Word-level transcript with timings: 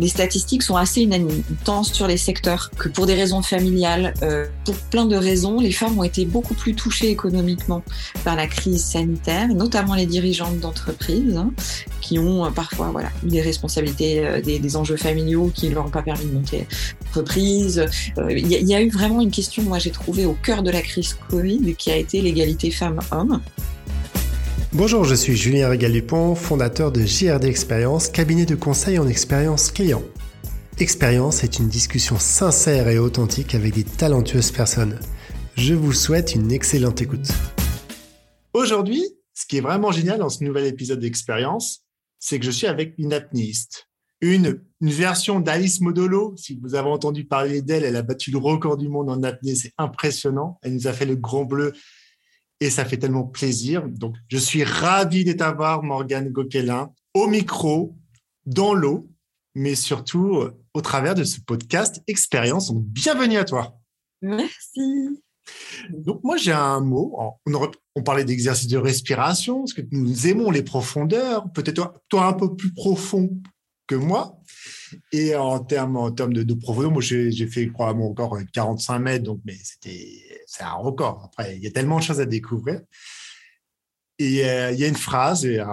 les 0.00 0.08
statistiques 0.08 0.62
sont 0.62 0.76
assez 0.76 1.02
unanimes, 1.02 1.42
tant 1.64 1.82
sur 1.82 2.06
les 2.06 2.16
secteurs 2.16 2.70
que 2.78 2.88
pour 2.88 3.04
des 3.04 3.14
raisons 3.14 3.42
familiales. 3.42 4.14
Euh, 4.22 4.46
pour 4.64 4.74
plein 4.74 5.04
de 5.04 5.14
raisons, 5.14 5.60
les 5.60 5.72
femmes 5.72 5.98
ont 5.98 6.02
été 6.02 6.24
beaucoup 6.24 6.54
plus 6.54 6.74
touchées 6.74 7.10
économiquement 7.10 7.82
par 8.24 8.34
la 8.34 8.46
crise 8.46 8.82
sanitaire, 8.82 9.48
notamment 9.48 9.94
les 9.94 10.06
dirigeantes 10.06 10.58
d'entreprises, 10.58 11.36
hein, 11.36 11.52
qui 12.00 12.18
ont 12.18 12.46
euh, 12.46 12.50
parfois 12.50 12.88
voilà, 12.92 13.10
eu 13.26 13.28
des 13.28 13.42
responsabilités, 13.42 14.24
euh, 14.24 14.40
des, 14.40 14.76
enjeux 14.76 14.96
familiaux 14.96 15.50
qui 15.54 15.68
ne 15.68 15.74
leur 15.74 15.86
ont 15.86 15.90
pas 15.90 16.02
permis 16.02 16.24
de 16.24 16.32
monter 16.32 16.66
entreprise. 17.08 17.84
Il 18.30 18.46
y, 18.46 18.64
y, 18.64 18.74
a 18.74 18.80
eu 18.80 18.88
vraiment 18.88 19.20
une 19.20 19.32
question, 19.32 19.64
moi 19.64 19.80
j'ai 19.80 19.90
trouvé 19.90 20.24
au 20.24 20.34
cœur 20.34 20.62
de 20.62 20.70
la 20.70 20.80
crise 20.80 21.18
Covid, 21.28 21.74
qui 21.74 21.90
a 21.90 21.96
été 21.96 22.22
l'égalité 22.22 22.70
femmes-hommes. 22.70 23.40
Bonjour, 24.72 25.02
je 25.02 25.16
suis 25.16 25.34
Julien 25.34 25.68
Régal-Dupont, 25.68 26.36
fondateur 26.36 26.92
de 26.92 27.00
JRD 27.00 27.46
Expérience, 27.46 28.08
cabinet 28.08 28.46
de 28.46 28.54
conseil 28.54 29.00
en 29.00 29.08
expérience 29.08 29.72
client. 29.72 30.00
Expérience 30.78 31.42
est 31.42 31.58
une 31.58 31.66
discussion 31.66 32.20
sincère 32.20 32.86
et 32.86 33.00
authentique 33.00 33.56
avec 33.56 33.74
des 33.74 33.82
talentueuses 33.82 34.52
personnes. 34.52 35.00
Je 35.56 35.74
vous 35.74 35.92
souhaite 35.92 36.36
une 36.36 36.52
excellente 36.52 37.02
écoute. 37.02 37.26
Aujourd'hui, 38.54 39.02
ce 39.34 39.44
qui 39.44 39.56
est 39.56 39.60
vraiment 39.60 39.90
génial 39.90 40.20
dans 40.20 40.28
ce 40.28 40.44
nouvel 40.44 40.66
épisode 40.66 41.00
d'Expérience, 41.00 41.84
c'est 42.20 42.38
que 42.38 42.46
je 42.46 42.52
suis 42.52 42.68
avec 42.68 42.94
une 42.96 43.12
apnéiste. 43.12 43.88
Une, 44.20 44.62
une 44.80 44.90
version 44.90 45.40
d'Alice 45.40 45.80
Modolo. 45.80 46.36
Si 46.36 46.56
vous 46.62 46.76
avez 46.76 46.90
entendu 46.90 47.24
parler 47.24 47.60
d'elle, 47.60 47.82
elle 47.82 47.96
a 47.96 48.02
battu 48.02 48.30
le 48.30 48.38
record 48.38 48.76
du 48.76 48.88
monde 48.88 49.10
en 49.10 49.24
apnée. 49.24 49.56
C'est 49.56 49.72
impressionnant. 49.78 50.60
Elle 50.62 50.74
nous 50.74 50.86
a 50.86 50.92
fait 50.92 51.06
le 51.06 51.16
grand 51.16 51.44
bleu 51.44 51.72
et 52.60 52.70
ça 52.70 52.84
fait 52.84 52.98
tellement 52.98 53.24
plaisir. 53.24 53.88
Donc, 53.88 54.16
je 54.28 54.36
suis 54.36 54.64
ravi 54.64 55.24
de 55.24 55.32
t'avoir, 55.32 55.82
Morgane 55.82 56.28
Goquelin, 56.28 56.92
au 57.14 57.26
micro, 57.26 57.96
dans 58.46 58.74
l'eau, 58.74 59.08
mais 59.54 59.74
surtout 59.74 60.36
euh, 60.36 60.56
au 60.74 60.80
travers 60.80 61.14
de 61.14 61.24
ce 61.24 61.40
podcast 61.40 62.02
Expérience. 62.06 62.72
Donc, 62.72 62.84
bienvenue 62.84 63.38
à 63.38 63.44
toi. 63.44 63.78
Merci. 64.22 65.22
Donc, 65.90 66.22
moi, 66.22 66.36
j'ai 66.36 66.52
un 66.52 66.80
mot. 66.80 67.16
On, 67.96 68.02
parlait 68.02 68.24
d'exercice 68.24 68.68
de 68.68 68.78
respiration, 68.78 69.60
parce 69.60 69.72
que 69.72 69.82
nous 69.90 70.26
aimons 70.26 70.50
les 70.50 70.62
profondeurs. 70.62 71.50
Peut-être 71.52 71.74
toi, 71.74 71.94
toi, 72.08 72.26
un 72.26 72.32
peu 72.34 72.54
plus 72.54 72.72
profond 72.72 73.30
que 73.86 73.94
moi. 73.94 74.38
Et 75.12 75.34
en 75.34 75.58
termes, 75.60 75.96
en 75.96 76.10
termes 76.12 76.32
de, 76.32 76.54
profondeur, 76.54 76.92
moi, 76.92 77.02
j'ai 77.02 77.46
fait, 77.46 77.66
probablement 77.66 78.10
encore 78.10 78.38
45 78.52 78.98
mètres, 78.98 79.24
donc, 79.24 79.40
mais 79.44 79.56
c'était, 79.62 80.29
c'est 80.50 80.64
un 80.64 80.72
record. 80.72 81.22
Après, 81.26 81.56
il 81.56 81.62
y 81.62 81.68
a 81.68 81.70
tellement 81.70 81.98
de 81.98 82.02
choses 82.02 82.20
à 82.20 82.26
découvrir. 82.26 82.80
Et 84.18 84.44
euh, 84.44 84.72
il 84.72 84.80
y 84.80 84.84
a 84.84 84.88
une 84.88 84.96
phrase, 84.96 85.46
euh, 85.46 85.64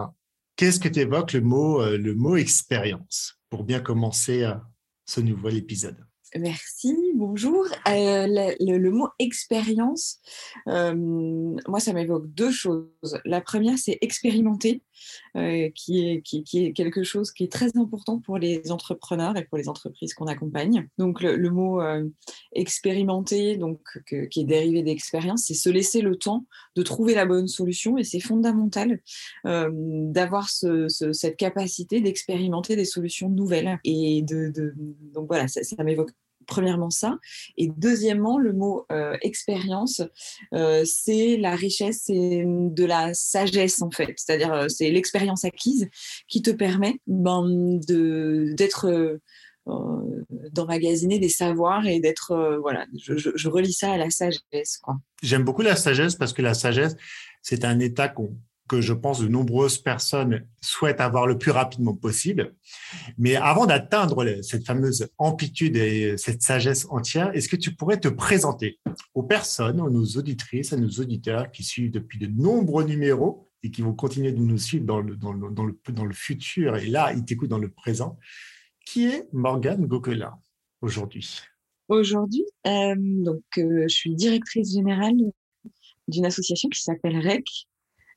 qu'est-ce 0.55 0.79
que 0.79 0.87
tu 0.87 0.99
évoques 0.99 1.33
le 1.33 1.41
mot, 1.41 1.81
euh, 1.81 2.13
mot 2.15 2.35
expérience 2.35 3.39
pour 3.49 3.63
bien 3.63 3.79
commencer 3.79 4.47
ce 5.05 5.19
nouvel 5.19 5.57
épisode? 5.57 5.97
Merci, 6.35 6.95
bonjour. 7.15 7.65
Le, 7.87 8.89
mot 8.91 9.09
expérience, 9.17 10.19
moi, 10.67 11.79
ça 11.79 11.93
m'évoque 11.93 12.27
deux 12.27 12.51
choses. 12.51 13.19
La 13.25 13.41
première, 13.41 13.79
c'est 13.79 13.97
expérimenter, 14.01 14.83
euh, 15.35 15.69
qui, 15.75 16.07
est, 16.07 16.73
quelque 16.73 17.03
chose 17.03 17.31
qui 17.31 17.43
est 17.43 17.51
très 17.51 17.77
important 17.77 18.19
pour 18.19 18.37
les 18.37 18.71
entrepreneurs 18.71 19.37
et 19.37 19.45
pour 19.45 19.57
les 19.57 19.69
entreprises 19.69 20.13
qu'on 20.13 20.27
accompagne. 20.27 20.87
Donc, 20.97 21.21
le, 21.21 21.49
mot 21.49 21.81
expérimenter, 22.51 23.57
donc, 23.57 23.79
qui 24.05 24.41
est 24.41 24.43
dérivé 24.43 24.83
d'expérience, 24.83 25.45
c'est 25.45 25.53
se 25.53 25.69
laisser 25.69 26.01
le 26.01 26.15
temps 26.17 26.45
de 26.75 26.83
trouver 26.83 27.15
la 27.15 27.25
bonne 27.25 27.47
solution 27.47 27.97
et 27.97 28.03
c'est 28.03 28.19
fondamental 28.19 28.99
d'avoir 29.43 30.49
ce, 30.49 30.87
cette 30.87 31.37
capacité 31.37 32.01
d'expérimenter 32.01 32.75
des 32.75 32.85
solutions 32.85 33.29
nouvelles. 33.29 33.79
Et 33.83 34.21
de, 34.21 34.51
donc 35.13 35.27
voilà, 35.27 35.47
ça 35.47 35.83
m'évoque 35.83 36.11
premièrement 36.47 36.89
ça. 36.89 37.19
Et 37.57 37.69
deuxièmement, 37.77 38.39
le 38.39 38.53
mot 38.53 38.85
euh, 38.91 39.15
expérience, 39.21 40.01
euh, 40.53 40.83
c'est 40.85 41.37
la 41.37 41.55
richesse 41.55 42.09
et 42.09 42.43
de 42.45 42.85
la 42.85 43.13
sagesse 43.13 43.81
en 43.81 43.91
fait. 43.91 44.13
C'est-à-dire, 44.17 44.53
euh, 44.53 44.67
c'est 44.67 44.89
l'expérience 44.89 45.45
acquise 45.45 45.87
qui 46.27 46.41
te 46.41 46.51
permet 46.51 46.99
ben, 47.05 47.79
d'être 47.79 49.19
d'emmagasiner 50.53 51.19
des 51.19 51.27
savoirs 51.27 51.85
et 51.85 51.99
d'être 51.99 52.57
voilà 52.61 52.85
je, 52.97 53.17
je, 53.17 53.31
je, 53.35 53.49
relis 53.49 53.73
ça 53.73 53.91
à 53.91 53.97
la 53.97 54.09
sagesse 54.09 54.77
quoi 54.81 54.95
j'aime 55.21 55.43
beaucoup 55.43 55.61
la 55.61 55.75
sagesse 55.75 56.15
parce 56.15 56.31
que 56.31 56.41
la 56.41 56.53
sagesse 56.53 56.95
c'est 57.41 57.65
un 57.65 57.77
état 57.79 58.07
qu'on 58.07 58.37
que 58.67 58.81
je 58.81 58.93
pense 58.93 59.21
de 59.21 59.27
nombreuses 59.27 59.77
personnes 59.77 60.45
souhaitent 60.61 61.01
avoir 61.01 61.25
le 61.25 61.37
plus 61.37 61.51
rapidement 61.51 61.95
possible. 61.95 62.55
Mais 63.17 63.35
avant 63.35 63.65
d'atteindre 63.65 64.41
cette 64.41 64.65
fameuse 64.65 65.09
amplitude 65.17 65.75
et 65.77 66.17
cette 66.17 66.41
sagesse 66.41 66.85
entière, 66.89 67.31
est-ce 67.35 67.49
que 67.49 67.55
tu 67.55 67.73
pourrais 67.73 67.99
te 67.99 68.07
présenter 68.07 68.79
aux 69.13 69.23
personnes, 69.23 69.79
à 69.79 69.89
nos 69.89 70.05
auditrices, 70.05 70.73
à 70.73 70.77
nos 70.77 70.89
auditeurs 70.89 71.51
qui 71.51 71.63
suivent 71.63 71.91
depuis 71.91 72.19
de 72.19 72.27
nombreux 72.27 72.83
numéros 72.83 73.47
et 73.63 73.71
qui 73.71 73.81
vont 73.81 73.93
continuer 73.93 74.31
de 74.31 74.39
nous 74.39 74.57
suivre 74.57 74.85
dans 74.85 75.01
le, 75.01 75.15
dans 75.15 75.33
le, 75.33 75.49
dans 75.89 76.05
le, 76.05 76.13
futur 76.13 76.77
et 76.77 76.87
là, 76.87 77.13
ils 77.13 77.25
t'écoutent 77.25 77.49
dans 77.49 77.57
le 77.57 77.71
présent? 77.71 78.19
Qui 78.85 79.07
est 79.07 79.27
Morgane 79.33 79.85
Goquelin 79.85 80.33
aujourd'hui? 80.81 81.41
Aujourd'hui, 81.89 82.45
euh, 82.67 82.95
donc 82.97 83.43
euh, 83.57 83.83
je 83.83 83.95
suis 83.95 84.13
directrice 84.13 84.73
générale 84.73 85.15
d'une 86.07 86.25
association 86.25 86.69
qui 86.69 86.81
s'appelle 86.81 87.17
REC, 87.17 87.45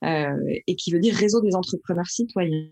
et 0.03 0.77
qui 0.77 0.93
veut 0.93 1.01
dire 1.01 1.15
réseau 1.15 1.41
des 1.41 1.55
entrepreneurs 1.55 2.07
citoyens. 2.07 2.71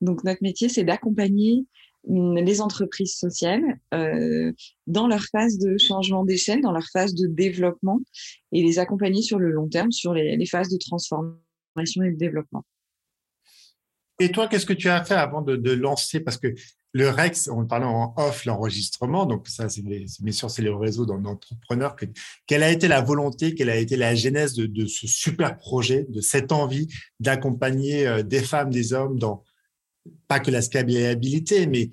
Donc 0.00 0.24
notre 0.24 0.42
métier, 0.42 0.68
c'est 0.68 0.84
d'accompagner 0.84 1.64
hum, 2.08 2.36
les 2.36 2.60
entreprises 2.60 3.14
sociales 3.14 3.62
euh, 3.94 4.52
dans 4.86 5.06
leur 5.06 5.22
phase 5.24 5.58
de 5.58 5.78
changement 5.78 6.24
d'échelle, 6.24 6.60
dans 6.60 6.72
leur 6.72 6.86
phase 6.92 7.14
de 7.14 7.26
développement 7.28 8.00
et 8.50 8.62
les 8.62 8.78
accompagner 8.78 9.22
sur 9.22 9.38
le 9.38 9.50
long 9.50 9.68
terme, 9.68 9.92
sur 9.92 10.12
les, 10.12 10.36
les 10.36 10.46
phases 10.46 10.68
de 10.68 10.76
transformation 10.76 12.02
et 12.02 12.10
de 12.10 12.16
développement. 12.16 12.64
Et 14.18 14.30
toi, 14.30 14.48
qu'est-ce 14.48 14.66
que 14.66 14.72
tu 14.72 14.88
as 14.88 15.04
fait 15.04 15.14
avant 15.14 15.40
de, 15.40 15.56
de 15.56 15.72
lancer? 15.72 16.20
Parce 16.20 16.36
que 16.36 16.48
le 16.92 17.08
REX, 17.08 17.48
on 17.48 17.64
parlait 17.64 17.86
en 17.86 18.14
off 18.18 18.44
l'enregistrement, 18.44 19.24
donc 19.24 19.48
ça, 19.48 19.68
c'est 19.70 19.82
bien 19.82 20.32
sûr, 20.32 20.50
c'est 20.50 20.62
le 20.62 20.74
réseau 20.74 21.06
d'entrepreneurs. 21.06 21.96
Quelle 22.46 22.62
a 22.62 22.70
été 22.70 22.86
la 22.86 23.00
volonté, 23.00 23.54
quelle 23.54 23.70
a 23.70 23.76
été 23.76 23.96
la 23.96 24.14
genèse 24.14 24.54
de, 24.54 24.86
ce 24.86 25.06
super 25.06 25.56
projet, 25.56 26.06
de 26.10 26.20
cette 26.20 26.52
envie 26.52 26.88
d'accompagner 27.18 28.06
euh, 28.06 28.22
des 28.22 28.42
femmes, 28.42 28.70
des 28.70 28.92
hommes 28.92 29.18
dans 29.18 29.42
pas 30.28 30.40
que 30.40 30.50
la 30.50 30.60
scalabilité, 30.60 31.66
mais 31.66 31.90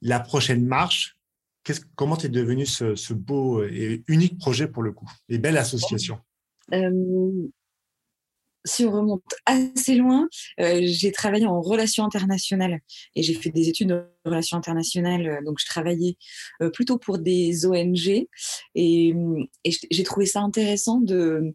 la 0.00 0.18
prochaine 0.18 0.66
marche? 0.66 1.16
Comment 1.94 2.16
tu 2.16 2.26
es 2.26 2.28
devenu 2.28 2.66
ce, 2.66 3.12
beau 3.12 3.62
et 3.62 4.02
unique 4.08 4.38
projet 4.38 4.66
pour 4.66 4.82
le 4.82 4.90
coup, 4.90 5.08
et 5.28 5.38
belle 5.38 5.56
association? 5.56 6.18
Euh, 6.72 6.90
si 8.64 8.84
on 8.84 8.92
remonte 8.92 9.22
assez 9.46 9.94
loin, 9.94 10.28
euh, 10.60 10.80
j'ai 10.84 11.10
travaillé 11.12 11.46
en 11.46 11.60
relations 11.60 12.04
internationales 12.04 12.80
et 13.16 13.22
j'ai 13.22 13.34
fait 13.34 13.50
des 13.50 13.68
études 13.68 13.88
de 13.88 14.04
relations 14.24 14.56
internationales. 14.56 15.26
Euh, 15.26 15.42
donc, 15.44 15.58
je 15.58 15.66
travaillais 15.66 16.16
euh, 16.60 16.70
plutôt 16.70 16.98
pour 16.98 17.18
des 17.18 17.66
ONG 17.66 18.26
et, 18.74 19.14
j'ai 19.64 20.02
trouvé 20.04 20.26
ça 20.26 20.40
intéressant 20.40 21.00
de, 21.00 21.54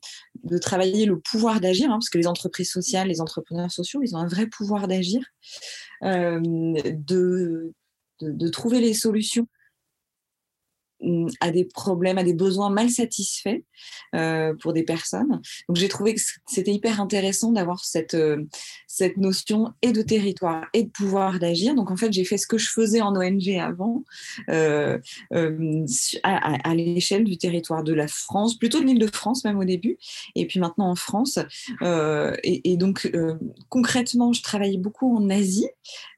travailler 0.62 1.06
le 1.06 1.19
pouvoir 1.19 1.62
d'agir, 1.62 1.88
hein, 1.90 1.97
parce 1.97 2.09
que 2.09 2.18
les 2.18 2.28
entreprises 2.28 2.72
sociales, 2.72 3.07
les 3.07 3.22
entrepreneurs 3.22 3.72
sociaux, 3.72 4.01
ils 4.03 4.16
ont 4.16 4.19
un 4.19 4.28
vrai 4.28 4.47
pouvoir 4.47 4.88
d'agir, 4.88 5.24
de 6.01 7.72
trouver 8.51 8.79
les 8.81 8.94
solutions 8.94 9.47
à 11.41 11.52
des 11.52 11.66
problèmes, 11.66 12.18
à 12.18 12.24
des 12.24 12.34
besoins 12.34 12.69
mal 12.69 12.90
satisfaits 12.90 13.62
euh, 14.16 14.56
pour 14.59 14.74
des 14.74 14.84
personnes. 14.84 15.41
Donc 15.68 15.78
j'ai 15.78 15.88
trouvé 15.88 16.16
que 16.16 16.22
c'était 16.47 16.72
hyper 16.72 17.00
intéressant 17.00 17.52
d'avoir 17.52 17.85
cette, 17.85 18.16
euh, 18.16 18.44
cette 18.88 19.18
notion 19.18 19.74
et 19.81 19.91
de 19.91 20.02
territoire 20.02 20.66
et 20.74 20.84
de 20.84 20.90
pouvoir 20.90 21.39
d'agir. 21.39 21.75
Donc 21.75 21.92
en 21.92 21.98
fait 21.98 22.12
j'ai 22.12 22.25
fait 22.25 22.38
ce 22.38 22.48
que 22.48 22.57
je 22.57 22.69
faisais 22.69 23.01
en 23.01 23.16
ONG 23.16 23.50
avant 23.60 24.04
euh, 24.50 24.98
à, 26.24 26.75
l'échelle 26.75 27.25
du 27.25 27.38
territoire 27.38 27.83
de 27.83 27.94
la 27.94 28.07
France, 28.07 28.57
plutôt 28.57 28.80
de 28.80 28.86
l'île 28.86 29.00
de 29.00 29.07
France 29.07 29.45
même 29.45 29.60
au 29.60 29.66
début, 29.66 29.98
et 30.36 30.48
puis 30.48 30.60
maintenant 30.60 30.89
en 30.89 30.95
France. 30.95 31.39
Et, 32.44 32.77
donc 32.77 33.12
concrètement 33.69 34.33
je 34.33 34.42
travaillais 34.42 34.77
beaucoup 34.77 35.16
en 35.16 35.30
Asie, 35.30 35.68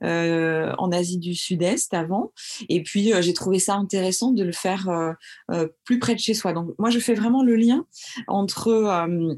en 0.02 0.92
Asie 0.92 1.18
du 1.18 1.36
Sud-Est 1.36 1.94
avant, 1.94 2.32
et 2.68 2.82
puis 2.84 3.12
j'ai 3.22 3.34
trouvé 3.34 3.60
ça 3.60 3.76
intéressant 3.76 4.32
de 4.32 4.44
le 4.44 4.52
faire 4.52 4.69
euh, 4.88 5.14
euh, 5.52 5.68
plus 5.84 6.00
près 6.00 6.16
de 6.16 6.20
chez 6.20 6.34
soi. 6.34 6.54
Donc 6.54 6.74
moi, 6.78 6.90
je 6.90 7.00
fais 7.00 7.14
vraiment 7.14 7.44
le 7.44 7.56
lien 7.56 7.86
entre 8.28 8.68
euh, 8.70 9.34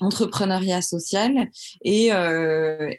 entrepreneuriat 0.00 0.82
social 0.82 1.48
et, 1.82 2.08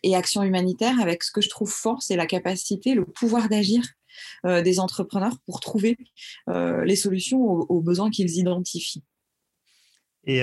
et, 0.03 0.15
action 0.15 0.41
humanitaire 0.41 0.99
avec 0.99 1.23
ce 1.23 1.31
que 1.31 1.41
je 1.41 1.49
trouve 1.49 1.71
fort, 1.71 2.01
c'est 2.01 2.15
la 2.15 2.25
capacité, 2.25 2.95
le 2.95 3.05
pouvoir 3.05 3.49
d'agir 3.49 3.83
des 4.43 4.79
entrepreneurs 4.79 5.37
pour 5.45 5.59
trouver 5.59 5.95
les 6.47 6.95
solutions 6.95 7.39
aux, 7.39 7.81
besoins 7.81 8.09
qu'ils 8.09 8.39
identifient. 8.39 9.03
Et 10.25 10.41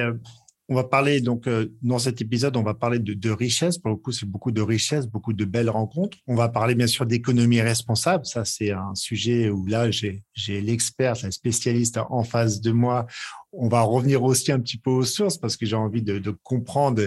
on 0.69 0.75
va 0.75 0.85
parler 0.85 1.21
donc 1.21 1.47
euh, 1.47 1.67
dans 1.83 1.99
cet 1.99 2.23
épisode, 2.23 2.57
on 2.57 2.63
va 2.63 2.75
parler 2.75 2.99
de, 2.99 3.13
de 3.13 3.31
richesse. 3.31 3.77
Pour 3.77 3.91
le 3.91 3.97
coup, 3.97 4.13
c'est 4.13 4.27
beaucoup 4.27 4.51
de 4.51 4.63
richesse, 4.63 5.07
beaucoup 5.07 5.33
de 5.33 5.45
belles 5.45 5.69
rencontres. 5.69 6.19
On 6.27 6.35
va 6.35 6.49
parler 6.49 6.75
bien 6.75 6.87
sûr 6.87 7.05
d'économie 7.05 7.61
responsable. 7.61 8.25
Ça, 8.25 8.45
c'est 8.45 8.71
un 8.71 8.95
sujet 8.95 9.51
où 9.51 9.67
là, 9.67 9.91
j'ai 9.91 10.23
l'expert, 10.49 11.15
la 11.23 11.31
spécialiste 11.31 11.99
en 12.09 12.25
face 12.25 12.61
de 12.61 12.73
moi. 12.73 13.07
On 13.53 13.69
va 13.69 13.83
revenir 13.83 14.23
aussi 14.23 14.53
un 14.53 14.61
petit 14.61 14.79
peu 14.79 14.91
aux 14.91 15.05
sources 15.05 15.37
parce 15.37 15.57
que 15.57 15.67
j'ai 15.67 15.77
envie 15.77 16.03
de, 16.03 16.19
de 16.19 16.31
comprendre 16.43 17.03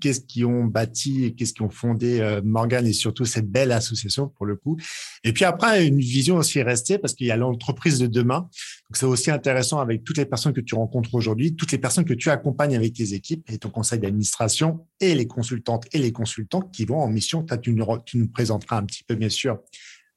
qu'est-ce 0.00 0.20
qui 0.20 0.44
ont 0.44 0.64
bâti 0.64 1.24
et 1.24 1.34
qu'est-ce 1.34 1.52
qui 1.52 1.62
ont 1.62 1.70
fondé 1.70 2.20
euh, 2.20 2.40
Morgan 2.44 2.86
et 2.86 2.92
surtout 2.92 3.24
cette 3.24 3.50
belle 3.50 3.72
association 3.72 4.28
pour 4.28 4.46
le 4.46 4.56
coup. 4.56 4.76
Et 5.24 5.32
puis 5.32 5.44
après, 5.44 5.86
une 5.86 5.98
vision 5.98 6.36
aussi 6.36 6.62
restée 6.62 6.98
parce 6.98 7.14
qu'il 7.14 7.26
y 7.26 7.30
a 7.30 7.36
l'entreprise 7.36 7.98
de 7.98 8.06
demain. 8.06 8.40
Donc 8.40 8.96
c'est 8.96 9.06
aussi 9.06 9.30
intéressant 9.30 9.80
avec 9.80 10.04
toutes 10.04 10.18
les 10.18 10.26
personnes 10.26 10.52
que 10.52 10.60
tu 10.60 10.74
rencontres 10.74 11.14
aujourd'hui, 11.14 11.56
toutes 11.56 11.72
les 11.72 11.78
personnes 11.78 12.04
que 12.04 12.14
tu 12.14 12.30
accompagnes 12.30 12.76
avec 12.76 12.94
tes 12.94 13.14
équipes 13.14 13.44
et 13.50 13.58
ton 13.58 13.70
conseil 13.70 13.98
d'administration 13.98 14.86
et 15.00 15.14
les 15.14 15.26
consultantes 15.26 15.86
et 15.92 15.98
les 15.98 16.12
consultants 16.12 16.62
qui 16.62 16.84
vont 16.84 17.00
en 17.00 17.08
mission. 17.08 17.44
Tu, 17.62 17.72
nous, 17.72 18.28
présenteras 18.28 18.78
un 18.78 18.84
petit 18.84 19.04
peu, 19.04 19.14
bien 19.14 19.28
sûr. 19.28 19.58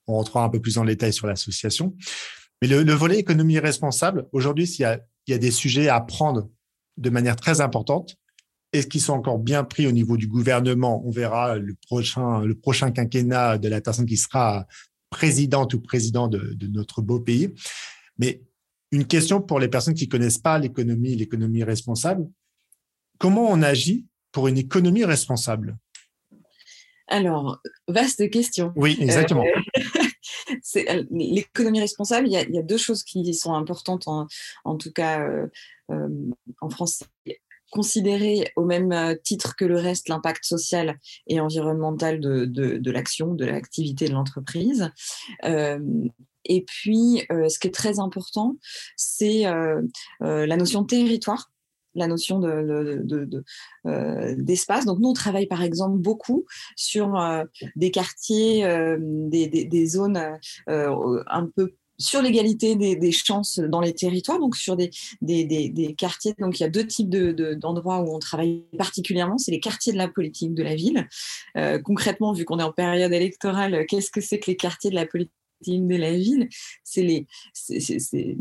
On 0.05 0.13
rentrera 0.13 0.43
un 0.43 0.49
peu 0.49 0.59
plus 0.59 0.77
en 0.77 0.85
détail 0.85 1.13
sur 1.13 1.27
l'association. 1.27 1.95
Mais 2.61 2.67
le, 2.67 2.93
volet 2.93 3.17
économie 3.19 3.59
responsable, 3.59 4.27
aujourd'hui, 4.31 4.65
il 4.65 4.81
y 4.81 4.85
a, 4.85 4.99
il 5.27 5.31
y 5.31 5.33
a 5.33 5.37
des 5.37 5.51
sujets 5.51 5.89
à 5.89 5.99
prendre 5.99 6.49
de 6.97 7.09
manière 7.09 7.35
très 7.35 7.61
importante 7.61 8.17
est-ce 8.73 8.87
qu'ils 8.87 9.01
sont 9.01 9.13
encore 9.13 9.39
bien 9.39 9.63
pris 9.63 9.87
au 9.87 9.91
niveau 9.91 10.17
du 10.17 10.27
gouvernement? 10.27 11.01
On 11.05 11.09
verra 11.09 11.57
le 11.57 11.75
prochain, 11.75 12.41
le 12.41 12.55
prochain 12.55 12.91
quinquennat 12.91 13.57
de 13.57 13.69
la 13.69 13.81
personne 13.81 14.05
qui 14.05 14.17
sera 14.17 14.67
présidente 15.09 15.73
ou 15.73 15.81
président 15.81 16.27
de, 16.27 16.57
notre 16.69 17.01
beau 17.01 17.19
pays. 17.19 17.53
Mais 18.17 18.41
une 18.91 19.05
question 19.05 19.41
pour 19.41 19.59
les 19.59 19.67
personnes 19.67 19.93
qui 19.93 20.09
connaissent 20.09 20.37
pas 20.37 20.59
l'économie, 20.59 21.15
l'économie 21.15 21.63
responsable. 21.63 22.27
Comment 23.17 23.49
on 23.49 23.61
agit 23.61 24.05
pour 24.31 24.47
une 24.47 24.57
économie 24.57 25.05
responsable? 25.05 25.77
Alors, 27.07 27.61
vaste 27.87 28.29
question. 28.29 28.73
Oui, 28.75 28.97
exactement. 28.99 29.45
Euh, 30.49 30.83
euh, 30.89 31.03
l'économie 31.11 31.79
responsable, 31.79 32.27
il 32.27 32.33
y, 32.33 32.57
a, 32.57 32.61
deux 32.61 32.77
choses 32.77 33.03
qui 33.03 33.33
sont 33.33 33.53
importantes, 33.53 34.07
en, 34.07 34.77
tout 34.77 34.91
cas 34.91 35.27
euh, 35.89 36.09
en 36.61 36.69
France 36.69 37.03
considérer 37.71 38.51
au 38.55 38.65
même 38.65 38.91
euh, 38.91 39.15
titre 39.21 39.55
que 39.55 39.65
le 39.65 39.77
reste 39.77 40.09
l'impact 40.09 40.45
social 40.45 40.97
et 41.27 41.39
environnemental 41.39 42.19
de, 42.19 42.91
l'action, 42.91 43.33
de 43.33 43.45
l'activité 43.45 44.07
de 44.07 44.13
l'entreprise. 44.13 44.91
Euh, 45.45 45.79
et 46.45 46.63
puis, 46.63 47.23
euh, 47.31 47.49
ce 47.49 47.59
qui 47.59 47.67
est 47.67 47.73
très 47.73 47.99
important, 47.99 48.55
c'est 48.95 49.43
la 50.21 50.57
notion 50.57 50.81
de 50.81 50.87
territoire 50.87 51.51
la 51.95 52.05
notion 52.05 52.39
d'espace. 54.37 54.85
De, 54.85 54.87
Donc 54.87 54.99
nous, 54.99 55.09
on 55.09 55.13
travaille 55.13 55.47
par 55.47 55.63
exemple 55.63 55.97
beaucoup 55.97 56.45
sur 56.75 57.19
des 57.75 57.89
quartiers, 57.89 58.61
des, 58.99 59.47
des, 59.47 59.65
des, 59.65 59.87
zones 59.87 60.21
un 60.67 61.49
peu 61.55 61.73
sur 61.97 62.21
l'égalité 62.21 62.75
des, 62.75 63.11
chances 63.11 63.59
dans 63.59 63.81
les 63.81 63.93
territoires, 63.93 64.39
donc 64.39 64.55
sur 64.55 64.75
des, 64.75 64.89
quartiers. 65.97 66.33
Donc 66.39 66.59
il 66.59 66.63
y 66.63 66.65
a 66.65 66.69
deux 66.69 66.85
types 66.85 67.09
d'endroits 67.09 68.01
où 68.01 68.15
on 68.15 68.19
travaille 68.19 68.63
particulièrement. 68.77 69.37
C'est 69.37 69.51
les 69.51 69.59
quartiers 69.59 69.93
de 69.93 69.97
la 69.97 70.07
politique 70.07 70.53
de 70.53 70.63
la 70.63 70.75
ville. 70.75 71.07
Euh, 71.57 71.79
concrètement, 71.79 72.33
vu 72.33 72.45
qu'on 72.45 72.59
est 72.59 72.63
en 72.63 72.71
période 72.71 73.13
électorale, 73.13 73.85
qu'est-ce 73.87 74.11
que 74.11 74.21
c'est 74.21 74.39
que 74.39 74.51
les 74.51 74.57
quartiers 74.57 74.89
de 74.89 74.95
la 74.95 75.05
politique 75.05 75.31
de 75.63 75.95
la 75.95 76.11
ville, 76.11 76.49
il 76.95 77.25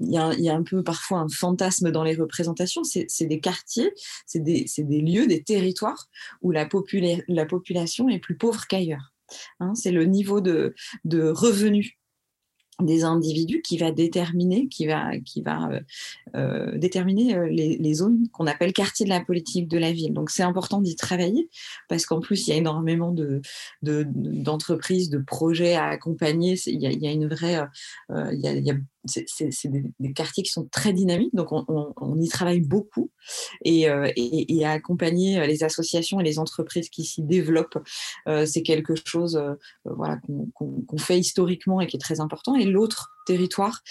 y, 0.00 0.18
a, 0.18 0.54
un 0.54 0.62
peu 0.62 0.82
parfois 0.82 1.20
un 1.20 1.28
fantasme 1.28 1.90
dans 1.90 2.04
les 2.04 2.14
représentations. 2.14 2.84
C'est 2.84 3.26
des 3.26 3.40
quartiers, 3.40 3.90
c'est 4.26 4.40
des, 4.40 4.66
lieux, 5.00 5.26
des 5.26 5.42
territoires 5.42 6.08
où 6.42 6.50
la, 6.50 6.68
la 7.28 7.46
population 7.46 8.08
est 8.10 8.18
plus 8.18 8.36
pauvre 8.36 8.66
qu'ailleurs. 8.66 9.14
Hein. 9.58 9.74
c'est 9.74 9.90
le 9.90 10.04
niveau 10.04 10.40
de 10.40 10.74
revenus 11.04 11.96
des 12.82 13.04
individus 13.04 13.62
qui 13.62 13.78
va 13.78 13.90
déterminer, 13.90 14.68
qui 14.68 14.86
va, 14.86 15.18
qui 15.24 15.40
va 15.40 15.70
euh, 15.70 15.80
euh, 16.34 16.78
déterminer 16.78 17.34
euh, 17.34 17.46
les, 17.48 17.94
zones 17.94 18.28
qu'on 18.32 18.46
appelle 18.46 18.74
quartiers 18.74 19.06
de 19.06 19.10
la 19.10 19.20
politique 19.20 19.68
de 19.68 19.78
la 19.78 19.92
ville. 19.92 20.12
Donc 20.12 20.30
c'est 20.30 20.42
important 20.42 20.82
d'y 20.82 20.94
travailler 20.94 21.48
parce 21.88 22.04
qu'en 22.04 22.20
plus 22.20 22.46
il 22.46 22.50
y 22.50 22.52
a 22.52 22.56
énormément 22.56 23.12
de, 23.12 23.40
d'entreprises, 23.82 25.08
de, 25.08 25.18
projets 25.18 25.74
à 25.74 25.86
accompagner. 25.86 26.56
Il 26.66 26.80
y 26.80 26.86
a, 26.86 26.90
il 26.90 27.02
y 27.02 27.06
a 27.06 27.12
une 27.12 27.26
vraie, 27.28 27.58
il 28.10 28.40
y 28.40 28.70
a 28.70 28.74
c'est 29.06 29.68
des, 29.68 30.12
quartiers 30.12 30.42
qui 30.42 30.50
sont 30.50 30.66
très 30.70 30.92
dynamiques, 30.92 31.34
donc 31.34 31.48
on, 31.52 32.20
y 32.20 32.28
travaille 32.28 32.60
beaucoup 32.60 33.10
et, 33.64 33.88
euh, 33.88 34.10
à 34.64 34.70
accompagner 34.70 35.38
euh, 35.38 35.46
les 35.46 35.64
associations 35.64 36.20
et 36.20 36.24
les 36.24 36.38
entreprises 36.38 36.88
qui 36.88 37.04
s'y 37.04 37.22
développent, 37.22 37.78
euh, 38.28 38.46
c'est 38.46 38.62
quelque 38.62 38.94
chose 39.04 39.40
qu'on 39.84 40.98
fait 40.98 41.18
historiquement 41.18 41.80
et 41.80 41.86
qui 41.86 41.96
est 41.96 42.00
très 42.00 42.20
important. 42.20 42.54
Et 42.54 42.64
l'autre 42.64 43.12
territoire 43.26 43.82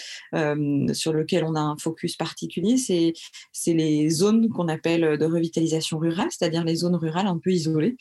sur 0.93 1.11
lequel 1.11 1.43
on 1.43 1.55
a 1.55 1.59
un 1.59 1.77
focus 1.77 2.15
particulier, 2.15 2.77
c'est 2.77 3.73
les 3.73 4.09
zones 4.09 4.47
qu'on 4.49 4.69
appelle 4.69 5.17
de 5.17 5.25
revitalisation 5.25 5.97
rurale, 5.97 6.29
c'est-à-dire 6.31 6.63
les 6.63 6.75
zones 6.75 6.95
rurales 6.95 7.27
un 7.27 7.37
peu 7.37 7.51
isolées. 7.51 7.97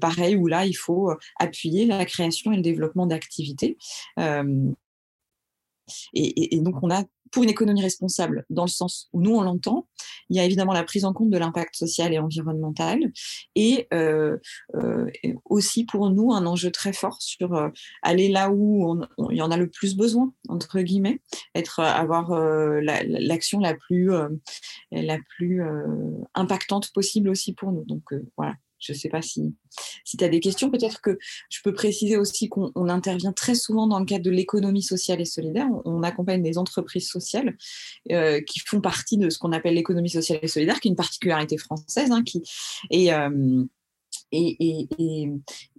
pareil, 0.00 0.34
où 0.34 0.48
là, 0.48 0.66
il 0.66 0.74
faut 0.74 1.12
appuyer 1.38 1.86
la 1.86 2.04
création 2.04 2.52
et 2.52 2.56
le 2.56 2.62
développement 2.62 3.06
d'activités. 3.06 3.78
Et, 6.14 6.60
donc, 6.60 6.76
on 6.82 6.90
a, 6.90 7.04
pour 7.32 7.42
une 7.42 7.50
économie 7.50 7.82
responsable, 7.82 8.44
dans 8.50 8.64
le 8.64 8.70
sens 8.70 9.08
où 9.12 9.20
nous, 9.20 9.34
on 9.34 9.42
l'entend, 9.42 9.86
il 10.28 10.36
y 10.36 10.40
a 10.40 10.44
évidemment 10.44 10.72
la 10.72 10.84
prise 10.84 11.04
en 11.04 11.12
compte 11.12 11.30
de 11.30 11.38
l'impact 11.38 11.76
social 11.76 12.12
et 12.12 12.18
environnemental, 12.18 13.12
et 13.54 13.86
euh, 13.92 14.38
euh, 14.74 15.10
aussi 15.44 15.84
pour 15.84 16.10
nous, 16.10 16.32
un 16.32 16.46
enjeu 16.46 16.70
très 16.70 16.92
fort 16.92 17.20
sur 17.20 17.54
euh, 17.54 17.68
aller 18.02 18.28
là 18.28 18.50
où 18.50 19.00
il 19.30 19.36
y 19.36 19.42
en 19.42 19.50
a 19.50 19.56
le 19.56 19.68
plus 19.68 19.96
besoin, 19.96 20.32
entre 20.48 20.80
guillemets, 20.80 21.20
être, 21.54 21.80
avoir 21.80 22.30
l'action 22.80 23.60
la, 23.60 23.74
plus, 23.74 24.10
la 24.90 25.18
plus 25.36 25.62
impactante 26.34 26.92
possible 26.92 27.28
aussi 27.28 27.52
pour 27.52 27.72
nous. 27.72 27.84
Donc, 27.84 28.02
voilà. 28.36 28.54
Je 28.78 28.92
ne 28.92 28.96
sais 28.98 29.08
pas 29.08 29.22
si, 29.22 29.54
si 30.04 30.16
tu 30.16 30.24
as 30.24 30.28
des 30.28 30.40
questions. 30.40 30.70
Peut-être 30.70 31.00
que 31.00 31.18
je 31.50 31.60
peux 31.62 31.72
préciser 31.72 32.16
aussi 32.16 32.48
qu'on 32.48 32.88
intervient 32.88 33.32
très 33.32 33.54
souvent 33.54 33.86
dans 33.86 33.98
le 33.98 34.04
cadre 34.04 34.24
de 34.24 34.30
l'économie 34.30 34.82
sociale 34.82 35.20
et 35.20 35.24
solidaire. 35.24 35.68
On, 35.84 36.02
accompagne 36.02 36.42
des 36.42 36.58
entreprises 36.58 37.08
sociales 37.08 37.56
euh, 38.12 38.40
qui 38.40 38.60
font 38.60 38.80
partie 38.80 39.18
de 39.18 39.28
ce 39.28 39.38
qu'on 39.38 39.52
appelle 39.52 39.74
l'économie 39.74 40.10
sociale 40.10 40.38
et 40.42 40.46
solidaire, 40.46 40.78
qui 40.78 40.88
est 40.88 40.90
une 40.90 40.96
particularité 40.96 41.56
française. 41.56 42.12
Hein, 42.12 42.22
euh, 42.92 43.64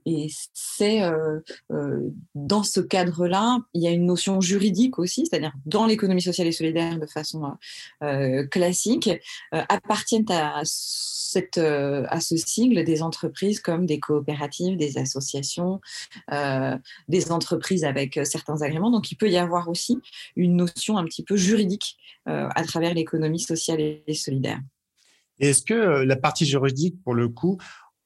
et 0.09 0.30
c'est 0.54 1.04
euh, 1.04 1.42
euh, 1.69 2.09
dans 2.33 2.63
ce 2.63 2.80
cadre-là, 2.80 3.60
il 3.74 3.84
y 3.84 3.88
a 3.88 3.91
une 3.91 4.05
notion 4.05 4.39
juridique 4.39 5.00
aussi, 5.00 5.25
c'est-à-dire 5.25 5.51
dans 5.65 5.86
l'économie 5.86 6.22
sociale 6.22 6.48
et 6.48 6.53
solidaire 6.53 6.98
de 6.98 7.05
façon 7.05 7.58
euh, 8.03 8.48
classique, 8.48 9.10
appartiennent 9.51 10.32
à, 10.32 10.62
cette, 10.63 11.58
à 11.58 12.22
ce 12.22 12.38
sigle 12.38 12.86
des 12.86 13.03
entreprises 13.03 13.60
comme 13.60 13.86
des 13.86 14.00
coopératives, 14.00 14.77
des 14.77 14.98
associations, 14.98 15.82
des 17.10 17.32
entreprises 17.32 17.84
avec 17.84 18.17
certains 18.24 18.62
agréments. 18.62 18.91
Donc 18.91 19.12
il 19.12 19.15
peut 19.15 19.29
y 19.29 19.38
avoir 19.38 19.67
aussi 19.67 20.00
une 20.38 20.55
notion 20.55 20.98
un 20.98 21.03
petit 21.03 21.24
peu 21.24 21.36
juridique 21.36 21.98
à 22.25 22.63
travers 22.63 22.93
l'économie 22.93 23.41
sociale 23.41 23.82
et 23.82 24.13
solidaire. 24.13 24.60
Est-ce 25.39 25.62
que 25.62 26.03
la 26.03 26.15
partie 26.15 26.46
juridique, 26.46 26.96
pour 27.03 27.13
le 27.13 27.29
coup, 27.29 27.60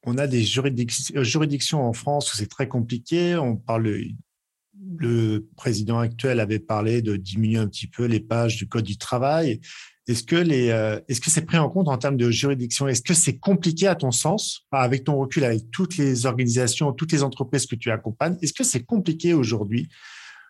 on 0.03 0.17
a 0.17 0.27
des 0.27 0.43
euh, 0.58 1.24
juridictions 1.24 1.84
en 1.84 1.93
France 1.93 2.34
où 2.34 2.38
c'est 2.38 2.50
très 2.50 2.67
compliqué. 2.67 3.36
On 3.36 3.55
parle, 3.55 4.03
le 4.98 5.48
président 5.55 6.00
actuel 6.00 6.39
avait 6.39 6.60
parlé 6.60 7.01
de 7.01 7.15
diminuer 7.15 7.60
un 7.60 7.67
petit 7.67 7.88
peu 7.88 8.05
les 8.05 8.20
pages 8.20 8.58
du 8.58 8.67
code 8.67 8.86
du 8.86 8.98
travail. 8.98 9.62
Est-ce 10.08 10.24
que 10.24 10.36
euh, 10.36 11.00
est-ce 11.08 11.22
c'est 11.29 11.46
pris 11.46 11.58
en 11.58 11.70
compte 11.70 11.88
en 11.88 11.98
termes 11.98 12.17
de 12.17 12.31
juridiction? 12.31 12.88
Est-ce 12.88 13.03
que 13.03 13.13
c'est 13.13 13.38
compliqué 13.38 13.88
à 13.88 13.96
ton 13.96 14.12
sens, 14.12 14.65
avec 14.72 15.03
ton 15.03 15.17
recul, 15.17 15.43
avec 15.43 15.70
toutes 15.72 15.98
les 15.98 16.25
organisations, 16.25 16.91
toutes 16.91 17.12
les 17.12 17.24
entreprises 17.24 17.67
que 17.67 17.75
tu 17.75 17.91
accompagnes 17.91 18.38
Est-ce 18.41 18.53
que 18.53 18.63
c'est 18.63 18.84
compliqué 18.84 19.34
aujourd'hui 19.34 19.89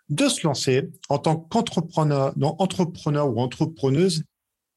de 0.10 0.27
se 0.27 0.46
lancer 0.48 0.89
en 1.10 1.20
tant 1.20 1.36
qu'entrepreneur, 1.36 2.34
entrepreneur 2.60 3.29
ou 3.29 3.39
entrepreneuse 3.39 4.24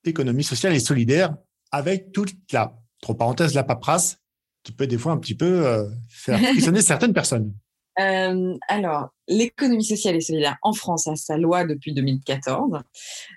économie 0.04 0.44
sociale 0.44 0.74
et 0.74 0.80
solidaire 0.80 1.34
avec 1.70 2.12
toute 2.12 2.34
la, 2.52 2.76
entre 3.02 3.14
parenthèses, 3.14 3.54
la 3.54 3.64
paperasse 3.64 4.18
qui 4.64 4.72
peut 4.72 4.86
des 4.86 4.98
fois 4.98 5.12
un 5.12 5.18
petit 5.18 5.36
peu 5.36 5.66
euh, 5.66 5.86
faire 6.08 6.40
frissonner 6.40 6.82
certaines 6.82 7.14
personnes 7.14 7.52
euh, 8.00 8.56
alors, 8.66 9.10
l'économie 9.28 9.84
sociale 9.84 10.16
et 10.16 10.20
solidaire 10.20 10.56
en 10.62 10.72
France 10.72 11.06
a 11.06 11.14
sa 11.14 11.38
loi 11.38 11.64
depuis 11.64 11.94
2014, 11.94 12.80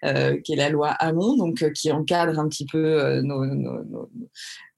euh, 0.03 0.41
qui 0.41 0.53
est 0.53 0.55
la 0.55 0.69
loi 0.69 0.89
Hamon, 0.93 1.37
donc 1.37 1.71
qui 1.73 1.91
encadre 1.91 2.39
un 2.39 2.47
petit 2.47 2.65
peu 2.65 3.21
nos, 3.21 3.45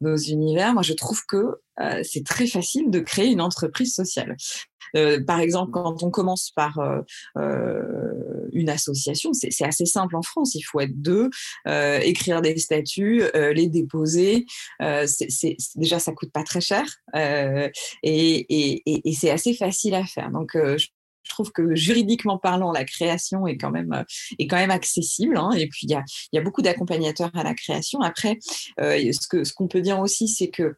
nos 0.01 0.17
univers, 0.17 0.73
moi 0.73 0.83
je 0.83 0.91
trouve 0.91 1.21
que 1.25 1.61
c'est 2.03 2.25
très 2.25 2.45
facile 2.45 2.91
de 2.91 2.99
créer 2.99 3.27
une 3.27 3.39
entreprise 3.39 3.95
sociale. 3.95 4.35
Euh, 4.95 5.23
par 5.23 5.39
exemple, 5.39 5.71
quand 5.71 6.03
on 6.03 6.09
commence 6.09 6.51
par 6.51 6.79
euh, 6.79 7.01
euh, 7.37 8.47
une 8.51 8.69
association, 8.69 9.31
c'est 9.33 9.65
assez 9.65 9.85
simple 9.85 10.15
en 10.15 10.21
France. 10.21 10.55
Il 10.55 10.61
faut 10.61 10.79
être 10.79 10.99
deux, 11.01 11.29
écrire 12.01 12.41
des 12.41 12.57
statuts, 12.57 13.23
les 13.33 13.67
déposer. 13.67 14.45
c'est 14.79 15.57
déjà, 15.75 15.99
ça 15.99 16.11
coûte 16.13 16.31
pas 16.31 16.43
très 16.43 16.61
cher 16.61 16.85
et, 17.15 17.71
et, 18.03 19.09
et 19.09 19.13
c'est 19.13 19.29
assez 19.29 19.53
facile 19.53 19.95
à 19.95 20.05
faire. 20.05 20.31
Donc, 20.31 20.51
je 20.53 20.87
que 21.43 21.75
juridiquement 21.75 22.37
parlant, 22.37 22.71
la 22.71 22.83
création 22.83 23.47
est 23.47 23.57
quand 23.57 23.71
même, 23.71 23.93
euh, 23.93 24.03
est 24.37 24.47
quand 24.47 24.57
même 24.57 24.71
accessible. 24.71 25.37
Hein. 25.37 25.51
et 25.51 25.67
puis, 25.67 25.81
il 25.83 25.91
y 25.91 25.95
a, 25.95 26.03
y 26.33 26.37
a, 26.37 26.41
beaucoup 26.41 26.61
d'accompagnateurs 26.61 27.31
à 27.33 27.43
la 27.43 27.53
création. 27.53 28.01
Après, 28.01 28.37
euh, 28.79 29.11
ce 29.11 29.27
qu'on 29.27 29.43
ce 29.43 29.53
qu'on 29.53 29.67
peut 29.67 29.81
dire 29.81 29.99
aussi, 29.99 30.27
c'est 30.27 30.49
que 30.49 30.75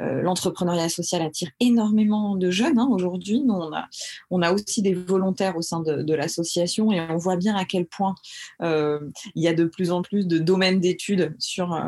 euh, 0.00 0.22
l'entrepreneuriat 0.22 0.88
social 0.88 1.22
attire 1.22 1.50
énormément 1.60 2.36
de 2.36 2.50
jeunes. 2.50 2.78
Hein, 2.78 2.88
Aujourd'hui, 2.90 3.42
nous, 3.42 3.54
on 3.54 3.72
a, 3.72 3.86
on 4.30 4.42
a 4.42 4.52
aussi 4.52 4.82
des 4.82 4.94
volontaires 4.94 5.56
au 5.56 5.62
sein 5.62 5.80
de, 5.80 6.02
de 6.02 6.14
l'association 6.14 6.92
et 6.92 7.00
on 7.00 7.16
voit 7.16 7.36
bien 7.36 7.56
à 7.56 7.64
quel 7.64 7.86
point 7.86 8.14
il 8.62 9.10
y 9.42 9.48
a 9.48 9.54
de 9.54 9.64
plus 9.64 9.90
en 9.90 10.02
plus 10.02 10.26
de 10.26 10.38
domaines 10.38 10.80
d'études 10.80 11.34
sur 11.38 11.78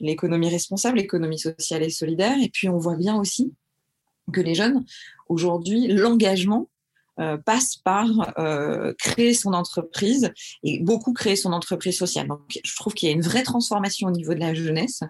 l'économie 0.00 0.48
responsable, 0.48 0.98
l'économie 0.98 1.38
sociale 1.38 1.82
et 1.82 1.90
solidaire. 1.90 2.36
Et 2.42 2.48
puis, 2.48 2.68
on 2.68 2.78
voit 2.78 2.96
bien 2.96 3.16
aussi 3.16 3.52
que 4.30 4.40
les 4.40 4.54
jeunes, 4.54 4.84
aujourd'hui, 5.28 5.88
l'engagement 5.88 6.68
passe 7.44 7.76
par 7.76 8.06
euh, 8.38 8.94
créer 8.98 9.34
son 9.34 9.52
entreprise 9.52 10.32
et 10.62 10.80
beaucoup 10.80 11.12
créer 11.12 11.36
son 11.36 11.52
entreprise 11.52 11.96
sociale. 11.96 12.28
Donc, 12.28 12.60
je 12.64 12.76
trouve 12.76 12.94
qu'il 12.94 13.08
y 13.08 13.12
a 13.12 13.14
une 13.14 13.22
vraie 13.22 13.42
transformation 13.42 14.08
au 14.08 14.10
niveau 14.10 14.34
de 14.34 14.40
la 14.40 14.54
jeunesse 14.54 15.00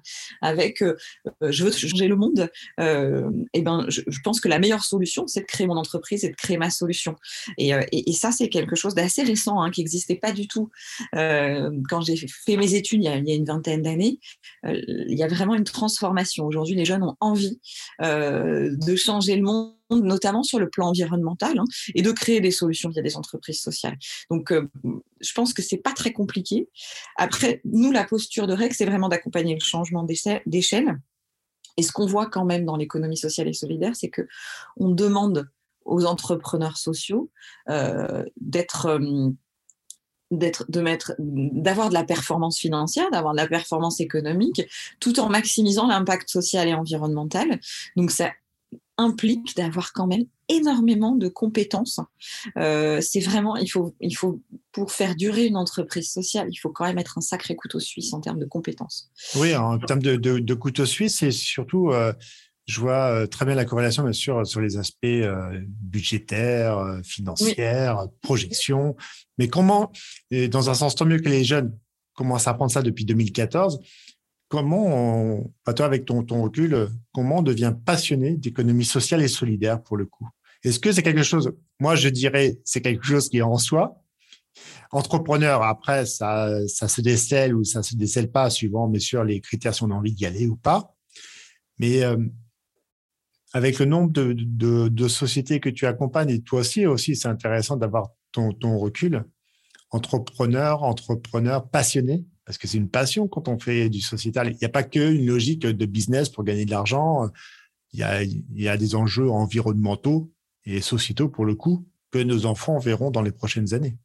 avec 0.43 0.83
euh, 0.83 0.97
je 1.41 1.65
veux 1.65 1.71
changer 1.71 2.09
le 2.09 2.17
monde. 2.17 2.51
et 2.79 3.63
ben, 3.63 3.87
je, 3.89 4.03
pense 4.23 4.41
que 4.41 4.49
la 4.49 4.59
meilleure 4.59 4.85
solution, 4.85 5.27
c'est 5.27 5.41
de 5.41 5.47
créer 5.47 5.67
mon 5.67 5.77
entreprise 5.77 6.25
et 6.25 6.31
de 6.31 6.37
créer 6.37 6.57
ma 6.57 6.71
solution. 6.71 7.17
Et, 7.59 7.73
et, 7.93 8.13
ça, 8.13 8.33
c'est 8.33 8.49
quelque 8.49 8.77
chose 8.77 8.95
d'assez 8.95 9.23
récent 9.23 9.61
hein, 9.61 9.71
qui 9.71 9.81
n'existait 9.81 10.17
pas 10.17 10.33
du 10.33 10.49
tout 10.49 10.71
quand 11.13 12.01
j'ai 12.03 12.17
fait 12.17 12.57
mes 12.57 12.75
études 12.75 13.03
il 13.03 13.07
y 13.07 13.09
a, 13.09 13.17
il 13.17 13.29
y 13.29 13.33
a 13.33 13.35
une 13.35 13.45
vingtaine 13.45 13.83
d'années. 13.83 14.19
il 14.65 15.17
y 15.17 15.23
a 15.23 15.29
vraiment 15.29 15.55
une 15.55 15.65
transformation. 15.65 16.47
Aujourd'hui, 16.47 16.75
les 16.75 16.85
jeunes 16.85 17.03
ont 17.03 17.17
envie 17.21 17.61
de 18.01 18.97
changer 18.97 19.37
le 19.37 19.43
monde 19.43 19.80
notamment 19.99 20.43
sur 20.43 20.59
le 20.59 20.69
plan 20.69 20.89
environnemental, 20.89 21.59
hein, 21.59 21.65
et 21.95 22.03
de 22.03 22.13
créer 22.13 22.41
des 22.41 22.51
solutions 22.51 22.91
via 22.91 23.03
des 23.03 23.17
entreprises 23.17 23.61
sociales. 23.61 23.99
Donc, 24.31 24.53
euh, 24.53 24.69
je 25.21 25.33
pense 25.33 25.53
que 25.53 25.63
c'est 25.63 25.79
pas 25.79 25.93
très 25.93 26.13
compliqué. 26.13 26.69
Après, 27.17 27.61
nous, 27.65 27.93
la 27.93 28.05
posture 28.05 28.47
de 28.47 28.55
REC, 28.55 28.75
c'est 28.75 28.87
vraiment 28.87 29.09
d'accompagner 29.09 29.55
le 29.55 29.61
changement 29.61 30.07
d'échelle. 30.47 30.99
Et 31.77 31.83
ce 31.83 31.93
qu'on 31.93 32.07
voit 32.07 32.27
quand 32.27 32.45
même 32.45 32.65
dans 32.65 32.77
l'économie 32.77 33.17
sociale 33.17 33.49
et 33.49 33.53
solidaire, 33.53 33.97
c'est 33.97 34.11
que 34.11 34.27
on 34.77 34.91
demande 34.91 35.49
aux 35.85 36.05
entrepreneurs 36.05 36.77
sociaux 36.77 37.31
euh, 37.69 38.25
d'être 38.41 38.87
euh, 38.87 39.31
d'être 40.31 40.71
de 40.71 40.81
mettre 40.81 41.15
d'avoir 41.19 41.89
de 41.89 41.95
la 41.95 42.05
performance 42.05 42.59
financière 42.59 43.11
d'avoir 43.11 43.33
de 43.33 43.39
la 43.39 43.49
performance 43.49 44.01
économique 44.01 44.63
tout 45.01 45.19
en 45.19 45.29
maximisant 45.29 45.89
l'impact 45.89 46.29
social 46.29 46.69
et 46.69 46.75
environnemental 46.75 47.59
donc 47.97 48.13
ça 48.13 48.31
implique 49.01 49.57
d'avoir 49.57 49.93
quand 49.93 50.07
même 50.07 50.25
énormément 50.49 51.17
de 51.17 51.29
compétences. 51.29 52.01
Euh, 52.57 53.01
c'est 53.01 53.21
vraiment, 53.21 53.57
il 53.57 53.69
faut, 53.69 53.95
il 54.01 54.15
faut, 54.17 54.43
pour 54.73 54.93
faire 54.93 55.17
durer 55.17 55.47
une 55.47 55.57
entreprise 55.57 56.11
sociale, 56.11 56.49
il 56.51 56.57
faut 56.57 56.71
quand 56.71 56.85
même 56.85 56.99
être 56.99 57.19
un 57.19 57.21
sacré 57.21 57.57
couteau 57.57 57.81
suisse 57.81 58.13
en 58.13 58.21
termes 58.21 58.39
de 58.39 58.47
compétences. 58.47 59.11
Oui, 59.37 59.55
en 59.57 59.79
termes 59.79 60.03
de, 60.03 60.17
de, 60.17 60.55
couteau 60.55 60.87
suisse, 60.87 61.23
et 61.23 61.31
surtout, 61.31 61.91
euh, 61.91 62.13
je 62.67 62.81
vois 62.81 63.11
euh, 63.11 63.27
très 63.27 63.47
bien 63.47 63.55
la 63.55 63.65
corrélation, 63.65 64.03
bien 64.03 64.13
sûr, 64.13 64.47
sur 64.47 64.61
les 64.61 64.77
aspects 64.77 65.07
budgétaires, 65.65 67.01
financiers, 67.05 67.95
projections. 68.23 68.97
Mais 69.39 69.49
comment, 69.49 69.91
et 70.31 70.49
dans 70.49 70.69
un 70.69 70.75
sens 70.75 70.95
tant 70.95 71.07
mieux 71.07 71.19
que 71.19 71.29
les 71.29 71.45
jeunes 71.45 71.77
commencent 72.15 72.49
à 72.49 72.51
apprendre 72.51 72.71
ça 72.71 72.83
depuis 72.83 73.05
2014, 73.05 73.81
comment, 74.51 75.45
toi, 75.65 75.87
avec 75.87 76.05
ton, 76.05 76.25
ton 76.25 76.43
recul, 76.43 76.89
comment 77.13 77.39
on 77.39 77.43
devient 77.43 77.73
passionné 77.87 78.37
d'économie 78.37 78.85
sociale 78.85 79.23
et 79.23 79.29
solidaire 79.29 79.83
pour 79.83 79.97
le 79.97 80.05
coup? 80.05 80.29
Est-ce 80.65 80.81
que 80.81 80.93
c'est 80.93 81.03
quelque 81.03 81.23
chose, 81.23 81.53
moi 81.79 81.95
je 81.95 82.11
dirais, 82.11 82.59
c'est 82.65 82.83
quelque 82.83 83.07
chose 83.07 83.31
qui 83.31 83.39
est 83.39 83.43
en 83.43 83.57
soi? 83.57 84.03
Entrepreneur, 84.91 85.63
après, 85.63 86.05
ça, 86.05 86.51
ça 86.67 86.89
se 86.89 87.01
décèle 87.01 87.55
ou 87.55 87.63
ça 87.63 87.85
se 87.85 87.95
décèle 87.95 88.31
pas, 88.31 88.51
suivant, 88.51 88.89
bien 88.89 89.01
sûr, 89.01 89.23
les 89.23 89.41
critères 89.41 89.73
si 89.73 89.85
on 89.85 89.91
a 89.91 89.95
envie 89.95 90.13
d'y 90.13 90.27
aller 90.27 90.49
ou 90.49 90.57
pas. 90.57 90.95
Mais 91.79 92.03
euh, 92.03 92.19
avec 93.53 93.79
le 93.79 93.87
nombre 93.87 94.11
de, 94.11 94.35
de, 94.37 94.89
de, 94.89 95.09
sociétés 95.09 95.61
que 95.61 95.71
tu 95.71 95.87
accompagnes, 95.87 96.31
et 96.31 96.43
toi 96.43 96.61
aussi, 96.61 96.87
aussi 96.87 97.15
c'est 97.15 97.29
intéressant 97.29 97.77
d'avoir 97.77 98.09
ton, 98.33 98.53
ton 98.53 98.79
recul. 98.79 99.25
Entrepreneur, 99.91 100.83
entrepreneur 100.83 101.69
passionné, 101.71 102.25
parce 102.45 102.59
que 102.59 102.67
c'est 102.67 102.79
une 102.79 102.89
passion 102.89 103.29
quand 103.29 103.49
on 103.49 103.59
fait 103.59 103.89
du 103.89 104.01
sociétal. 104.01 104.51
Il 104.53 104.57
n'y 104.57 104.65
a 104.65 104.71
pas 104.71 104.83
qu'une 104.83 105.27
logique 105.27 105.61
de 105.61 105.87
business 105.87 106.29
pour 106.29 106.45
gagner 106.45 106.65
de 106.65 106.71
l'argent. 106.71 107.31
Il 107.93 108.01
y, 108.01 108.69
a, 108.69 108.77
des 108.77 108.95
enjeux 108.95 109.31
environnementaux 109.31 110.33
et 110.65 110.81
sociétaux, 110.81 111.29
pour 111.29 111.45
le 111.45 111.55
coup, 111.55 111.87
que 112.11 112.19
nos 112.19 112.47
enfants 112.47 112.79
verront 112.79 113.11
dans 113.11 113.23
les 113.23 113.33
prochaines 113.33 113.75
années. 113.75 113.97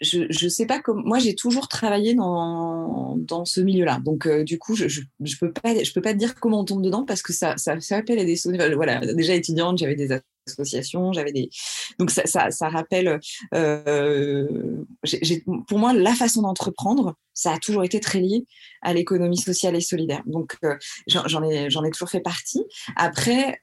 Je 0.00 0.44
ne 0.44 0.48
sais 0.48 0.66
pas 0.66 0.80
comment. 0.80 1.02
Moi, 1.04 1.18
j'ai 1.18 1.34
toujours 1.34 1.68
travaillé 1.68 2.14
dans, 2.14 3.44
ce 3.44 3.60
milieu-là. 3.60 4.00
Donc, 4.04 4.26
euh, 4.26 4.44
du 4.44 4.58
coup, 4.58 4.74
je 4.74 4.84
ne 4.84 5.38
peux, 5.38 5.52
pas, 5.52 5.74
te 5.74 6.12
dire 6.16 6.34
comment 6.36 6.60
on 6.60 6.64
tombe 6.64 6.82
dedans 6.82 7.04
parce 7.04 7.22
que 7.22 7.32
ça, 7.32 7.56
ça, 7.56 7.78
ça 7.80 7.98
appelle 7.98 8.18
à 8.18 8.24
des 8.24 8.36
souvenirs. 8.36 8.70
Voilà, 8.74 9.00
déjà 9.14 9.34
étudiante, 9.34 9.78
j'avais 9.78 9.96
des 9.96 10.10
associations, 10.46 11.12
j'avais 11.12 11.32
des. 11.32 11.50
Donc, 11.98 12.10
ça, 12.10 12.68
rappelle. 12.68 13.20
Euh, 13.54 14.84
pour 15.68 15.78
moi, 15.78 15.92
la 15.92 16.14
façon 16.14 16.42
d'entreprendre, 16.42 17.14
ça 17.34 17.52
a 17.52 17.58
toujours 17.58 17.84
été 17.84 18.00
très 18.00 18.20
lié 18.20 18.44
à 18.82 18.92
l'économie 18.92 19.38
sociale 19.38 19.76
et 19.76 19.80
solidaire. 19.80 20.22
Donc, 20.26 20.56
euh, 20.64 20.76
j'en 21.06 21.42
ai, 21.42 21.66
ai 21.66 21.90
toujours 21.90 22.10
fait 22.10 22.20
partie. 22.20 22.64
Après, 22.96 23.60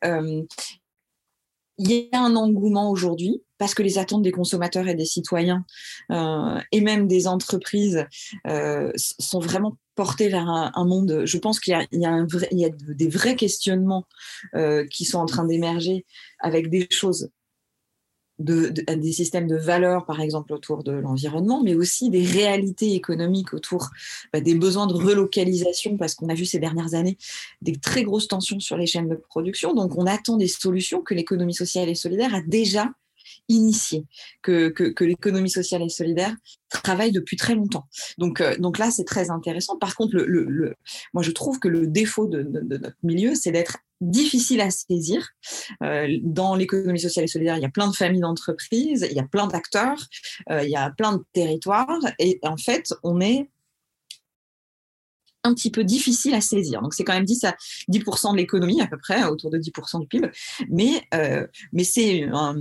il 1.77 1.91
y 1.91 2.09
a 2.11 2.21
un 2.21 2.35
engouement 2.35 2.89
aujourd'hui 2.89 3.41
parce 3.57 3.73
que 3.73 3.83
les 3.83 3.97
attentes 3.97 4.21
des 4.21 4.31
consommateurs 4.31 4.87
et 4.87 4.95
des 4.95 5.05
citoyens 5.05 5.65
euh, 6.11 6.59
et 6.71 6.81
même 6.81 7.07
des 7.07 7.27
entreprises 7.27 8.05
euh, 8.47 8.91
sont 8.97 9.39
vraiment 9.39 9.77
portées 9.95 10.29
vers 10.29 10.47
un, 10.47 10.85
monde. 10.85 11.23
Je 11.25 11.37
pense 11.39 11.59
qu'il 11.59 11.75
y, 11.91 11.97
y, 11.97 12.01
y, 12.51 12.65
a 12.65 12.69
des 12.69 13.09
vrais 13.09 13.35
questionnements 13.35 14.05
euh, 14.55 14.85
qui 14.91 15.05
sont 15.05 15.17
en 15.17 15.25
train 15.25 15.45
d'émerger 15.45 16.05
avec 16.39 16.69
des 16.69 16.87
choses 16.91 17.29
de, 18.39 18.69
des 18.69 19.11
systèmes 19.11 19.47
de 19.47 19.55
valeurs, 19.55 20.05
par 20.05 20.21
exemple, 20.21 20.53
autour 20.53 20.83
de 20.83 20.91
l'environnement, 20.91 21.63
mais 21.63 21.75
aussi 21.75 22.09
des 22.09 22.23
réalités 22.23 22.93
économiques 22.93 23.53
autour 23.53 23.89
bah, 24.31 24.41
des 24.41 24.55
besoins 24.55 24.87
de 24.87 24.93
relocalisation, 24.93 25.97
parce 25.97 26.13
qu'on 26.15 26.29
a 26.29 26.35
vu 26.35 26.45
ces 26.45 26.59
dernières 26.59 26.93
années 26.93 27.17
des 27.61 27.75
très 27.75 28.03
grosses 28.03 28.27
tensions 28.27 28.59
sur 28.59 28.77
les 28.77 28.87
chaînes 28.87 29.09
de 29.09 29.15
production. 29.15 29.73
Donc, 29.73 29.97
on 29.97 30.05
attend 30.05 30.37
des 30.37 30.47
solutions 30.47 31.01
que 31.01 31.13
l'économie 31.13 31.55
sociale 31.55 31.89
et 31.89 31.95
solidaire 31.95 32.33
a 32.35 32.41
déjà 32.41 32.91
initiées, 33.49 34.05
que, 34.41 34.69
que, 34.69 34.83
que 34.83 35.05
l'économie 35.05 35.49
sociale 35.49 35.81
et 35.81 35.89
solidaire 35.89 36.35
travaille 36.69 37.13
depuis 37.13 37.37
très 37.37 37.55
longtemps. 37.55 37.87
Donc, 38.17 38.41
euh, 38.41 38.57
donc 38.57 38.77
là, 38.77 38.91
c'est 38.91 39.05
très 39.05 39.29
intéressant. 39.29 39.77
Par 39.77 39.95
contre, 39.95 40.15
le, 40.17 40.25
le, 40.25 40.75
moi, 41.13 41.23
je 41.23 41.31
trouve 41.31 41.57
que 41.57 41.69
le 41.69 41.87
défaut 41.87 42.27
de, 42.27 42.43
de, 42.43 42.59
de 42.59 42.77
notre 42.77 42.97
milieu, 43.03 43.35
c'est 43.35 43.51
d'être 43.51 43.77
difficile 44.01 44.61
à 44.61 44.69
saisir. 44.69 45.27
Euh, 45.83 46.07
dans 46.21 46.55
l'économie 46.55 46.99
sociale 46.99 47.25
et 47.25 47.27
solidaire, 47.27 47.57
il 47.57 47.61
y 47.61 47.65
a 47.65 47.69
plein 47.69 47.89
de 47.89 47.95
familles 47.95 48.21
d'entreprises, 48.21 49.07
il 49.09 49.15
y 49.15 49.19
a 49.19 49.27
plein 49.27 49.47
d'acteurs, 49.47 49.99
euh, 50.51 50.63
il 50.63 50.69
y 50.69 50.75
a 50.75 50.89
plein 50.91 51.17
de 51.17 51.23
territoires, 51.33 51.99
et 52.19 52.39
en 52.43 52.57
fait, 52.57 52.93
on 53.03 53.19
est 53.21 53.49
un 55.43 55.53
petit 55.53 55.71
peu 55.71 55.83
difficile 55.83 56.33
à 56.33 56.41
saisir. 56.41 56.81
Donc 56.81 56.93
c'est 56.93 57.03
quand 57.03 57.13
même 57.13 57.23
10 57.23 57.45
à 57.45 57.55
10% 57.89 58.33
de 58.33 58.37
l'économie 58.37 58.81
à 58.81 58.87
peu 58.87 58.97
près, 58.97 59.23
autour 59.23 59.49
de 59.49 59.57
10% 59.57 60.01
du 60.01 60.07
PIB, 60.07 60.29
mais, 60.69 61.01
euh, 61.13 61.47
mais 61.71 61.83
c'est 61.83 62.23
un, 62.33 62.55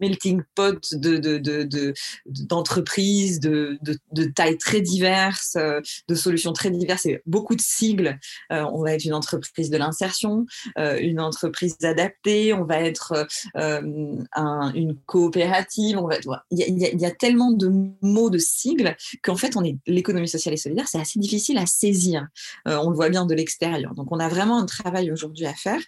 melting 0.00 0.42
pot 0.54 0.94
de, 0.94 1.16
de, 1.16 1.38
de, 1.38 1.94
d'entreprises 2.26 3.40
de, 3.40 3.78
de, 4.12 4.24
tailles 4.24 4.58
très 4.58 4.80
diverses, 4.80 5.56
euh, 5.56 5.80
de 6.08 6.14
solutions 6.14 6.52
très 6.52 6.70
diverses 6.70 7.06
et 7.06 7.22
beaucoup 7.26 7.54
de 7.54 7.60
sigles. 7.60 8.18
Euh, 8.52 8.64
on 8.72 8.82
va 8.82 8.92
être 8.92 9.04
une 9.04 9.14
entreprise 9.14 9.70
de 9.70 9.76
l'insertion, 9.76 10.46
euh, 10.78 10.98
une 10.98 11.20
entreprise 11.20 11.76
adaptée, 11.82 12.52
on 12.52 12.64
va 12.64 12.80
être 12.80 13.26
un, 13.54 14.72
une 14.74 14.96
coopérative. 15.06 15.98
On 15.98 16.06
va, 16.06 16.18
il, 16.50 16.58
y 16.58 16.62
a, 16.62 16.66
il, 16.66 17.00
y 17.00 17.06
a, 17.06 17.10
tellement 17.10 17.52
de 17.52 17.70
mots, 18.02 18.30
de 18.30 18.38
sigles 18.38 18.96
qu'en 19.22 19.36
fait, 19.36 19.56
on 19.56 19.64
est 19.64 19.76
l'économie 19.86 20.28
sociale 20.28 20.54
et 20.54 20.58
solidaire, 20.58 20.88
c'est 20.88 21.00
assez 21.00 21.18
difficile 21.18 21.58
à 21.58 21.66
saisir. 21.66 22.26
on 22.64 22.90
le 22.90 22.96
voit 22.96 23.08
bien 23.08 23.26
de 23.26 23.34
l'extérieur. 23.34 23.94
Donc, 23.94 24.10
on 24.10 24.18
a 24.18 24.28
vraiment 24.28 24.58
un 24.58 24.66
travail 24.66 25.10
aujourd'hui 25.10 25.46
à 25.46 25.54
faire 25.54 25.80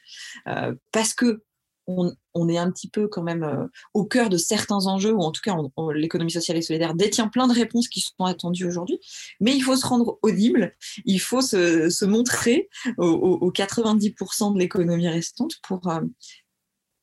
parce 0.93 1.15
que 1.15 1.43
on, 1.89 2.49
est 2.49 2.59
un 2.59 2.71
petit 2.71 2.89
peu 2.89 3.09
quand 3.09 3.23
même 3.23 3.43
euh, 3.43 3.67
au 3.95 4.05
cœur 4.05 4.29
de 4.29 4.37
certains 4.37 4.87
enjeux, 4.87 5.13
ou 5.13 5.21
en 5.21 5.33
tout 5.33 5.41
cas, 5.43 5.57
l'économie 5.95 6.31
sociale 6.31 6.59
et 6.59 6.63
solidaire 6.63 6.95
détient 6.95 7.29
plein 7.29 7.49
de 7.49 7.55
réponses 7.55 7.89
qui 7.89 8.01
sont 8.01 8.25
attendues 8.25 8.67
aujourd'hui. 8.67 9.01
Mais 9.41 9.55
il 9.55 9.61
faut 9.61 9.77
se 9.77 9.87
rendre 9.87 10.19
audible, 10.23 10.75
il 11.05 11.19
faut 11.19 11.41
se, 11.41 12.05
montrer 12.05 12.69
aux, 12.99 13.51
90% 13.51 14.55
de 14.55 14.59
l'économie 14.59 15.09
restante 15.09 15.55
pour, 15.63 15.89
euh, 15.89 16.01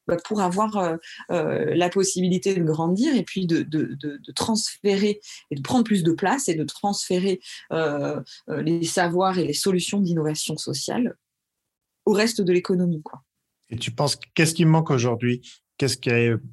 bah, 0.08 0.18
avoir 0.38 0.98
euh, 1.32 1.76
la 1.76 1.90
possibilité 1.90 2.54
de 2.54 2.64
grandir 2.64 3.16
et 3.16 3.24
puis 3.24 3.48
de, 3.48 3.66
transférer 4.36 5.20
et 5.50 5.56
de 5.56 5.62
prendre 5.62 5.84
plus 5.84 6.04
de 6.04 6.12
place 6.12 6.48
et 6.48 6.56
de 6.56 6.64
transférer 6.64 7.42
les 7.72 8.84
savoirs 8.84 9.40
et 9.40 9.46
les 9.46 9.54
solutions 9.54 10.00
d'innovation 10.00 10.58
sociale 10.58 11.18
au 12.06 12.12
reste 12.12 12.42
de 12.42 12.54
l'économie. 12.54 13.02
Et 13.70 13.78
tu 13.78 13.92
penses, 13.92 14.18
qu'est-ce 14.34 14.54
qui 14.54 14.66
manque 14.66 14.92
aujourd'hui? 14.92 15.42
Qu'est-ce 15.78 15.98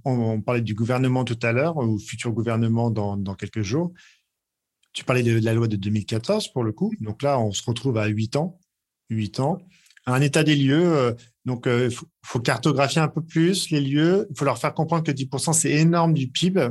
on, 0.05 0.41
parlait 0.41 0.63
du 0.63 0.75
gouvernement 0.75 1.25
tout 1.25 1.39
à 1.43 1.53
l'heure, 1.53 1.77
ou 1.77 1.99
futur 1.99 2.33
gouvernement 2.33 2.91
dans, 2.91 3.35
quelques 3.35 3.63
jours. 3.63 3.93
Tu 4.93 5.05
parlais 5.05 5.23
de, 5.23 5.39
la 5.45 5.55
loi 5.55 5.69
de 5.69 5.77
2014 5.77 6.53
pour 6.53 6.65
le 6.65 6.73
coup. 6.73 6.93
Donc 7.01 7.23
là, 7.23 7.39
on 7.39 7.53
se 7.53 7.63
retrouve 7.65 7.99
à 7.99 8.07
8 8.07 8.37
ans. 8.37 8.59
8 9.11 9.41
ans. 9.41 9.59
Un 10.07 10.21
état 10.21 10.43
des 10.43 10.57
lieux. 10.57 10.97
Euh, 10.97 11.13
donc, 11.45 11.65
il 11.67 11.73
euh, 11.73 11.91
faut, 12.25 12.41
cartographier 12.41 13.01
un 13.01 13.09
peu 13.09 13.23
plus 13.23 13.71
les 13.71 13.81
lieux. 13.81 14.27
Il 14.31 14.37
faut 14.37 14.45
leur 14.45 14.59
faire 14.59 14.75
comprendre 14.75 15.05
que 15.05 15.13
10%, 15.13 15.53
c'est 15.53 15.71
énorme 15.71 16.15
du 16.15 16.29
PIB 16.29 16.71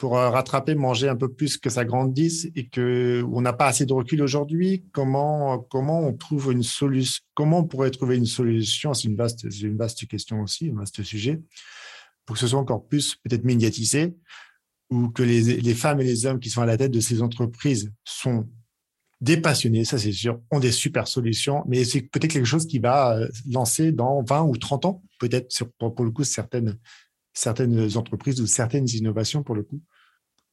pour 0.00 0.16
euh, 0.16 0.30
rattraper, 0.30 0.74
manger 0.74 1.10
un 1.10 1.14
peu 1.14 1.30
plus 1.30 1.58
que 1.58 1.68
ça 1.68 1.84
grandisse 1.84 2.48
et 2.56 2.68
que 2.68 3.22
on 3.30 3.42
n'a 3.42 3.52
pas 3.52 3.66
assez 3.66 3.84
de 3.84 3.92
recul 3.92 4.22
aujourd'hui. 4.22 4.86
Comment 4.92 5.58
comment 5.58 6.00
on 6.00 6.14
trouve 6.14 6.52
une 6.52 6.62
solution 6.62 7.22
Comment 7.34 7.64
pourrait 7.64 7.90
trouver 7.90 8.16
une 8.16 8.26
solution 8.26 8.94
C'est 8.94 9.08
une 9.08 9.16
vaste 9.16 9.46
une 9.62 9.76
vaste 9.76 10.08
question 10.08 10.40
aussi, 10.40 10.70
un 10.70 10.78
vaste 10.78 11.02
sujet 11.02 11.42
pour 12.24 12.34
que 12.34 12.40
ce 12.40 12.46
soit 12.46 12.58
encore 12.58 12.86
plus 12.86 13.16
peut-être 13.16 13.44
médiatisé 13.44 14.16
ou 14.88 15.10
que 15.10 15.22
les, 15.22 15.42
les 15.60 15.74
femmes 15.74 16.00
et 16.00 16.04
les 16.04 16.24
hommes 16.24 16.40
qui 16.40 16.48
sont 16.48 16.62
à 16.62 16.66
la 16.66 16.78
tête 16.78 16.92
de 16.92 17.00
ces 17.00 17.20
entreprises 17.20 17.92
sont 18.04 18.48
des 19.20 19.36
passionnés, 19.36 19.84
ça 19.84 19.98
c'est 19.98 20.12
sûr, 20.12 20.40
ont 20.50 20.60
des 20.60 20.72
super 20.72 21.06
solutions, 21.08 21.62
mais 21.68 21.84
c'est 21.84 22.00
peut-être 22.00 22.32
quelque 22.32 22.46
chose 22.46 22.66
qui 22.66 22.78
va 22.78 23.18
euh, 23.18 23.28
lancer 23.50 23.92
dans 23.92 24.22
20 24.22 24.44
ou 24.44 24.56
30 24.56 24.86
ans, 24.86 25.02
peut-être 25.18 25.54
pour, 25.78 25.94
pour 25.94 26.06
le 26.06 26.10
coup 26.10 26.24
certaines 26.24 26.78
certaines 27.32 27.96
entreprises 27.96 28.40
ou 28.40 28.46
certaines 28.46 28.88
innovations 28.88 29.42
pour 29.42 29.54
le 29.54 29.62
coup. 29.62 29.80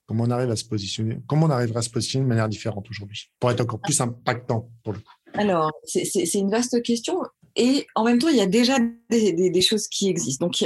Comment 0.06 0.24
on 0.24 0.32
arrive 0.32 0.52
à 0.52 0.56
se 0.56 0.64
positionner 0.64 1.20
Comment 1.28 1.48
on 1.48 1.50
arrivera 1.50 1.80
à 1.80 1.82
se 1.82 1.90
positionner 1.90 2.24
de 2.24 2.30
manière 2.30 2.48
différente 2.48 2.90
aujourd'hui 2.90 3.30
pour 3.40 3.52
être 3.52 3.62
encore 3.62 3.82
plus 3.82 4.00
impactant 4.00 4.72
pour 4.84 4.94
le 4.94 5.00
coup. 5.00 5.14
Alors, 5.34 5.72
c'est 5.84 6.34
une 6.34 6.50
vaste 6.50 6.82
question. 6.82 7.22
Et 7.58 7.88
en 7.96 8.04
même 8.04 8.20
temps, 8.20 8.30
il 8.30 8.38
y 8.38 8.42
a 8.42 8.46
déjà 8.46 8.78
des, 9.10 9.62
choses 9.62 9.88
qui 9.88 10.10
existent. 10.10 10.46
Donc, 10.46 10.64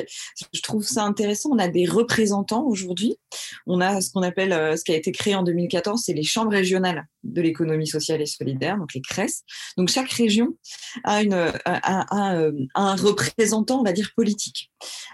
je 0.53 0.62
trouve 0.62 0.83
ça 0.83 1.03
intéressant. 1.05 1.51
On 1.53 1.57
a 1.57 1.69
des 1.69 1.86
représentants 1.86 2.65
aujourd'hui. 2.65 3.17
On 3.65 3.79
a 3.79 4.01
ce 4.01 4.12
qu'on 4.12 4.24
appelle, 4.24 4.51
euh, 4.51 4.75
ce 4.75 4.83
qui 4.83 4.91
a 4.91 4.98
été 4.98 5.13
créé 5.13 5.33
en 5.33 5.43
2014, 5.43 6.03
c'est 6.05 6.13
les 6.13 6.24
chambres 6.24 6.51
régionales 6.51 7.07
de 7.24 7.41
l'économie 7.41 7.88
sociale 7.88 8.21
et 8.21 8.25
solidaire, 8.25 8.77
donc 8.77 8.93
les 8.93 9.01
CRES. 9.01 9.45
Donc, 9.77 9.88
chaque 9.88 10.12
région 10.12 10.50
a, 11.05 11.24
une, 11.24 11.33
euh, 11.33 12.51
un 12.75 12.95
représentant, 12.95 13.79
on 13.79 13.83
va 13.83 13.93
dire, 13.93 14.12
politique. 14.13 14.69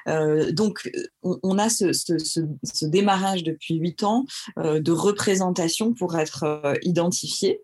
Euh, 0.07 0.51
donc, 0.51 0.89
on, 1.21 1.59
a 1.59 1.69
ce, 1.69 2.85
démarrage 2.87 3.43
depuis 3.43 3.75
huit 3.75 4.01
ans 4.03 4.25
de 4.57 4.91
représentation 4.91 5.93
pour 5.93 6.17
être 6.17 6.73
identifié. 6.81 7.61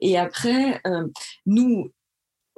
Et 0.00 0.16
après, 0.16 0.80
nous, 1.46 1.90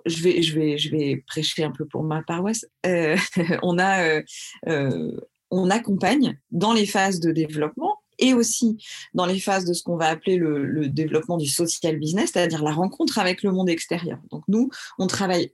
je 0.08 0.22
vais, 0.22 0.42
je, 0.42 0.58
vais, 0.58 0.78
je 0.78 0.90
vais 0.90 1.24
prêcher 1.26 1.64
un 1.64 1.70
peu 1.70 1.86
pour 1.86 2.02
ma 2.02 2.22
paroisse. 2.22 2.66
Euh, 2.86 3.16
on, 3.62 3.78
a, 3.78 4.04
euh, 4.04 4.22
euh, 4.68 5.12
on 5.50 5.70
accompagne 5.70 6.38
dans 6.50 6.72
les 6.72 6.86
phases 6.86 7.20
de 7.20 7.32
développement 7.32 7.98
et 8.18 8.34
aussi 8.34 8.84
dans 9.14 9.26
les 9.26 9.38
phases 9.38 9.64
de 9.64 9.72
ce 9.72 9.82
qu'on 9.82 9.96
va 9.96 10.08
appeler 10.08 10.36
le, 10.36 10.64
le 10.64 10.88
développement 10.88 11.36
du 11.36 11.46
social 11.46 11.98
business, 11.98 12.30
c'est-à-dire 12.32 12.64
la 12.64 12.72
rencontre 12.72 13.18
avec 13.18 13.42
le 13.42 13.52
monde 13.52 13.68
extérieur. 13.68 14.18
Donc 14.30 14.42
nous, 14.48 14.70
on 14.98 15.06
travaille 15.06 15.52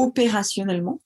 opérationnellement 0.00 1.00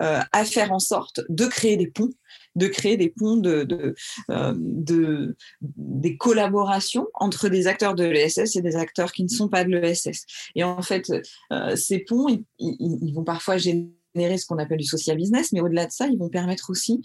euh, 0.00 0.20
à 0.32 0.44
faire 0.44 0.72
en 0.72 0.78
sorte 0.78 1.20
de 1.28 1.46
créer 1.46 1.76
des 1.76 1.86
ponts, 1.86 2.10
de 2.56 2.66
créer 2.66 2.96
des 2.96 3.10
ponts 3.10 3.36
de, 3.36 3.94
euh, 4.30 4.54
de 4.56 5.36
des 5.60 6.16
collaborations 6.16 7.06
entre 7.14 7.48
des 7.48 7.66
acteurs 7.66 7.94
de 7.94 8.04
l'ESS 8.04 8.56
et 8.56 8.62
des 8.62 8.76
acteurs 8.76 9.12
qui 9.12 9.22
ne 9.22 9.28
sont 9.28 9.48
pas 9.48 9.64
de 9.64 9.70
l'ESS. 9.70 10.24
Et 10.54 10.64
en 10.64 10.82
fait, 10.82 11.12
euh, 11.52 11.76
ces 11.76 12.00
ponts, 12.00 12.26
ils, 12.58 13.14
vont 13.14 13.24
parfois 13.24 13.56
générer 13.56 14.38
ce 14.38 14.46
qu'on 14.46 14.58
appelle 14.58 14.78
du 14.78 14.86
social 14.86 15.16
business, 15.16 15.52
mais 15.52 15.60
au-delà 15.60 15.86
de 15.86 15.92
ça, 15.92 16.06
ils 16.06 16.18
vont 16.18 16.28
permettre 16.28 16.70
aussi 16.70 17.02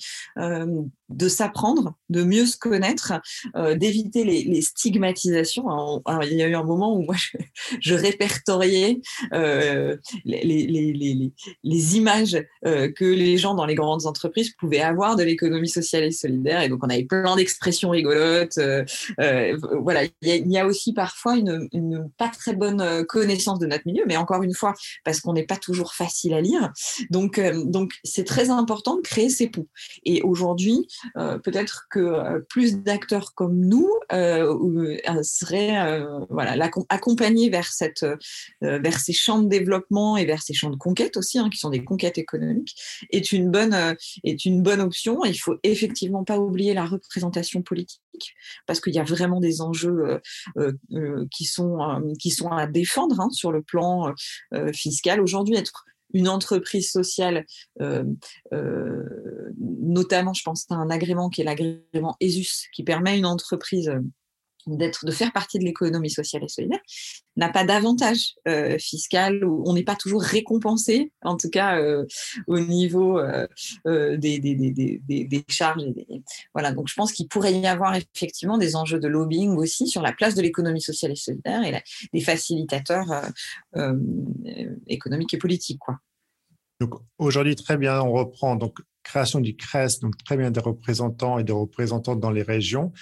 de 1.10 1.28
s'apprendre, 1.28 1.96
de 2.10 2.24
mieux 2.24 2.46
se 2.46 2.58
connaître, 2.58 3.14
euh, 3.56 3.76
d'éviter 3.76 4.24
les, 4.24 4.62
stigmatisations. 4.62 5.68
Alors, 6.06 6.24
il 6.24 6.34
y 6.34 6.44
a 6.44 6.48
eu 6.48 6.56
un 6.56 6.64
moment 6.64 6.96
où 6.96 7.04
moi, 7.04 7.16
je, 7.80 7.94
répertoriais 7.94 9.02
euh, 9.34 9.98
les, 10.26 10.44
les, 10.44 11.32
les, 11.64 11.98
images 11.98 12.38
que 12.64 13.06
les 13.06 13.38
gens 13.38 13.56
dans 13.56 13.66
les 13.66 13.76
grandes 13.76 14.06
entreprises 14.06 14.54
pouvaient 14.60 14.82
avoir 14.82 15.16
de 15.16 15.24
l'économie 15.24 15.70
sociale 15.70 16.04
et 16.04 16.12
solidaire, 16.12 16.62
et 16.62 16.70
donc 16.70 16.84
on 16.84 16.90
avait 16.90 17.06
plein 17.06 17.36
d'expressions 17.36 17.90
rigolotes. 17.90 18.60
voilà, 19.18 20.04
il 20.22 20.52
y, 20.52 20.58
a, 20.58 20.66
aussi 20.66 20.94
parfois 20.94 21.36
une, 21.38 21.68
une 21.72 22.10
pas 22.18 22.30
très 22.30 22.54
bonne 22.54 23.06
connaissance 23.06 23.60
de 23.60 23.66
notre 23.66 23.84
milieu, 23.86 24.04
mais 24.08 24.18
encore 24.18 24.44
une 24.44 24.54
fois, 24.54 24.74
parce 25.04 25.22
qu'on 25.22 25.34
n'est 25.34 25.46
pas 25.46 25.58
toujours 25.58 25.94
facile 25.94 26.34
à 26.34 26.42
lire. 26.42 26.72
Donc, 27.10 27.38
euh, 27.38 27.64
donc 27.66 27.94
c'est 28.04 28.26
très 28.26 28.50
important 28.50 28.96
de 28.96 29.02
créer 29.02 29.30
ces 29.30 29.48
ponts. 29.48 29.68
Et 30.06 30.22
aujourd'hui, 30.22 30.88
euh, 30.99 30.99
peut-être 31.16 31.88
que 31.90 32.00
euh, 32.00 32.40
plus 32.50 32.78
d'acteurs 32.78 33.34
comme 33.36 33.60
nous 33.60 33.90
seraient 35.24 36.02
voilà, 36.30 36.70
accompagnés 36.90 37.50
vers, 37.50 37.72
cette, 37.72 38.06
vers 38.62 39.00
ces 39.00 39.14
champs 39.14 39.42
de 39.42 39.48
développement 39.48 40.18
et 40.18 40.26
vers 40.26 40.42
ces 40.42 40.54
champs 40.54 40.70
de 40.70 40.76
conquête 40.76 41.18
aussi, 41.18 41.40
hein, 41.40 41.50
qui 41.50 41.58
sont 41.58 41.70
des 41.70 41.84
conquêtes 41.84 42.18
économiques, 42.18 42.76
est 43.12 43.32
une 43.32 43.52
bonne, 43.52 43.96
est 44.24 44.46
une 44.46 44.62
bonne 44.62 44.82
option. 44.82 45.24
Il 45.26 45.40
faut 45.40 45.56
effectivement 45.64 46.24
pas 46.24 46.40
oublier 46.40 46.74
la 46.74 46.86
représentation 46.86 47.62
politique 47.62 48.36
parce 48.66 48.82
qu'il 48.82 48.94
y 48.94 49.00
a 49.00 49.04
vraiment 49.04 49.40
des 49.40 49.62
enjeux 49.62 50.20
qui, 51.32 51.46
sont, 51.46 52.02
qui 52.20 52.32
sont 52.32 52.50
à 52.50 52.68
défendre 52.68 53.20
hein, 53.20 53.30
sur 53.32 53.52
le 53.52 53.62
plan 53.62 54.14
fiscal. 54.74 55.22
Aujourd'hui, 55.22 55.56
être 55.56 55.86
une 56.14 56.28
entreprise 56.28 56.92
sociale, 56.92 57.46
euh, 57.82 58.04
euh, 58.54 59.04
notamment, 59.90 60.34
je 60.34 60.44
pense 60.44 60.66
à 60.70 60.76
un 60.76 60.90
agrément 60.90 61.30
qui 61.30 61.42
est 61.42 61.44
l'agrément 61.44 62.16
ESUS, 62.20 62.68
qui 62.74 62.84
permet 62.84 63.12
à 63.12 63.16
une 63.16 63.26
entreprise 63.26 63.90
euh, 63.90 64.00
d'être, 64.68 65.06
de 65.06 65.12
faire 65.12 65.32
partie 65.34 65.58
de 65.58 65.64
l'économie 65.64 66.10
sociale 66.12 66.44
et 66.44 66.48
solidaire, 66.48 66.80
n'a 67.38 67.50
pas 67.50 67.64
d'avantage 67.64 68.36
fiscal, 68.78 69.44
ou 69.46 69.64
on 69.66 69.74
n'est 69.74 69.84
pas 69.84 69.96
toujours 69.96 70.22
récompensé, 70.22 71.12
en 71.24 71.38
tout 71.38 71.50
cas 71.50 71.82
au 72.48 72.60
niveau 72.60 73.20
des, 73.88 75.46
charges. 75.48 75.86
Voilà, 76.54 76.74
donc 76.74 76.90
je 76.90 76.94
pense 76.96 77.14
qu'il 77.14 77.30
pourrait 77.30 77.54
y 77.54 77.66
avoir 77.66 77.96
effectivement 77.96 78.58
des 78.58 78.76
enjeux 78.76 79.00
de 79.00 79.08
lobbying 79.08 79.56
aussi 79.56 79.88
sur 79.88 80.02
la 80.02 80.12
place 80.12 80.36
de 80.36 80.42
l'économie 80.42 80.82
sociale 80.82 81.14
et 81.14 81.16
solidaire 81.16 81.64
et 81.64 81.82
des 82.14 82.22
facilitateurs 82.22 83.24
économiques 84.88 85.34
et 85.34 85.40
politiques. 85.40 85.80
Quoi. 85.80 85.96
Donc 86.80 86.94
aujourd'hui, 87.18 87.56
très 87.56 87.78
bien, 87.78 88.02
on 88.02 88.12
reprend 88.12 88.56
donc 88.56 88.80
création 89.04 89.40
du 89.40 89.56
CRES, 89.56 90.00
donc 90.02 90.18
très 90.24 90.38
bien 90.38 90.52
des 90.52 90.60
représentants 90.60 91.40
et 91.40 91.44
des 91.44 91.54
représentantes 91.54 92.20
dans 92.20 92.32
les 92.32 92.44
régions. 92.44 92.94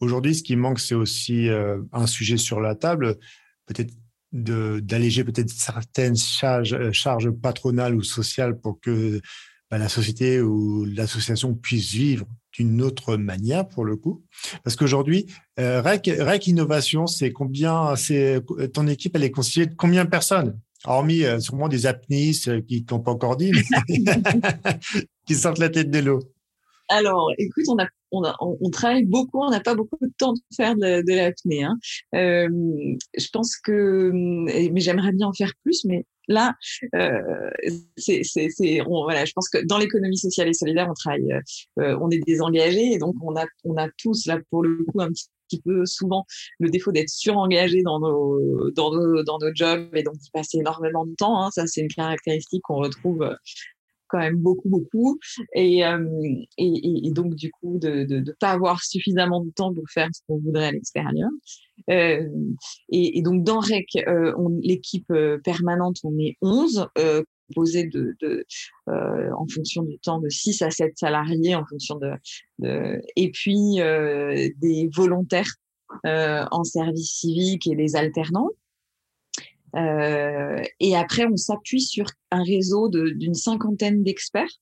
Aujourd'hui, 0.00 0.34
ce 0.34 0.42
qui 0.42 0.56
manque, 0.56 0.80
c'est 0.80 0.94
aussi 0.94 1.48
euh, 1.48 1.82
un 1.92 2.06
sujet 2.06 2.38
sur 2.38 2.60
la 2.60 2.74
table, 2.74 3.18
peut-être 3.66 3.92
d'alléger 4.32 5.24
peut-être 5.24 5.50
certaines 5.50 6.16
charges, 6.16 6.72
euh, 6.72 6.92
charges, 6.92 7.30
patronales 7.30 7.94
ou 7.96 8.02
sociales 8.02 8.58
pour 8.58 8.80
que 8.80 9.20
bah, 9.70 9.78
la 9.78 9.88
société 9.88 10.40
ou 10.40 10.84
l'association 10.84 11.54
puisse 11.54 11.92
vivre 11.92 12.26
d'une 12.52 12.80
autre 12.80 13.16
manière 13.16 13.68
pour 13.68 13.84
le 13.84 13.96
coup. 13.96 14.24
Parce 14.64 14.76
qu'aujourd'hui, 14.76 15.26
euh, 15.58 15.82
REC, 15.82 16.46
Innovation, 16.46 17.06
c'est 17.06 17.32
combien, 17.32 17.94
ton 18.72 18.86
équipe, 18.86 19.14
elle 19.14 19.24
est 19.24 19.30
constituée 19.30 19.66
de 19.66 19.74
combien 19.74 20.04
de 20.04 20.10
personnes? 20.10 20.58
Hormis 20.84 21.24
euh, 21.24 21.40
sûrement 21.40 21.68
des 21.68 21.86
apnistes 21.86 22.48
euh, 22.48 22.60
qui 22.62 22.84
n'ont 22.90 23.00
pas 23.00 23.10
encore 23.10 23.36
dit, 23.36 23.52
qui 25.26 25.34
sortent 25.34 25.58
la 25.58 25.68
tête 25.68 25.90
de 25.90 25.98
l'eau. 25.98 26.20
Alors, 26.88 27.30
écoute, 27.38 27.66
on, 28.10 28.70
travaille 28.70 29.04
beaucoup, 29.04 29.40
on 29.40 29.50
n'a 29.50 29.60
pas 29.60 29.76
beaucoup 29.76 29.98
de 30.00 30.10
temps 30.18 30.32
de 30.32 30.40
faire 30.56 30.74
de, 30.74 31.14
l'apnée. 31.14 31.62
Hein. 31.62 31.78
Euh, 32.16 32.48
je 33.16 33.28
pense 33.32 33.56
que, 33.56 34.10
mais 34.12 34.80
j'aimerais 34.80 35.12
bien 35.12 35.28
en 35.28 35.32
faire 35.32 35.52
plus, 35.62 35.84
mais 35.84 36.04
là, 36.26 36.56
euh, 36.96 37.50
voilà, 38.88 39.24
je 39.24 39.32
pense 39.32 39.48
que 39.48 39.64
dans 39.66 39.78
l'économie 39.78 40.18
sociale 40.18 40.48
et 40.48 40.52
solidaire, 40.52 40.88
on 40.90 40.94
travaille, 40.94 41.28
on 41.76 42.10
est 42.10 42.24
désengagé, 42.26 42.94
et 42.94 42.98
donc 42.98 43.14
on 43.22 43.36
a, 43.36 43.46
on 43.62 43.76
a 43.76 43.88
tous 43.96 44.26
là 44.26 44.40
pour 44.50 44.64
le 44.64 44.84
coup 44.84 45.00
un 45.00 45.10
petit 45.10 45.28
peu 45.58 45.84
souvent 45.86 46.24
le 46.58 46.70
défaut 46.70 46.92
d'être 46.92 47.08
surengagé 47.08 47.82
dans 47.82 48.00
nos, 48.00 48.70
dans 48.70 48.94
nos, 48.94 49.22
dans 49.22 49.38
nos 49.38 49.54
jobs 49.54 49.94
et 49.94 50.02
donc 50.02 50.16
d'y 50.16 50.30
passer 50.30 50.58
énormément 50.58 51.06
de 51.06 51.14
temps. 51.14 51.42
Hein. 51.42 51.50
Ça, 51.52 51.66
c'est 51.66 51.80
une 51.80 51.88
caractéristique 51.88 52.62
qu'on 52.62 52.76
retrouve 52.76 53.28
quand 54.08 54.18
même 54.18 54.36
beaucoup, 54.36 54.68
beaucoup. 54.68 55.18
Et, 55.54 55.82
et, 56.58 57.10
donc, 57.12 57.34
du 57.34 57.50
coup, 57.52 57.78
de 57.78 58.04
ne 58.08 58.32
pas 58.40 58.50
avoir 58.50 58.82
suffisamment 58.82 59.44
de 59.44 59.50
temps 59.50 59.72
pour 59.72 59.84
faire 59.88 60.08
ce 60.12 60.20
qu'on 60.26 60.38
voudrait 60.38 60.66
à 60.66 60.72
l'extérieur. 60.72 61.28
et, 61.88 62.26
et, 62.90 63.22
donc, 63.22 63.44
dans 63.44 63.60
REC, 63.60 64.04
l'équipe 64.62 65.12
permanente, 65.44 65.98
on 66.04 66.18
est 66.18 66.36
11 66.42 66.88
composé 67.50 67.84
de, 67.84 68.16
euh, 68.88 69.30
en 69.36 69.46
fonction 69.46 69.82
du 69.82 69.98
temps 69.98 70.20
de 70.20 70.28
6 70.28 70.62
à 70.62 70.70
7 70.70 70.96
salariés 70.96 71.54
en 71.54 71.66
fonction 71.66 71.96
de, 71.96 72.10
de 72.58 73.00
et 73.16 73.30
puis 73.30 73.80
euh, 73.80 74.48
des 74.58 74.88
volontaires 74.94 75.54
euh, 76.06 76.44
en 76.50 76.64
service 76.64 77.10
civique 77.10 77.66
et 77.66 77.76
des 77.76 77.96
alternants. 77.96 78.50
Et 79.74 80.96
après, 80.96 81.26
on 81.26 81.36
s'appuie 81.36 81.80
sur 81.80 82.06
un 82.32 82.42
réseau 82.42 82.88
d'une 82.88 83.34
cinquantaine 83.34 84.02
d'experts 84.02 84.58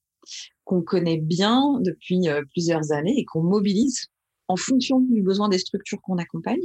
qu'on 0.64 0.82
connaît 0.82 1.16
bien 1.16 1.80
depuis 1.80 2.26
plusieurs 2.50 2.92
années 2.92 3.14
et 3.16 3.24
qu'on 3.24 3.42
mobilise 3.42 4.08
en 4.48 4.56
fonction 4.56 5.00
du 5.00 5.22
besoin 5.22 5.48
des 5.48 5.56
structures 5.56 6.02
qu'on 6.02 6.18
accompagne 6.18 6.60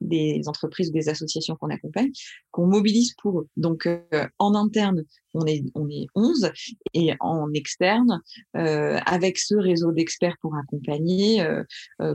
des 0.00 0.42
entreprises 0.46 0.90
ou 0.90 0.92
des 0.92 1.08
associations 1.08 1.56
qu'on 1.56 1.70
accompagne, 1.70 2.10
qu'on 2.50 2.66
mobilise 2.66 3.14
pour 3.14 3.40
eux. 3.40 3.48
Donc, 3.56 3.86
euh, 3.86 4.26
en 4.38 4.54
interne, 4.54 5.04
on 5.34 5.46
est, 5.46 5.62
on 5.74 5.88
est 5.88 6.06
11 6.14 6.50
et 6.94 7.12
en 7.20 7.52
externe, 7.52 8.20
euh, 8.56 8.98
avec 9.06 9.38
ce 9.38 9.54
réseau 9.54 9.92
d'experts 9.92 10.36
pour 10.40 10.56
accompagner, 10.56 11.42
euh, 11.42 11.62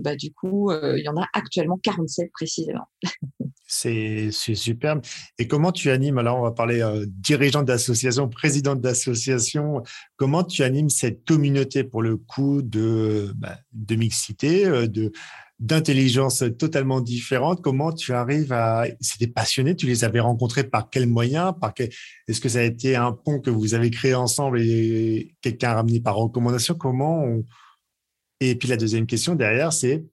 bah, 0.02 0.16
du 0.16 0.34
coup, 0.34 0.72
il 0.72 1.04
y 1.04 1.08
en 1.08 1.18
a 1.18 1.26
actuellement 1.34 1.78
47 1.78 2.32
précisément. 2.34 2.88
C'est 3.68 4.32
superbe. 4.32 5.02
Et 5.40 5.48
comment 5.48 5.72
tu 5.72 5.90
animes, 5.90 6.18
alors 6.18 6.38
on 6.38 6.44
va 6.44 6.52
parler 6.52 6.84
dirigeant 7.08 7.64
d'association, 7.64 8.30
présidente 8.30 8.80
d'association, 8.82 9.82
comment 10.18 10.44
tu 10.44 10.62
animes 10.64 10.90
cette 10.90 11.26
communauté 11.26 11.84
pour 11.84 12.02
le 12.02 12.18
coup 12.18 12.62
de, 12.62 13.32
bah, 13.36 13.58
de 13.74 13.96
mixité, 13.96 14.66
de, 14.88 15.12
d'intelligence 15.60 16.44
totalement 16.60 17.02
différente. 17.02 17.62
Comment 17.62 17.94
tu 17.94 18.14
arrives 18.14 18.52
à... 18.52 18.86
C'était 19.00 19.28
passionné, 19.28 19.76
tu 19.76 19.86
les 19.86 20.04
avais 20.04 20.20
rencontrés 20.20 20.66
par 20.66 20.90
quel 20.90 21.08
moyen 21.08 21.54
par 21.54 21.74
quel... 21.74 21.90
Est-ce 22.28 22.42
que 22.42 22.50
ça 22.50 22.60
a 22.60 22.64
été 22.64 22.96
un 22.96 23.14
pont 23.14 23.40
que 23.40 23.50
vous 23.50 23.74
avez 23.74 23.90
créé 23.90 24.14
ensemble 24.16 24.60
et 24.62 25.36
quelqu'un 25.42 25.70
a 25.70 25.76
ramené 25.76 26.02
par 26.02 26.16
recommandation? 26.16 26.76
Comment 26.76 27.26
Et 28.42 28.56
puis 28.56 28.68
la 28.68 28.78
deuxième 28.78 29.06
question 29.06 29.36
derrière, 29.36 29.72
c'est 29.72 30.04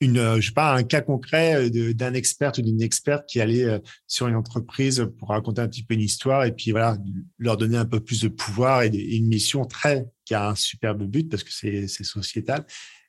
une, 0.00 0.36
je 0.36 0.46
sais 0.46 0.52
pas, 0.52 0.74
un 0.74 0.84
cas 0.84 1.00
concret 1.00 1.70
d'un 1.70 2.14
expert 2.14 2.52
ou 2.56 2.62
d'une 2.62 2.82
experte 2.82 3.28
qui 3.28 3.40
allait 3.40 3.64
euh, 3.64 3.78
sur 4.06 4.28
une 4.28 4.36
entreprise 4.36 5.10
pour 5.18 5.30
raconter 5.30 5.60
un 5.60 5.68
petit 5.68 5.82
peu 5.82 5.94
une 5.94 6.00
histoire 6.00 6.44
et 6.44 6.52
puis 6.52 6.70
voilà, 6.70 6.96
leur 7.38 7.56
donner 7.56 7.76
un 7.76 7.84
peu 7.84 7.98
plus 7.98 8.22
de 8.22 8.28
pouvoir 8.28 8.82
et 8.82 8.88
une 8.88 9.26
mission 9.26 9.64
très 9.64 10.06
qui 10.24 10.34
a 10.34 10.50
un 10.50 10.54
superbe 10.54 11.02
but 11.02 11.28
parce 11.28 11.42
que 11.42 11.50
c'est 11.50 11.88
sociétal. 11.88 12.64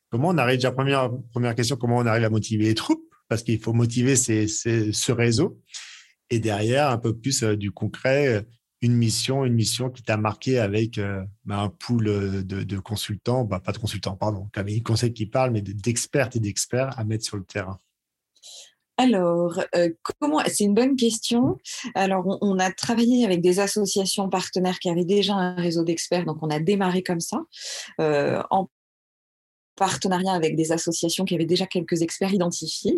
Comment 0.10 0.30
on 0.30 0.38
arrive, 0.38 0.58
déjà, 0.58 0.72
première, 0.72 1.12
première 1.32 1.56
question, 1.56 1.76
comment 1.76 1.98
on 1.98 2.06
arrive 2.06 2.24
à 2.24 2.30
motiver 2.30 2.66
les 2.66 2.76
troupes? 2.76 3.04
Parce 3.28 3.44
qu'il 3.44 3.60
faut 3.60 3.74
motiver 3.74 4.16
ce 4.16 5.12
réseau. 5.12 5.60
Et 6.32 6.40
derrière, 6.40 6.90
un 6.90 6.98
peu 6.98 7.16
plus 7.16 7.44
euh, 7.44 7.56
du 7.56 7.72
concret, 7.72 8.28
euh, 8.28 8.42
une 8.82 8.94
mission, 8.94 9.46
une 9.46 9.54
mission 9.54 9.90
qui 9.90 10.04
t'a 10.04 10.18
marqué 10.18 10.60
avec 10.60 10.98
euh, 10.98 11.24
bah, 11.46 11.60
un 11.60 11.70
pool 11.70 12.46
de, 12.46 12.80
consultants, 12.80 13.44
bah, 13.44 13.60
pas 13.60 13.72
de 13.72 13.78
consultants, 13.78 14.16
pardon, 14.16 14.48
Camille 14.54 14.84
Conseil 14.84 15.12
qui 15.12 15.26
parle, 15.26 15.52
mais 15.52 15.62
d'expertes 15.62 16.36
et 16.36 16.40
d'experts 16.40 16.98
à 16.98 17.04
mettre 17.04 17.26
sur 17.26 17.38
le 17.38 17.44
terrain. 17.44 17.78
Alors, 18.98 19.64
comment 20.20 20.42
C'est 20.48 20.66
une 20.66 20.74
bonne 20.74 20.98
question. 20.98 21.58
Alors, 21.96 22.38
on, 22.42 22.60
a 22.60 22.70
travaillé 22.70 23.24
avec 23.24 23.40
des 23.40 23.62
associations 23.62 24.28
partenaires 24.28 24.78
qui 24.80 24.90
avaient 24.90 25.06
déjà 25.06 25.36
un 25.36 25.56
réseau 25.56 25.86
d'experts, 25.86 26.26
donc 26.26 26.38
on 26.42 26.50
a 26.50 26.60
démarré 26.60 27.02
comme 27.02 27.22
ça, 27.22 27.38
partenariat 29.80 30.34
avec 30.34 30.56
des 30.58 30.72
associations 30.72 31.24
qui 31.26 31.34
avaient 31.34 31.46
déjà 31.46 31.66
quelques 31.66 32.02
experts 32.02 32.34
identifiés. 32.34 32.96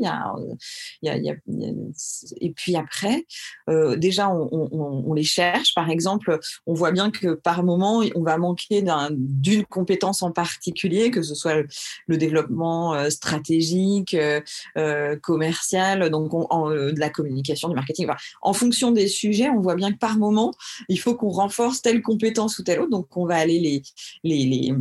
et 1.04 2.52
puis 2.56 2.76
après, 2.76 3.26
euh, 3.70 3.96
déjà, 3.96 4.30
on, 4.30 5.14
les 5.14 5.24
cherche. 5.24 5.74
Par 5.76 5.90
exemple, 5.90 6.40
on 6.66 6.74
voit 6.74 6.92
bien 6.92 7.12
que 7.12 7.34
par 7.34 7.64
moment, 7.64 8.02
on 8.16 8.24
va 8.24 8.38
manquer 8.38 8.84
d'une 9.12 9.64
compétence 9.66 10.24
en 10.24 10.32
particulier, 10.32 11.12
que 11.12 11.22
ce 11.22 11.36
soit 11.36 11.64
le, 12.08 12.18
développement 12.18 12.94
euh, 12.94 13.10
stratégique, 13.10 14.16
euh, 14.16 15.16
commercial, 15.22 16.10
donc 16.10 16.32
de 16.32 17.00
la 17.00 17.10
communication, 17.10 17.70
du 17.70 17.76
marketing. 17.76 18.08
en 18.42 18.54
fonction 18.54 18.92
des 18.92 19.08
sujets, 19.08 19.50
on 19.50 19.62
voit 19.62 19.76
bien 19.76 19.92
que 19.92 19.98
par 19.98 20.18
moment, 20.18 20.54
il 20.90 21.00
faut 21.00 21.16
qu'on 21.16 21.30
renforce 21.30 21.82
telle 21.82 22.02
compétence 22.02 22.58
ou 22.58 22.64
telle 22.64 22.80
autre. 22.80 22.90
Donc, 22.90 23.16
on 23.16 23.26
va 23.26 23.36
aller 23.36 23.84
les 24.24 24.74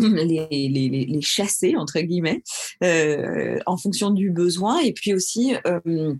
les, 0.00 0.46
les, 0.50 1.20
chasser 1.20 1.76
entre 1.76 2.00
guillemets 2.00 2.42
euh, 2.82 3.58
en 3.66 3.76
fonction 3.76 4.10
du 4.10 4.30
besoin. 4.30 4.80
Et 4.80 4.92
puis 4.92 5.14
aussi 5.14 5.54
euh, 5.66 6.14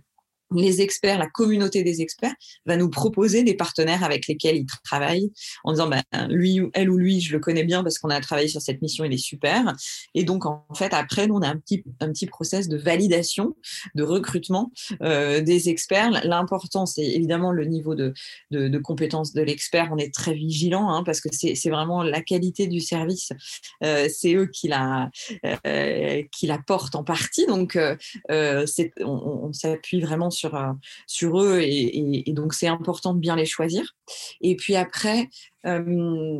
les 0.53 0.81
experts, 0.81 1.17
la 1.17 1.27
communauté 1.27 1.83
des 1.83 2.01
experts 2.01 2.33
va 2.65 2.77
nous 2.77 2.89
proposer 2.89 3.43
des 3.43 3.55
partenaires 3.55 4.03
avec 4.03 4.27
lesquels 4.27 4.57
ils 4.57 4.65
travaillent 4.83 5.31
en 5.63 5.71
disant 5.71 5.87
ben, 5.87 6.03
lui, 6.29 6.61
elle 6.73 6.89
ou 6.89 6.97
lui, 6.97 7.21
je 7.21 7.33
le 7.33 7.39
connais 7.39 7.63
bien 7.63 7.83
parce 7.83 7.97
qu'on 7.97 8.09
a 8.09 8.19
travaillé 8.21 8.47
sur 8.47 8.61
cette 8.61 8.81
mission, 8.81 9.03
il 9.05 9.13
est 9.13 9.17
super. 9.17 9.75
Et 10.13 10.23
donc, 10.23 10.45
en 10.45 10.65
fait, 10.75 10.93
après, 10.93 11.27
on 11.31 11.41
a 11.41 11.47
un 11.47 11.57
petit, 11.57 11.83
un 11.99 12.11
petit 12.11 12.27
process 12.27 12.67
de 12.67 12.77
validation, 12.77 13.55
de 13.95 14.03
recrutement 14.03 14.71
euh, 15.01 15.41
des 15.41 15.69
experts. 15.69 16.11
L'important, 16.25 16.85
c'est 16.85 17.05
évidemment 17.05 17.51
le 17.51 17.65
niveau 17.65 17.95
de, 17.95 18.13
de, 18.51 18.67
de 18.67 18.77
compétence 18.77 19.33
de 19.33 19.41
l'expert. 19.41 19.89
On 19.91 19.97
est 19.97 20.13
très 20.13 20.33
vigilant 20.33 20.89
hein, 20.89 21.03
parce 21.03 21.21
que 21.21 21.29
c'est 21.31 21.69
vraiment 21.69 22.03
la 22.03 22.21
qualité 22.21 22.67
du 22.67 22.81
service. 22.81 23.31
Euh, 23.83 24.07
c'est 24.13 24.35
eux 24.35 24.47
qui 24.47 24.67
la, 24.67 25.09
euh, 25.65 26.23
qui 26.31 26.47
la 26.47 26.59
portent 26.59 26.95
en 26.95 27.03
partie. 27.03 27.45
Donc, 27.47 27.77
on, 28.29 28.75
on 29.05 29.53
s'appuie 29.53 30.01
vraiment 30.01 30.29
euh, 30.43 30.73
sur 31.07 31.41
eux 31.41 31.61
et, 31.61 32.23
donc 32.27 32.53
c'est 32.53 32.67
important 32.67 33.13
de 33.13 33.19
bien 33.19 33.35
les 33.35 33.45
choisir. 33.45 33.95
Et 34.41 34.55
puis 34.55 34.75
après, 34.75 35.29
euh, 35.65 36.39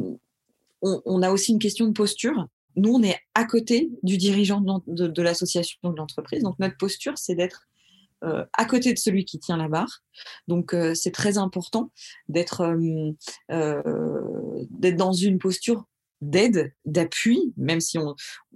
on, 0.82 1.22
a 1.22 1.32
aussi 1.32 1.54
une 1.54 1.60
question 1.60 1.88
de 1.88 1.94
posture. 1.94 2.48
Nous, 2.76 2.92
on 2.92 3.04
est 3.04 3.18
à 3.34 3.46
côté 3.46 3.90
du 4.04 4.18
dirigeant 4.18 4.62
de, 4.88 5.22
l'association 5.22 5.78
de 5.84 5.96
l'entreprise. 5.96 6.44
Donc 6.44 6.60
notre 6.60 6.78
posture, 6.78 7.18
c'est 7.18 7.36
d'être 7.36 7.68
euh, 8.24 8.44
à 8.54 8.66
côté 8.66 8.94
de 8.94 9.00
celui 9.00 9.24
qui 9.24 9.40
tient 9.40 9.58
la 9.58 9.70
barre. 9.70 10.04
Donc 10.48 10.76
c'est 10.94 11.12
très 11.12 11.38
important 11.38 11.92
d'être 12.28 12.76
dans 13.50 15.14
une 15.14 15.40
posture 15.40 15.86
d'aide, 16.26 16.74
d'appui, 16.86 17.54
même 17.58 17.80
si 17.80 17.98
on, 17.98 18.16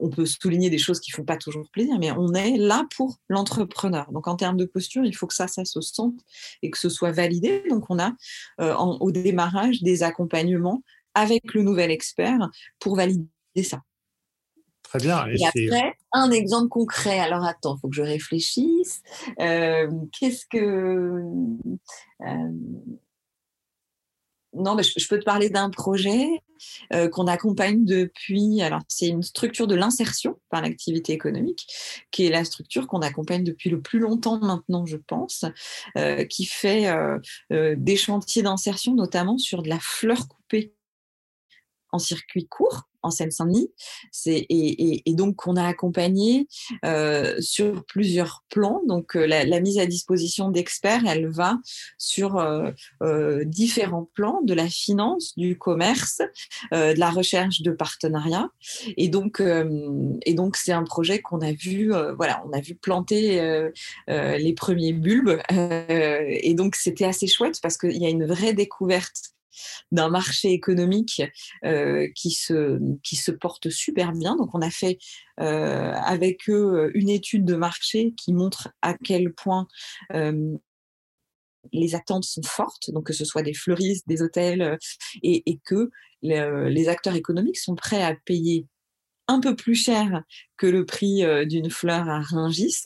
peut 0.10 0.26
souligner 0.26 0.70
des 0.70 0.78
choses 0.78 1.00
qui 1.00 1.12
font 1.12 1.24
pas 1.24 1.38
toujours 1.38 1.70
plaisir, 1.72 1.98
mais 2.00 2.12
on 2.12 2.34
est 2.34 2.58
là 2.58 2.86
pour 2.96 3.20
l'entrepreneur. 3.28 4.12
Donc 4.12 4.28
en 4.28 4.36
termes 4.36 4.58
de 4.58 4.66
posture, 4.66 5.06
il 5.06 5.16
faut 5.16 5.28
que 5.28 5.34
ça, 5.34 5.48
ça 5.48 5.66
se 5.66 5.82
sente 5.82 6.20
et 6.62 6.72
que 6.72 6.78
ce 6.78 6.90
soit 6.90 7.12
validé. 7.12 7.64
Donc 7.70 7.86
on 7.90 8.00
a 8.00 8.14
euh, 8.60 8.76
au 8.76 9.12
démarrage 9.12 9.82
des 9.82 10.04
accompagnements 10.04 10.84
avec 11.14 11.54
le 11.54 11.64
nouvel 11.64 11.92
expert 11.92 12.50
pour 12.80 12.96
valider 12.96 13.28
ça. 13.64 13.82
Très 14.84 15.00
bien. 15.00 15.28
Et, 15.28 15.46
après, 15.46 15.94
un 16.14 16.32
exemple 16.32 16.70
concret. 16.70 17.20
Alors 17.20 17.44
attends, 17.44 17.76
il 17.78 17.80
faut 17.82 17.90
que 17.90 17.96
je 17.96 18.02
réfléchisse. 18.02 19.04
Euh, 19.40 19.88
qu'est-ce 20.18 20.46
que... 20.48 21.22
Euh, 22.22 22.50
non, 24.54 24.76
mais 24.76 24.84
je, 24.84 25.08
peux 25.08 25.20
te 25.20 25.24
parler 25.24 25.50
d'un 25.50 25.70
projet 25.70 26.28
euh, 26.94 27.08
qu'on 27.08 27.28
accompagne 27.28 27.86
depuis. 27.86 28.62
Alors, 28.62 28.82
c'est 28.88 29.08
une 29.08 29.22
structure 29.22 29.68
de 29.68 29.76
l'insertion 29.76 30.40
par 30.50 30.62
l'activité 30.62 31.14
économique, 31.14 31.68
qui 32.12 32.26
est 32.26 32.30
la 32.30 32.44
structure 32.44 32.88
qu'on 32.88 33.02
accompagne 33.02 33.44
depuis 33.44 33.70
le 33.70 33.80
plus 33.82 34.00
longtemps 34.00 34.40
maintenant, 34.40 34.86
je 34.86 34.98
pense, 34.98 35.46
euh, 35.98 36.26
qui 36.26 36.46
fait 36.46 36.88
euh, 36.88 37.76
des 37.78 37.96
chantiers 37.96 38.42
d'insertion, 38.42 38.96
notamment 38.96 39.38
sur 39.38 39.62
de 39.62 39.70
la 39.70 39.80
fleur 39.80 40.28
coupée 40.28 40.74
en 41.92 42.00
circuit 42.00 42.48
court 42.48 42.89
en 43.04 43.12
Seine-Saint-Denis. 43.12 43.72
Et, 44.26 45.14
donc, 45.14 45.48
on 45.48 45.56
a 45.56 45.66
accompagné 45.66 46.48
euh, 46.86 47.36
sur 47.40 47.86
plusieurs 47.86 48.44
plans. 48.50 48.82
Donc, 48.88 49.16
euh, 49.16 49.26
la, 49.26 49.60
mise 49.60 49.80
à 49.80 49.86
disposition 49.86 50.50
d'experts, 50.50 51.04
elle 51.06 51.28
va 51.28 51.58
sur 51.98 52.38
euh, 52.38 53.44
différents 53.46 54.10
plans, 54.14 54.42
de 54.44 54.54
la 54.54 54.68
finance, 54.68 55.34
du 55.38 55.58
commerce, 55.58 56.22
de 56.72 57.00
la 57.00 57.10
recherche 57.10 57.62
de 57.62 57.72
partenariats. 57.72 58.50
Et 58.98 59.10
donc, 59.10 59.42
et 59.42 60.34
donc 60.34 60.56
c'est 60.56 60.72
un 60.72 60.84
projet 60.84 61.20
qu'on 61.20 61.42
a 61.42 61.52
vu, 61.52 61.92
voilà, 62.16 62.44
on 62.48 62.54
a 62.54 62.62
vu 62.62 62.76
planter 62.76 63.70
les 64.08 64.54
premiers 64.54 64.94
bulbes. 64.94 65.42
et 65.50 66.54
donc, 66.54 66.76
c'était 66.76 67.06
assez 67.06 67.28
chouette 67.28 67.60
parce 67.62 67.78
qu'il 67.78 67.98
y 67.98 68.06
a 68.06 68.10
une 68.10 68.26
vraie 68.26 68.54
découverte 68.54 69.34
d'un 69.92 70.10
marché 70.10 70.52
économique 70.52 71.22
euh, 71.66 72.08
qui, 72.16 72.32
se, 72.32 72.80
qui 73.04 73.16
se 73.16 73.32
porte 73.32 73.70
super 73.70 74.12
bien. 74.12 74.36
Donc 74.36 74.54
on 74.54 74.62
a 74.62 74.70
fait 74.70 74.98
euh, 75.40 75.94
avec 75.94 76.50
eux 76.50 76.92
une 76.94 77.10
étude 77.10 77.46
de 77.46 77.56
marché 77.56 78.14
qui 78.18 78.34
montre 78.34 78.70
à 78.82 78.94
quel 78.96 79.34
point 79.34 79.68
euh, 80.14 80.56
les 81.74 81.96
attentes 81.96 82.24
sont 82.24 82.44
fortes, 82.44 82.92
donc 82.92 83.08
que 83.08 83.14
ce 83.14 83.26
soit 83.26 83.42
des 83.44 83.54
fleuristes, 83.54 84.08
des 84.08 84.22
hôtels, 84.22 84.78
et, 85.24 85.44
et 85.50 85.60
que 85.66 85.90
les 86.22 86.88
acteurs 86.88 87.16
économiques 87.16 87.58
sont 87.58 87.76
prêts 87.76 88.02
à 88.02 88.16
payer 88.26 88.66
un 89.28 89.40
peu 89.40 89.56
plus 89.56 89.76
cher 89.76 90.24
que 90.58 90.68
le 90.68 90.86
prix 90.86 91.22
d'une 91.46 91.70
fleur 91.70 92.10
à 92.10 92.22
Ringis, 92.22 92.84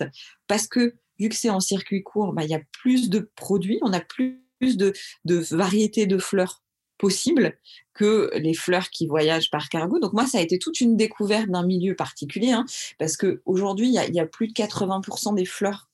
parce 0.48 0.68
que 0.68 0.96
vu 1.20 1.30
que 1.30 1.36
c'est 1.36 1.50
en 1.50 1.60
circuit 1.60 2.04
court, 2.04 2.34
bah, 2.34 2.44
il 2.44 2.50
y 2.50 2.56
a 2.56 2.62
plus 2.72 3.10
de 3.10 3.32
produits, 3.36 3.80
on 3.82 3.94
a 3.94 4.02
plus 4.02 4.42
de, 4.62 4.94
de 5.26 5.36
variétés 5.56 6.06
de 6.06 6.18
fleurs 6.18 6.63
possibles 7.04 7.58
que 7.94 8.32
les 8.36 8.54
fleurs 8.54 8.90
qui 8.90 9.08
voyagent 9.08 9.52
par 9.52 9.68
cargo. 9.68 10.00
Donc 10.00 10.14
moi, 10.14 10.26
ça 10.26 10.38
a 10.38 10.42
été 10.42 10.58
toute 10.58 10.80
une 10.80 10.96
découverte 10.96 11.50
d'un 11.50 11.66
milieu 11.66 11.96
particulier, 11.96 12.52
hein, 12.52 12.64
parce 12.98 13.18
qu'aujourd'hui, 13.18 13.90
il 13.90 14.16
y, 14.16 14.20
a 14.22 14.26
plus 14.26 14.48
de 14.48 14.54
80% 14.54 15.36
des 15.36 15.44
fleurs 15.44 15.90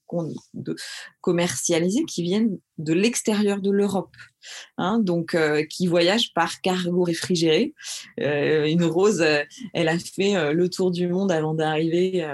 commercialisés 1.21 2.05
qui 2.05 2.23
viennent 2.23 2.59
de 2.79 2.93
l'extérieur 2.93 3.59
de 3.59 3.71
l'Europe, 3.71 4.15
hein, 4.77 4.99
donc 4.99 5.35
euh, 5.35 5.63
qui 5.63 5.85
voyagent 5.85 6.33
par 6.33 6.61
cargo 6.61 7.03
réfrigéré. 7.03 7.73
Euh, 8.21 8.65
une 8.65 8.85
rose, 8.85 9.21
euh, 9.21 9.43
elle 9.73 9.89
a 9.89 9.99
fait 9.99 10.53
le 10.53 10.69
tour 10.69 10.89
du 10.89 11.07
monde 11.07 11.31
avant 11.31 11.53
d'arriver, 11.53 12.25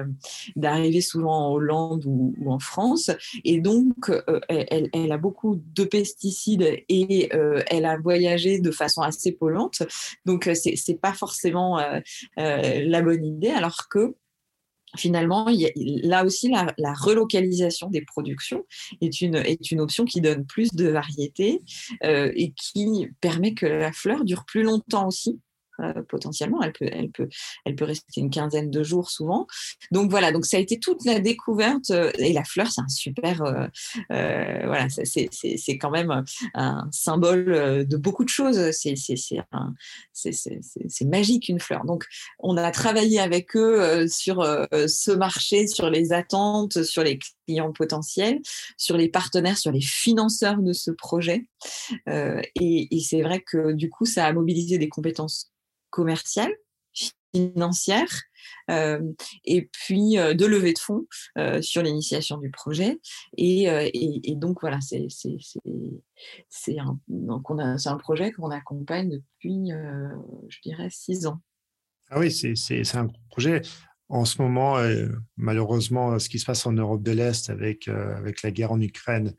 d'arriver 0.55 1.01
souvent 1.01 1.47
en 1.47 1.53
Hollande 1.53 2.03
ou, 2.05 2.33
en 2.45 2.59
France, 2.59 3.09
et 3.43 3.59
donc 3.59 4.11
elle, 4.47 5.11
a 5.11 5.17
beaucoup 5.17 5.61
de 5.73 5.83
pesticides 5.83 6.83
et 6.89 7.29
elle 7.67 7.85
a 7.85 7.97
voyagé 7.97 8.59
de 8.59 8.71
façon 8.71 9.01
assez 9.01 9.31
polluante. 9.31 9.81
Donc 10.25 10.49
c'est 10.53 11.01
pas 11.01 11.13
forcément 11.13 11.79
la 12.37 13.01
bonne 13.01 13.25
idée, 13.25 13.49
alors 13.49 13.87
que 13.89 14.15
finalement, 14.97 15.47
là 15.75 16.25
aussi, 16.25 16.49
la, 16.49 16.93
relocalisation 16.93 17.89
des 17.89 18.01
productions 18.01 18.65
est 19.01 19.21
une, 19.21 19.35
est 19.35 19.71
une 19.71 19.81
option 19.81 20.05
qui 20.05 20.21
donne 20.21 20.45
plus 20.45 20.73
de 20.73 20.87
variété 20.87 21.61
euh, 22.03 22.31
et 22.35 22.51
qui 22.51 23.07
permet 23.21 23.53
que 23.53 23.65
la 23.65 23.91
fleur 23.91 24.23
dure 24.23 24.45
plus 24.45 24.63
longtemps 24.63 25.07
aussi. 25.07 25.39
Euh, 25.81 26.03
potentiellement. 26.07 26.61
Elle 26.61 27.11
peut, 27.11 27.27
rester 27.81 28.21
une 28.21 28.29
quinzaine 28.29 28.71
de 28.71 28.81
jours 28.81 29.09
souvent. 29.09 29.45
Donc 29.91 30.09
voilà, 30.09 30.31
donc 30.31 30.45
ça 30.45 30.55
a 30.55 30.61
été 30.61 30.79
toute 30.79 31.03
la 31.03 31.19
découverte. 31.19 31.89
Euh, 31.91 32.11
et 32.17 32.31
la 32.31 32.45
fleur, 32.45 32.71
c'est 32.71 32.79
un 32.79 32.87
super. 32.87 33.41
Euh, 33.43 33.67
voilà, 34.65 34.87
c'est 34.89 35.77
quand 35.77 35.91
même 35.91 36.23
un 36.53 36.87
symbole 36.91 37.85
de 37.85 37.97
beaucoup 37.97 38.23
de 38.23 38.29
choses. 38.29 38.71
C'est 38.71 38.95
magique 41.01 41.49
une 41.49 41.59
fleur. 41.59 41.83
Donc 41.83 42.05
on 42.39 42.55
a 42.55 42.71
travaillé 42.71 43.19
avec 43.19 43.55
eux 43.57 44.07
sur 44.07 44.43
ce 44.71 45.11
marché, 45.11 45.67
sur 45.67 45.89
les 45.89 46.13
attentes, 46.13 46.83
sur 46.83 47.03
les 47.03 47.19
clients 47.45 47.73
potentiels, 47.73 48.39
sur 48.77 48.95
les 48.95 49.09
partenaires, 49.09 49.57
sur 49.57 49.73
les 49.73 49.81
financeurs 49.81 50.59
de 50.59 50.71
ce 50.71 50.91
projet. 50.91 51.47
et, 52.07 52.95
et 52.95 52.99
c'est 53.01 53.21
vrai 53.21 53.41
que 53.41 53.73
du 53.73 53.89
coup, 53.89 54.05
ça 54.05 54.25
a 54.25 54.31
mobilisé 54.31 54.77
des 54.77 54.87
compétences 54.89 55.51
commerciale, 55.95 56.51
financière, 57.33 58.09
euh, 58.69 59.01
et 59.45 59.69
puis 59.71 60.17
euh, 60.17 60.33
de 60.33 60.45
levée 60.45 60.73
de 60.73 60.79
fonds 60.79 61.05
euh, 61.37 61.61
sur 61.61 61.81
l'initiation 61.83 62.37
du 62.37 62.49
projet. 62.49 62.99
Et, 63.37 63.67
donc 64.35 64.59
voilà, 64.59 64.79
c'est 64.81 65.07
un, 66.77 67.97
projet 67.97 68.31
qu'on 68.33 68.51
accompagne 68.51 69.09
depuis, 69.09 69.69
je 69.69 70.61
dirais, 70.63 70.89
six 70.91 71.27
ans. 71.27 71.39
Ah 72.09 72.19
oui, 72.19 72.29
c'est 72.31 72.95
un 72.95 73.07
projet. 73.29 73.61
En 74.09 74.25
ce 74.25 74.41
moment, 74.41 74.75
malheureusement, 75.37 76.19
ce 76.19 76.29
qui 76.29 76.39
se 76.39 76.45
passe 76.45 76.65
en 76.65 76.73
Europe 76.73 77.01
de 77.01 77.11
l'Est 77.11 77.49
avec 77.49 77.87
la 77.87 78.51
guerre 78.51 78.73
en 78.73 78.81
Ukraine 78.81 79.33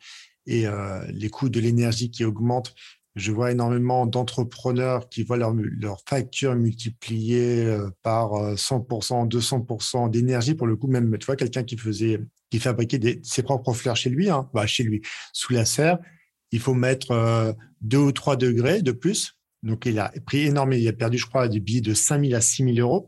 et 0.47 0.65
les 1.09 1.29
coûts 1.29 1.51
de 1.51 1.61
l'énergie 1.61 2.11
qui 2.11 2.25
augmentent, 2.25 2.75
je 3.17 3.33
vois 3.33 3.51
énormément 3.51 4.05
d'entrepreneurs 4.05 5.09
qui 5.09 5.23
voient 5.23 5.39
leur, 5.39 5.55
leur 5.55 6.03
facture 6.07 6.55
multipliée 6.55 7.65
euh, 7.65 7.89
par 8.03 8.33
100%, 8.55 9.25
euh, 9.25 9.27
200% 9.27 10.11
d'énergie. 10.11 10.55
Pour 10.55 10.67
le 10.67 10.77
coup, 10.77 10.87
même, 10.87 11.17
tu 11.19 11.25
vois, 11.25 11.35
quelqu'un 11.35 11.65
qui 11.65 11.79
faisait, 11.79 12.21
qui 12.51 12.61
fabriquait 12.61 12.99
des, 12.99 13.21
ses 13.23 13.43
propres 13.43 13.73
fleurs 13.73 13.97
chez 13.97 14.11
lui, 14.11 14.29
hein, 14.29 14.49
bah, 14.53 14.67
chez 14.67 14.83
lui, 14.83 15.01
sous 15.33 15.55
la 15.55 15.65
serre, 15.65 15.99
il 16.53 16.61
faut 16.61 16.75
mettre 16.75 17.57
2 17.81 17.97
euh, 17.97 18.03
ou 18.03 18.13
3 18.13 18.37
degrés 18.37 18.83
de 18.83 18.93
plus. 18.93 19.39
Donc, 19.63 19.87
il 19.87 19.99
a 19.99 20.13
pris 20.27 20.43
énormément, 20.43 20.81
il 20.81 20.87
a 20.87 20.93
perdu, 20.93 21.17
je 21.17 21.27
crois, 21.27 21.49
des 21.49 21.59
billets 21.59 21.81
de 21.81 21.95
5 21.95 22.23
000 22.23 22.37
à 22.37 22.43
6 22.43 22.65
000 22.75 22.77
euros. 22.79 23.07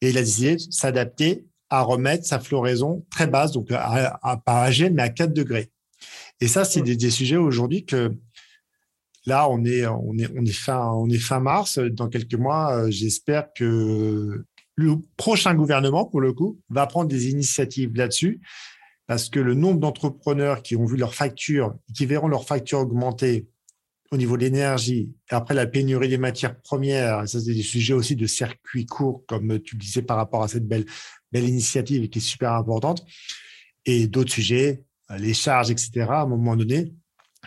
Et 0.00 0.10
il 0.10 0.18
a 0.18 0.22
décidé 0.22 0.56
de 0.56 0.60
s'adapter 0.70 1.46
à 1.70 1.82
remettre 1.82 2.26
sa 2.26 2.40
floraison 2.40 3.06
très 3.08 3.28
basse, 3.28 3.52
donc 3.52 3.70
à, 3.70 4.18
à, 4.20 4.36
pas 4.36 4.64
à 4.64 4.70
mais 4.90 5.02
à 5.02 5.08
4 5.10 5.32
degrés. 5.32 5.70
Et 6.40 6.48
ça, 6.48 6.64
c'est 6.64 6.82
des, 6.82 6.96
des 6.96 7.10
sujets 7.10 7.36
aujourd'hui 7.36 7.84
que 7.84 8.12
Là, 9.26 9.48
on 9.48 9.64
est, 9.64 10.52
fin, 10.52 11.40
mars. 11.40 11.78
Dans 11.78 12.08
quelques 12.08 12.34
mois, 12.34 12.76
euh, 12.76 12.90
j'espère 12.90 13.52
que 13.54 14.44
le 14.76 14.96
prochain 15.16 15.54
gouvernement, 15.54 16.04
pour 16.04 16.20
le 16.20 16.32
coup, 16.32 16.60
va 16.68 16.86
prendre 16.86 17.08
des 17.08 17.30
initiatives 17.30 17.94
là-dessus, 17.94 18.40
parce 19.06 19.28
que 19.28 19.40
le 19.40 19.54
nombre 19.54 19.80
d'entrepreneurs 19.80 20.62
qui 20.62 20.76
ont 20.76 20.84
vu 20.84 20.96
leurs 20.96 21.14
factures, 21.14 21.74
qui 21.94 22.06
verront 22.06 22.28
leurs 22.28 22.46
factures 22.46 22.80
augmenter 22.80 23.46
au 24.10 24.16
niveau 24.16 24.36
de 24.36 24.42
l'énergie, 24.42 25.12
après 25.30 25.54
la 25.54 25.66
pénurie 25.66 26.08
des 26.08 26.18
matières 26.18 26.60
premières, 26.60 27.26
ça 27.28 27.40
c'est 27.40 27.54
des 27.54 27.62
sujets 27.62 27.94
aussi 27.94 28.16
de 28.16 28.26
circuit 28.26 28.84
court, 28.84 29.24
comme 29.26 29.60
tu 29.60 29.76
le 29.76 29.80
disais 29.80 30.02
par 30.02 30.16
rapport 30.16 30.42
à 30.42 30.48
cette 30.48 30.66
belle 30.66 30.86
initiative 31.32 32.08
qui 32.08 32.18
est 32.18 32.22
super 32.22 32.52
importante, 32.52 33.04
et 33.86 34.06
d'autres 34.06 34.32
sujets, 34.32 34.82
les 35.18 35.34
charges, 35.34 35.70
etc. 35.70 36.06
À 36.08 36.22
un 36.22 36.26
moment 36.26 36.56
donné, 36.56 36.92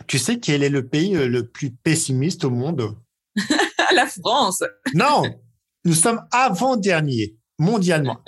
tu 0.05 0.19
sais 0.19 0.39
quel 0.39 0.63
est 0.63 0.69
le 0.69 0.87
pays 0.87 1.15
euh, 1.15 1.27
le 1.27 1.47
plus 1.47 1.71
pessimiste 1.71 2.43
au 2.45 2.49
monde? 2.49 2.95
La 3.95 4.05
France. 4.05 4.63
Non, 4.93 5.23
nous 5.85 5.93
sommes 5.93 6.21
avant-dernier 6.31 7.35
mondialement. 7.57 8.19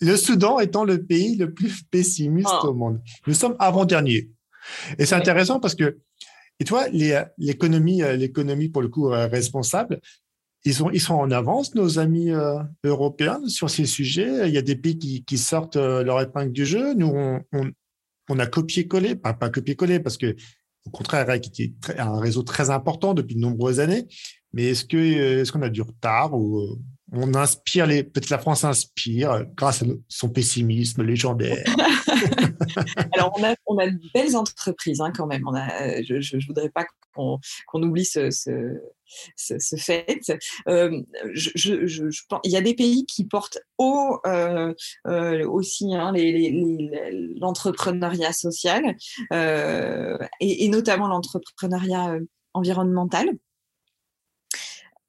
Le 0.00 0.16
Soudan 0.16 0.58
étant 0.60 0.84
le 0.84 1.04
pays 1.04 1.36
le 1.36 1.54
plus 1.54 1.82
pessimiste 1.84 2.50
oh. 2.62 2.68
au 2.68 2.74
monde. 2.74 3.00
Nous 3.26 3.34
sommes 3.34 3.56
avant-dernier. 3.58 4.30
Et 4.98 5.06
c'est 5.06 5.14
intéressant 5.14 5.60
parce 5.60 5.74
que, 5.74 5.98
et 6.60 6.64
toi, 6.64 6.86
l'économie, 6.88 8.02
euh, 8.02 8.16
l'économie 8.16 8.68
pour 8.68 8.82
le 8.82 8.88
coup 8.88 9.12
euh, 9.12 9.26
responsable, 9.26 10.00
ils 10.64 10.74
sont, 10.74 10.90
ils 10.90 11.00
sont 11.00 11.14
en 11.14 11.30
avance, 11.30 11.74
nos 11.74 11.98
amis 12.00 12.30
européens, 12.84 13.40
sur 13.46 13.70
ces 13.70 13.86
sujets? 13.86 14.48
Il 14.48 14.52
y 14.52 14.58
a 14.58 14.62
des 14.62 14.74
pays 14.74 14.98
qui, 14.98 15.24
qui 15.24 15.38
sortent 15.38 15.76
leur 15.76 16.20
épingle 16.20 16.52
du 16.52 16.66
jeu. 16.66 16.94
Nous, 16.94 17.06
on, 17.06 17.40
on, 17.52 17.70
on 18.28 18.38
a 18.38 18.46
copié-collé, 18.46 19.14
pas, 19.14 19.32
pas 19.32 19.50
copié-collé, 19.50 20.00
parce 20.00 20.18
que 20.18 20.34
au 20.88 20.90
contraire, 20.90 21.40
qui 21.40 21.62
est 21.62 22.00
un 22.00 22.18
réseau 22.18 22.42
très 22.42 22.70
important 22.70 23.14
depuis 23.14 23.34
de 23.34 23.40
nombreuses 23.40 23.78
années. 23.78 24.06
Mais 24.52 24.64
est-ce 24.70 24.86
euh, 24.96 25.42
est-ce 25.42 25.52
qu'on 25.52 25.62
a 25.62 25.68
du 25.68 25.82
retard 25.82 26.34
euh, 26.58 26.78
on 27.12 27.34
inspire 27.34 27.86
les 27.86 28.04
peut-être 28.04 28.30
la 28.30 28.38
France 28.38 28.64
inspire 28.64 29.32
euh, 29.32 29.44
grâce 29.54 29.82
à 29.82 29.86
son 30.08 30.28
pessimisme 30.28 31.02
légendaire. 31.02 31.64
Alors 33.14 33.32
on 33.38 33.44
a, 33.44 33.54
on 33.66 33.78
a 33.78 33.88
de 33.88 33.98
belles 34.12 34.36
entreprises 34.36 35.00
hein, 35.00 35.12
quand 35.14 35.26
même. 35.26 35.42
On 35.46 35.54
a, 35.54 36.02
je, 36.02 36.20
je, 36.20 36.46
voudrais 36.46 36.68
pas 36.68 36.86
qu'on 37.14 37.82
oublie 37.82 38.04
ce, 38.04 38.30
ce, 38.30 39.76
fait. 39.76 40.20
Euh, 40.68 41.02
je, 41.32 42.22
pense, 42.28 42.40
il 42.44 42.52
y 42.52 42.56
a 42.56 42.60
des 42.60 42.74
pays 42.74 43.06
qui 43.06 43.24
portent 43.24 43.58
haut 43.78 44.20
euh, 44.26 44.74
euh, 45.06 45.48
aussi 45.48 45.94
hein, 45.94 46.12
l'entrepreneuriat 47.40 48.32
social 48.32 48.96
et, 49.30 50.68
notamment 50.68 51.08
l'entrepreneuriat 51.08 52.18
environnemental. 52.54 53.30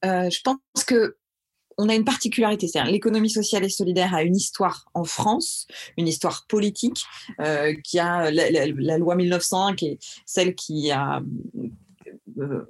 je 0.03 0.41
pense 0.41 0.83
que 0.85 1.17
on 1.79 1.87
a 1.87 1.95
une 1.95 2.03
particularité, 2.03 2.67
c'est 2.67 2.83
l'économie 2.83 3.29
sociale 3.29 3.63
et 3.63 3.69
solidaire 3.69 4.13
a 4.13 4.23
une 4.23 4.35
histoire 4.35 4.89
en 4.93 5.05
France, 5.05 5.65
une 5.97 6.07
histoire 6.07 6.45
politique, 6.47 7.05
qui 7.83 7.99
a 7.99 8.29
la, 8.31 8.97
loi 8.97 9.15
1901, 9.15 9.75
qui 9.75 9.87
est 9.87 9.99
celle 10.25 10.55
qui 10.55 10.91
a 10.91 11.21
euh, 12.39 12.65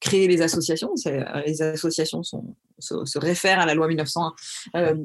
créer 0.00 0.28
les 0.28 0.42
associations. 0.42 0.92
Les 1.46 1.62
associations 1.62 2.22
se, 2.22 3.18
réfèrent 3.18 3.60
à 3.60 3.66
la 3.66 3.74
loi 3.74 3.88
1901 3.88 4.96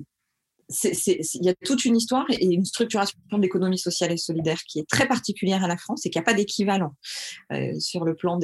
il 0.84 1.46
y 1.46 1.50
a 1.50 1.54
toute 1.66 1.86
une 1.86 1.96
histoire 1.96 2.26
et 2.30 2.46
une 2.46 2.66
structuration 2.66 3.18
de 3.32 3.38
l'économie 3.42 3.78
sociale 3.78 4.12
et 4.12 4.18
solidaire 4.18 4.60
qui 4.68 4.80
est 4.80 4.88
très 4.88 5.08
particulière 5.08 5.64
à 5.64 5.68
la 5.68 5.78
France 5.78 6.06
et 6.06 6.10
qui 6.10 6.18
n'a 6.18 6.24
pas 6.24 6.34
d'équivalent 6.34 6.96
euh, 7.52 7.80
sur 7.80 8.06
le 8.06 8.16
plan 8.16 8.40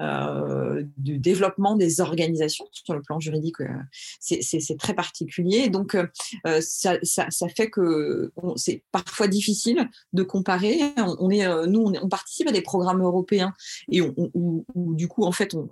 euh, 0.00 0.82
du 0.96 1.18
développement 1.18 1.76
des 1.76 2.00
organisations, 2.00 2.66
sur 2.72 2.94
le 2.94 3.02
plan 3.02 3.20
juridique, 3.20 3.60
euh, 3.60 3.66
c'est 4.20 4.78
très 4.78 4.94
particulier. 4.94 5.68
Donc, 5.68 5.96
ça, 6.60 6.98
fait 7.56 7.70
que 7.70 8.32
c'est 8.56 8.82
parfois 8.92 9.28
difficile 9.28 9.88
de 10.12 10.22
comparer. 10.22 10.80
On, 10.96 11.30
est, 11.30 11.46
nous, 11.66 11.92
on, 12.02 12.08
participe 12.08 12.48
à 12.48 12.52
des 12.52 12.62
programmes 12.62 13.02
européens 13.02 13.52
et 13.90 14.00
où, 14.00 14.64
du 14.94 15.08
coup, 15.08 15.24
en 15.24 15.32
fait, 15.32 15.54
on, 15.54 15.68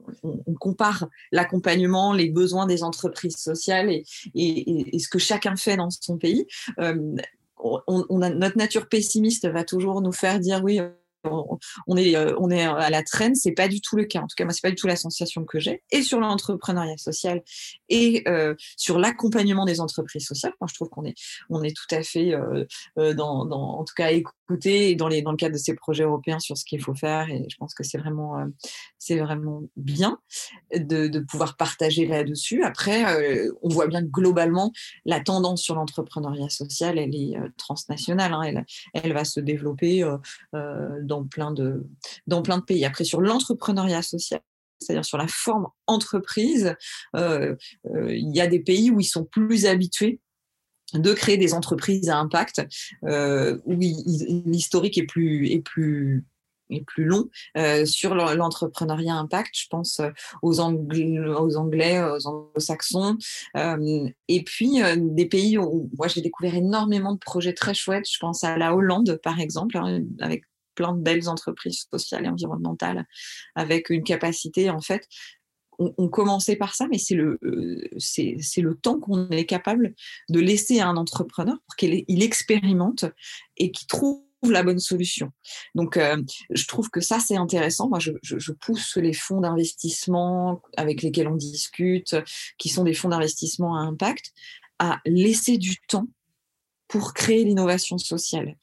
compare 0.59 1.07
l'accompagnement, 1.31 2.13
les 2.13 2.31
besoins 2.31 2.67
des 2.67 2.83
entreprises 2.83 3.37
sociales 3.37 3.91
et, 3.91 4.05
et, 4.35 4.97
et 4.97 4.99
ce 4.99 5.09
que 5.09 5.19
chacun 5.19 5.57
fait 5.57 5.77
dans 5.77 5.88
son 5.91 6.19
pays. 6.19 6.47
Euh, 6.79 7.17
on, 7.59 8.19
notre 8.19 8.57
nature 8.57 8.89
pessimiste 8.89 9.49
va 9.49 9.65
toujours 9.65 10.01
nous 10.01 10.13
faire 10.13 10.39
dire 10.39 10.63
oui, 10.63 10.81
on 11.87 11.97
est, 11.97 12.17
euh, 12.17 12.35
on 12.39 12.51
est 12.51 12.63
à 12.63 12.91
la 12.91 13.03
traîne, 13.03 13.35
c'est 13.35 13.53
pas 13.53 13.69
du 13.69 13.81
tout 13.81 13.97
le 13.97 14.05
cas. 14.05 14.21
En 14.21 14.27
tout 14.27 14.35
cas, 14.37 14.45
moi, 14.45 14.53
c'est 14.53 14.63
pas 14.63 14.71
du 14.71 14.77
tout 14.77 14.87
la 14.87 14.97
sensation 14.97 15.45
que 15.45 15.59
j'ai. 15.59 15.83
Et 15.91 16.03
sur 16.03 16.21
l'entrepreneuriat 16.21 16.97
social 16.97 17.43
et 17.89 18.23
euh, 18.29 18.55
sur 18.77 18.99
l'accompagnement 18.99 19.65
des 19.65 19.81
entreprises 19.81 20.27
sociales, 20.27 20.53
moi, 20.61 20.69
je 20.69 20.75
trouve 20.75 20.89
qu'on 20.89 21.05
est, 21.05 21.15
on 21.51 21.63
est 21.63 21.77
tout 21.77 21.95
à 21.95 22.03
fait 22.03 22.35
euh, 22.35 23.15
dans, 23.15 23.45
dans, 23.45 23.79
en 23.79 23.85
tout 23.85 23.95
cas, 23.97 24.11
écouté 24.49 24.95
dans 24.95 25.09
les, 25.09 25.23
dans 25.23 25.31
le 25.31 25.37
cadre 25.37 25.55
de 25.55 25.59
ces 25.59 25.75
projets 25.75 26.05
européens 26.05 26.39
sur 26.39 26.57
ce 26.57 26.65
qu'il 26.65 26.81
faut 26.81 26.95
faire. 26.95 27.29
Et 27.29 27.47
je 27.49 27.57
pense 27.57 27.75
que 27.75 27.83
c'est 27.85 27.99
vraiment, 27.99 28.37
c'est 28.99 29.19
vraiment 29.19 29.63
bien 29.77 30.19
de, 30.75 31.09
de 31.09 31.21
pouvoir 31.21 31.57
partager 31.57 32.07
là-dessus. 32.07 32.65
Après, 32.65 33.05
on 33.63 33.69
voit 33.69 33.87
bien 33.87 34.03
que 34.03 34.11
globalement, 34.11 34.73
la 35.05 35.21
tendance 35.21 35.63
sur 35.63 35.75
l'entrepreneuriat 35.75 36.49
social, 36.49 36.99
elle 36.99 37.15
est 37.15 37.37
transnationale. 37.57 38.33
Hein. 38.33 38.43
elle, 38.43 38.65
elle 38.95 39.13
va 39.13 39.25
se 39.25 39.41
développer 39.41 40.05
dans 40.53 41.25
plein 41.25 41.53
de, 41.53 41.87
dans 42.27 42.43
plein 42.43 42.59
de 42.59 42.65
pays. 42.65 42.85
Après, 42.85 43.05
sur 43.05 43.21
l'entrepreneuriat 43.21 44.03
social, 44.03 44.41
c'est-à-dire 44.79 45.05
sur 45.05 45.19
la 45.19 45.27
forme 45.29 45.69
entreprise, 45.87 46.75
euh, 47.17 47.57
euh, 47.87 48.15
il 48.15 48.35
y 48.35 48.41
a 48.41 48.47
des 48.47 48.61
pays 48.61 48.91
où 48.91 49.01
ils 49.01 49.05
sont 49.05 49.25
plus 49.25 49.67
habitués 49.67 50.21
de 50.95 51.13
créer 51.13 51.37
des 51.37 51.55
entreprises 51.55 52.09
à 52.09 52.19
impact, 52.19 52.67
euh, 53.05 53.59
où 53.65 53.79
l'historique 53.79 54.99
est 54.99 55.07
plus, 55.07 55.49
est 55.49 55.61
plus 55.61 56.25
est 56.71 56.85
plus 56.85 57.07
long 57.07 57.31
sur 57.87 58.15
l'entrepreneuriat 58.15 59.15
impact. 59.15 59.55
Je 59.55 59.69
pense 59.71 60.03
aux, 60.43 60.61
Anglais, 60.61 61.19
aux 61.19 61.57
Anglais, 61.57 62.03
aux 62.03 62.27
Anglo-Saxons, 62.27 63.17
et 63.57 64.45
puis 64.45 64.79
des 64.99 65.25
pays 65.25 65.57
où 65.57 65.89
moi 65.97 66.09
j'ai 66.09 66.21
découvert 66.21 66.55
énormément 66.55 67.15
de 67.15 67.19
projets 67.19 67.55
très 67.55 67.73
chouettes. 67.73 68.07
Je 68.07 68.19
pense 68.19 68.45
à 68.45 68.59
la 68.59 68.75
Hollande 68.75 69.19
par 69.23 69.41
exemple, 69.41 69.79
hein, 69.79 70.03
avec 70.21 70.43
plein 70.79 70.93
de 70.93 71.03
belles 71.03 71.29
entreprises 71.29 71.89
sociales 71.93 72.25
et 72.25 72.29
environnementales 72.29 73.05
avec 73.57 73.91
une 73.91 74.05
capacité, 74.05 74.71
en 74.71 74.81
fait, 74.81 75.09
on, 75.79 76.09
commençait 76.09 76.57
par 76.57 76.75
ça, 76.75 76.87
mais 76.91 76.99
c'est 76.99 77.15
le, 77.15 77.39
euh, 77.43 77.89
c'est, 77.99 78.37
le 78.59 78.75
temps 78.75 78.99
qu'on 78.99 79.29
est 79.31 79.47
capable 79.47 79.95
de 80.29 80.41
laisser 80.41 80.81
à 80.81 80.89
un 80.89 80.97
entrepreneur 80.97 81.57
pour 81.67 81.77
qu'il 81.77 82.05
il 82.09 82.23
expérimente 82.23 83.05
et 83.57 83.71
qu'il 83.71 83.87
trouve 83.87 84.23
la 84.43 84.63
bonne 84.63 84.79
solution. 84.79 85.31
Donc, 85.75 85.97
euh, 85.97 86.23
je 86.51 86.67
trouve 86.67 86.91
que 86.91 87.01
ça, 87.01 87.19
c'est 87.21 87.37
intéressant. 87.37 87.89
Moi, 87.89 87.99
je, 87.99 88.13
je, 88.23 88.53
pousse 88.53 88.97
les 88.97 89.13
fonds 89.13 89.41
d'investissement 89.41 90.63
avec 90.77 91.03
lesquels 91.03 91.29
on 91.29 91.37
discute, 91.37 92.17
qui 92.59 92.69
sont 92.69 92.85
des 92.85 92.95
fonds 92.95 93.09
d'investissement 93.09 93.77
à 93.77 93.81
impact, 93.81 94.33
à 94.79 95.01
laisser 95.07 95.59
du 95.59 95.77
temps 95.89 96.07
pour 96.87 97.15
créer 97.15 97.45
l'innovation 97.45 97.99
sociale 97.99 98.57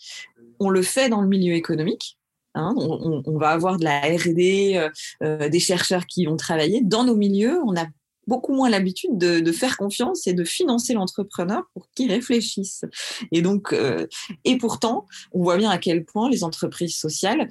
on 0.60 0.69
le 0.69 0.82
fait 0.82 1.10
dans 1.10 1.21
le 1.21 1.28
milieu 1.28 1.54
économique. 1.54 2.17
Hein, 2.55 2.73
on, 2.77 3.37
va 3.37 3.49
avoir 3.49 3.77
de 3.77 3.83
la 3.83 3.99
R&D, 3.99 4.73
euh, 4.75 4.89
euh, 5.23 5.49
des 5.49 5.59
chercheurs 5.59 6.05
qui 6.05 6.25
vont 6.25 6.37
travailler. 6.37 6.81
Dans 6.81 7.03
nos 7.03 7.15
milieux, 7.15 7.59
on 7.65 7.75
a 7.75 7.85
beaucoup 8.27 8.55
moins 8.55 8.69
l'habitude 8.69 9.17
de, 9.17 9.51
faire 9.51 9.77
confiance 9.77 10.25
et 10.25 10.33
de 10.33 10.43
financer 10.43 10.93
l'entrepreneur 10.93 11.63
pour 11.73 11.87
qu'il 11.91 12.11
réfléchisse. 12.11 12.83
Et 13.31 13.43
donc, 13.43 13.71
euh, 13.71 14.07
et 14.45 14.57
pourtant, 14.57 15.05
on 15.31 15.43
voit 15.43 15.57
bien 15.57 15.69
à 15.69 15.77
quel 15.77 16.05
point 16.05 16.29
les 16.29 16.43
entreprises 16.43 16.95
sociales 16.95 17.47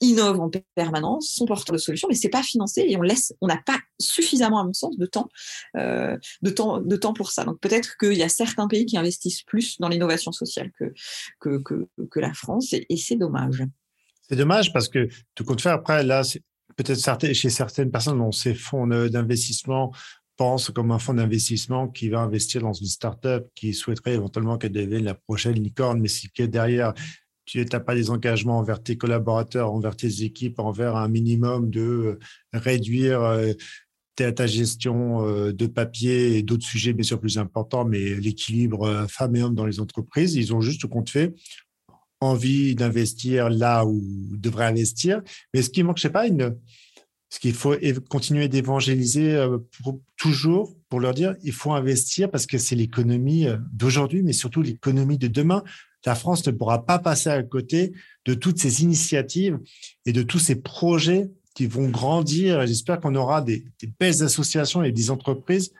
innovent 0.00 0.40
en 0.40 0.50
permanence, 0.74 1.30
sont 1.30 1.46
porteurs 1.46 1.74
de 1.74 1.78
solutions, 1.78 2.08
mais 2.08 2.14
c'est 2.14 2.28
pas 2.28 2.42
financé 2.42 2.84
et 2.86 2.96
on 2.96 3.02
laisse, 3.02 3.34
on 3.40 3.46
n'a 3.46 3.56
pas 3.56 3.78
suffisamment, 3.98 4.58
à 4.58 4.64
mon 4.64 4.72
sens, 4.72 4.96
de 4.98 5.06
temps, 5.06 5.28
euh, 5.76 6.16
de 6.42 6.50
temps, 6.50 6.80
de 6.80 6.96
temps 6.96 7.14
pour 7.14 7.30
ça. 7.30 7.44
Donc 7.44 7.60
peut-être 7.60 7.96
qu'il 7.96 8.14
y 8.14 8.22
a 8.22 8.28
certains 8.28 8.68
pays 8.68 8.86
qui 8.86 8.98
investissent 8.98 9.42
plus 9.42 9.78
dans 9.78 9.88
l'innovation 9.88 10.32
sociale 10.32 10.70
que, 10.78 10.92
que, 11.40 11.86
que, 12.10 12.20
la 12.20 12.34
France 12.34 12.72
et, 12.72 12.96
c'est 12.96 13.16
dommage. 13.16 13.62
C'est 14.28 14.36
dommage 14.36 14.72
parce 14.72 14.88
que 14.88 15.08
tout 15.34 15.44
compte 15.44 15.60
faire 15.60 15.74
après, 15.74 16.02
là, 16.02 16.22
peut-être 16.76 17.32
chez 17.32 17.50
certaines 17.50 17.90
personnes, 17.90 18.20
on 18.20 18.32
ces 18.32 18.54
fonds 18.54 18.86
d'investissement 18.86 19.92
pensent 20.36 20.70
comme 20.70 20.90
un 20.90 20.98
fonds 20.98 21.14
d'investissement 21.14 21.88
qui 21.88 22.08
va 22.08 22.20
investir 22.20 22.60
dans 22.60 22.72
une 22.72 22.86
start-up 22.86 23.48
qui 23.54 23.72
souhaiterait 23.72 24.14
éventuellement 24.14 24.58
qu'elle 24.58 24.72
devienne 24.72 25.04
la 25.04 25.14
prochaine 25.14 25.54
licorne, 25.54 26.00
mais 26.00 26.08
si 26.08 26.30
que 26.30 26.42
derrière 26.42 26.92
tu 27.46 27.64
n'as 27.64 27.80
pas 27.80 27.94
des 27.94 28.10
engagements 28.10 28.58
envers 28.58 28.82
tes 28.82 28.96
collaborateurs, 28.96 29.72
envers 29.72 29.96
tes 29.96 30.24
équipes, 30.24 30.58
envers 30.58 30.96
un 30.96 31.08
minimum 31.08 31.70
de 31.70 31.80
euh, 31.80 32.18
réduire 32.52 33.22
euh, 33.22 33.52
ta, 34.16 34.46
gestion 34.46 35.24
euh, 35.24 35.52
de 35.52 35.66
papier 35.66 36.36
et 36.36 36.42
d'autres 36.42 36.66
sujets 36.66 36.92
bien 36.92 37.04
sûr 37.04 37.20
plus 37.20 37.38
importants, 37.38 37.84
mais 37.84 38.14
l'équilibre 38.16 39.06
femmes 39.08 39.36
et 39.36 39.42
hommes 39.42 39.54
dans 39.54 39.66
les 39.66 39.78
entreprises, 39.78 40.34
ils 40.34 40.52
ont 40.52 40.60
juste 40.60 40.86
compte 40.86 41.08
fait 41.08 41.34
envie 42.30 42.74
d'investir 42.74 43.50
là 43.50 43.84
où 43.84 44.00
ils 44.32 44.40
devraient 44.40 44.66
investir. 44.66 45.22
Mais 45.52 45.62
ce 45.62 45.70
qui 45.70 45.82
manque, 45.82 45.98
je 45.98 46.02
sais 46.02 46.10
pas, 46.10 46.26
ce 47.28 47.40
qu'il 47.40 47.54
faut 47.54 47.74
continuer 48.08 48.48
d'évangéliser 48.48 49.44
toujours 50.16 50.76
pour 50.88 51.00
leur 51.00 51.14
dire, 51.14 51.34
il 51.42 51.52
faut 51.52 51.72
investir 51.72 52.30
parce 52.30 52.46
que 52.46 52.58
c'est 52.58 52.76
l'économie 52.76 53.46
d'aujourd'hui, 53.72 54.22
mais 54.22 54.32
surtout 54.32 54.62
l'économie 54.62 55.18
de 55.18 55.26
demain 55.26 55.62
la 56.06 56.14
France 56.14 56.46
ne 56.46 56.52
pourra 56.52 56.86
pas 56.86 56.98
passer 57.00 57.28
à 57.28 57.42
côté 57.42 57.92
de 58.24 58.34
toutes 58.34 58.58
ces 58.58 58.82
initiatives 58.82 59.58
et 60.06 60.12
de 60.12 60.22
tous 60.22 60.38
ces 60.38 60.54
projets 60.54 61.28
qui 61.54 61.66
vont 61.66 61.88
grandir. 61.88 62.64
J'espère 62.66 63.00
qu'on 63.00 63.16
aura 63.16 63.42
des, 63.42 63.66
belles 63.98 64.22
associations 64.22 64.82
et 64.84 64.92
des 64.92 65.10
entreprises 65.10 65.72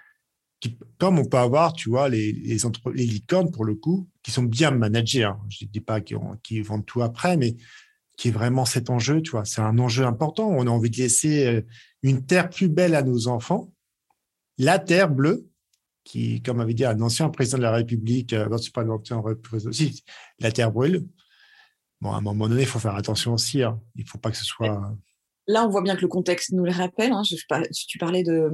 comme 0.98 1.18
on 1.18 1.24
peut 1.24 1.36
avoir, 1.36 1.72
tu 1.72 1.90
vois, 1.90 2.08
les, 2.08 2.32
les, 2.32 3.06
licornes 3.06 3.50
pour 3.50 3.64
le 3.64 3.74
coup, 3.74 4.08
qui 4.22 4.30
sont 4.30 4.42
bien 4.42 4.70
managées. 4.70 5.24
Hein. 5.24 5.38
Je 5.48 5.64
ne 5.64 5.70
dis 5.70 5.80
pas 5.80 6.00
qu'ils 6.00 6.64
vendent 6.64 6.86
tout 6.86 7.02
après, 7.02 7.36
mais 7.36 7.56
qui 8.16 8.28
est 8.28 8.32
vraiment 8.32 8.64
cet 8.64 8.88
enjeu, 8.88 9.20
tu 9.22 9.32
vois. 9.32 9.44
C'est 9.44 9.60
un 9.60 9.78
enjeu 9.78 10.04
important. 10.04 10.48
On 10.48 10.66
a 10.66 10.70
envie 10.70 10.90
de 10.90 10.96
laisser 10.96 11.46
euh, 11.46 11.60
une 12.02 12.24
terre 12.24 12.48
plus 12.48 12.68
belle 12.68 12.94
à 12.94 13.02
nos 13.02 13.28
enfants, 13.28 13.72
la 14.58 14.78
terre 14.78 15.10
bleue, 15.10 15.48
qui, 16.04 16.40
comme 16.40 16.60
avait 16.60 16.74
dit 16.74 16.84
un 16.84 17.00
ancien 17.00 17.28
président 17.28 17.58
de 17.58 17.62
la 17.64 17.72
République, 17.72 18.32
euh, 18.32 18.56
c'est 18.58 18.72
pas 18.72 18.84
l'ancien 18.84 19.22
président, 19.42 19.72
si, 19.72 20.04
la 20.38 20.52
terre 20.52 20.72
brûle. 20.72 21.06
Bon, 22.00 22.12
à 22.12 22.16
un 22.16 22.20
moment 22.20 22.48
donné, 22.48 22.62
il 22.62 22.68
faut 22.68 22.78
faire 22.78 22.94
attention 22.94 23.34
aussi. 23.34 23.62
Hein. 23.62 23.80
Il 23.94 24.04
ne 24.04 24.08
faut 24.08 24.18
pas 24.18 24.30
que 24.30 24.36
ce 24.36 24.44
soit. 24.44 24.80
Là, 25.48 25.64
on 25.64 25.70
voit 25.70 25.82
bien 25.82 25.96
que 25.96 26.02
le 26.02 26.08
contexte 26.08 26.52
nous 26.52 26.64
le 26.64 26.72
rappelle. 26.72 27.12
Hein. 27.12 27.22
Tu 27.24 27.98
parlais 27.98 28.22
de, 28.22 28.50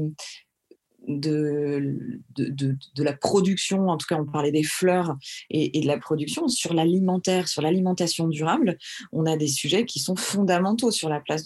de, 1.08 1.98
de, 2.36 2.76
de, 2.94 3.02
la 3.02 3.12
production, 3.12 3.88
en 3.88 3.96
tout 3.96 4.06
cas 4.08 4.16
on 4.16 4.24
parlait 4.24 4.52
des 4.52 4.62
fleurs 4.62 5.16
et, 5.50 5.80
de 5.80 5.86
la 5.86 5.98
production, 5.98 6.48
sur 6.48 6.74
l'alimentaire, 6.74 7.48
sur 7.48 7.62
l'alimentation 7.62 8.28
durable, 8.28 8.78
on 9.12 9.26
a 9.26 9.36
des 9.36 9.48
sujets 9.48 9.84
qui 9.84 9.98
sont 9.98 10.16
fondamentaux 10.16 10.90
sur 10.90 11.08
la 11.08 11.20
place 11.20 11.44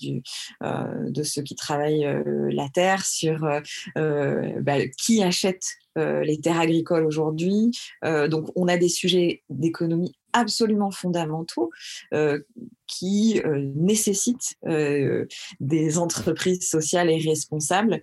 euh, 0.62 1.11
de 1.11 1.23
ceux 1.23 1.42
qui 1.42 1.55
travaillent 1.55 2.07
euh, 2.07 2.51
la 2.53 2.69
terre, 2.69 3.05
sur 3.05 3.45
euh, 3.97 4.61
bah, 4.61 4.87
qui 4.99 5.23
achète 5.23 5.64
les 5.99 6.38
terres 6.42 6.61
agricoles 6.61 7.07
aujourd'hui. 7.07 7.71
donc 8.03 8.51
on 8.55 8.69
a 8.69 8.77
des 8.77 8.90
sujets 8.90 9.42
d'économie 9.49 10.12
absolument 10.35 10.90
fondamentaux 10.90 11.71
qui 12.87 13.40
nécessitent 13.75 14.59
des 15.59 15.97
entreprises 15.97 16.69
sociales 16.69 17.09
et 17.09 17.16
responsables 17.16 18.03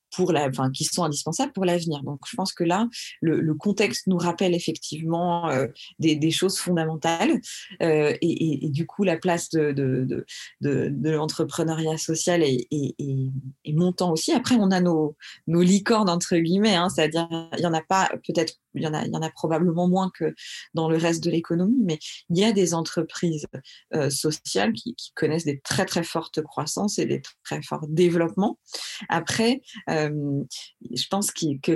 pour 0.15 0.31
la, 0.31 0.47
enfin, 0.47 0.71
qui 0.71 0.83
sont 0.83 1.03
indispensables 1.03 1.53
pour 1.53 1.65
l'avenir. 1.65 2.03
Donc, 2.03 2.19
je 2.27 2.35
pense 2.35 2.53
que 2.53 2.63
là, 2.63 2.87
le, 3.21 3.53
contexte 3.55 4.07
nous 4.07 4.17
rappelle 4.17 4.55
effectivement 4.55 5.49
euh, 5.49 5.67
des, 5.99 6.31
choses 6.31 6.57
fondamentales 6.57 7.39
euh, 7.83 8.15
et, 8.21 8.69
du 8.69 8.85
coup, 8.85 9.03
la 9.03 9.17
place 9.17 9.49
de, 9.49 10.25
l'entrepreneuriat 10.61 11.97
social 11.97 12.43
est, 12.43 12.67
est, 12.71 13.73
montant 13.73 14.11
aussi. 14.11 14.31
Après, 14.31 14.55
on 14.55 14.71
a 14.71 14.79
nos, 14.81 15.15
licornes 15.47 16.09
entre 16.09 16.37
guillemets, 16.37 16.75
hein, 16.75 16.89
c'est-à-dire 16.89 17.27
il 17.57 17.63
y 17.63 17.65
en 17.65 17.73
a 17.73 17.81
pas 17.81 18.09
peut-être 18.27 18.55
il 18.73 18.83
y, 18.83 18.87
en 18.87 18.93
a, 18.93 19.29
probablement 19.31 19.87
moins 19.87 20.11
que 20.17 20.33
dans 20.73 20.89
le 20.89 20.97
reste 20.97 21.23
de 21.23 21.29
l'économie, 21.29 21.81
mais 21.83 21.99
il 22.29 22.37
y 22.37 22.43
a 22.43 22.51
des 22.51 22.73
entreprises 22.73 23.47
euh, 23.93 24.09
sociales 24.09 24.73
qui, 24.73 24.95
connaissent 25.15 25.45
des 25.45 25.59
très 25.59 25.85
très 25.85 26.03
fortes 26.03 26.41
croissances 26.41 26.97
et 26.97 27.05
des 27.05 27.21
très 27.43 27.61
forts 27.61 27.85
développements. 27.87 28.59
Après, 29.09 29.61
je 30.09 31.07
pense 31.09 31.31
que 31.31 31.71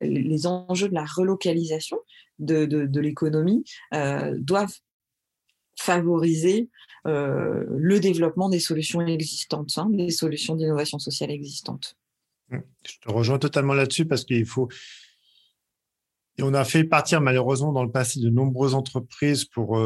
les 0.00 0.46
enjeux 0.46 0.88
de 0.88 0.94
la 0.94 1.04
relocalisation 1.04 1.98
de, 2.38 3.00
l'économie 3.00 3.64
doivent 4.38 4.76
favoriser 5.78 6.68
le 7.04 7.98
développement 7.98 8.48
des 8.48 8.60
solutions 8.60 9.00
existantes, 9.06 9.72
hein, 9.76 9.88
des 9.90 10.10
solutions 10.10 10.56
d'innovation 10.56 10.98
sociale 10.98 11.30
existantes. 11.30 11.96
Mmh. 12.50 12.58
Je 12.86 12.98
te 13.00 13.10
rejoins 13.10 13.38
totalement 13.38 13.74
là-dessus 13.74 14.06
parce 14.06 14.24
qu'il 14.24 14.46
faut. 14.46 14.68
On 16.40 16.54
a 16.54 16.64
fait 16.64 16.84
partir 16.84 17.20
malheureusement 17.20 17.72
dans 17.72 17.84
le 17.84 17.90
passé 17.90 18.18
de 18.20 18.30
nombreuses 18.30 18.74
entreprises 18.74 19.44
pour 19.44 19.78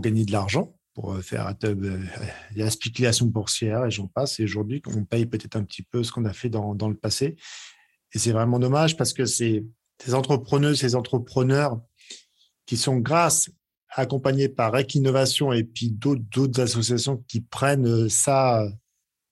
gagner 0.00 0.24
de 0.24 0.32
l'argent 0.32 0.74
pour 0.94 1.12
euh, 1.12 1.20
faire 1.20 1.54
euh, 1.64 2.00
la 2.56 2.70
spéculation 2.70 3.26
boursière 3.26 3.86
et 3.86 3.90
j'en 3.90 4.06
passe. 4.06 4.40
Et 4.40 4.44
aujourd'hui, 4.44 4.82
on 4.86 5.04
paye 5.04 5.26
peut-être 5.26 5.56
un 5.56 5.64
petit 5.64 5.82
peu 5.82 6.02
ce 6.02 6.12
qu'on 6.12 6.24
a 6.24 6.32
fait 6.32 6.48
dans, 6.48 6.74
dans 6.74 6.88
le 6.88 6.96
passé. 6.96 7.36
Et 8.12 8.18
c'est 8.18 8.32
vraiment 8.32 8.58
dommage 8.58 8.96
parce 8.96 9.12
que 9.12 9.24
c'est 9.24 9.64
ces 10.02 10.14
entrepreneurs, 10.14 10.76
ces 10.76 10.94
entrepreneurs 10.94 11.80
qui 12.66 12.76
sont 12.76 12.96
grâce 12.96 13.50
accompagné 13.90 14.48
par 14.48 14.72
Rec 14.72 14.94
Innovation 14.94 15.52
et 15.52 15.64
puis 15.64 15.90
d'autres 15.90 16.60
associations 16.60 17.24
qui 17.28 17.40
prennent 17.40 18.08
ça, 18.08 18.64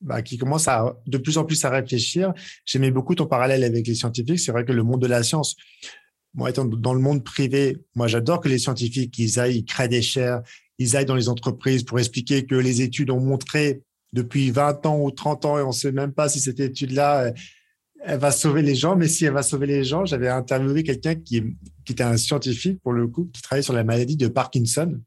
bah, 0.01 0.23
qui 0.23 0.37
commencent 0.37 0.69
à, 0.69 0.97
de 1.07 1.19
plus 1.19 1.39
en 1.39 1.45
plus 1.45 1.65
à 1.65 1.71
réfléchir. 1.71 2.33
J'aimais 2.67 2.91
beaucoup 2.91 3.15
ton 3.15 3.27
parallèle 3.27 3.65
avec 3.65 3.87
les 3.87 3.95
scientifiques. 3.95 4.41
C'est 4.41 4.53
vrai 4.53 4.65
que 4.65 4.73
le 4.73 4.83
monde 4.83 5.01
de 5.01 5.07
la 5.07 5.23
science, 5.23 5.57
moi 6.35 6.51
étant 6.51 6.65
dans 6.65 6.95
le 6.95 7.01
monde 7.01 7.25
privé, 7.25 7.79
moi 7.95 8.09
j'adore 8.09 8.41
que 8.41 8.49
les 8.49 8.59
scientifiques, 8.59 9.17
ils 9.19 9.39
aillent, 9.39 9.59
ils 9.59 9.65
créent 9.65 9.89
des 9.89 10.03
chaires, 10.03 10.43
ils 10.79 10.97
aillent 10.97 11.07
dans 11.07 11.14
les 11.14 11.29
entreprises 11.29 11.83
pour 11.83 11.99
expliquer 11.99 12.47
que 12.47 12.55
les 12.55 12.83
études 12.83 13.11
ont 13.11 13.20
montré 13.20 13.83
depuis 14.12 14.51
20 14.51 14.87
ans 14.87 15.01
ou 15.01 15.11
30 15.11 15.45
ans 15.45 15.59
et 15.59 15.62
on 15.62 15.68
ne 15.68 15.72
sait 15.72 15.93
même 15.93 16.12
pas 16.12 16.29
si 16.29 16.41
cette 16.41 16.61
étude-là, 16.61 17.33
elle 18.05 18.18
va 18.18 18.31
sauver 18.31 18.62
les 18.62 18.74
gens, 18.74 18.97
mais 18.97 19.09
si 19.09 19.24
elle 19.24 19.33
va 19.33 19.43
sauver 19.43 19.66
les 19.66 19.85
gens, 19.85 20.05
j'avais 20.05 20.29
interviewé 20.29 20.83
quelqu'un 20.83 21.14
qui, 21.16 21.43
qui 21.85 21.93
était 21.93 22.05
un 22.05 22.16
scientifique, 22.16 22.81
pour 22.83 22.93
le 22.93 23.09
coup, 23.09 23.29
qui 23.33 23.43
travaillait 23.43 23.62
sur 23.62 23.74
la 23.74 23.85
maladie 23.85 24.16
de 24.16 24.29
Parkinson. 24.29 25.01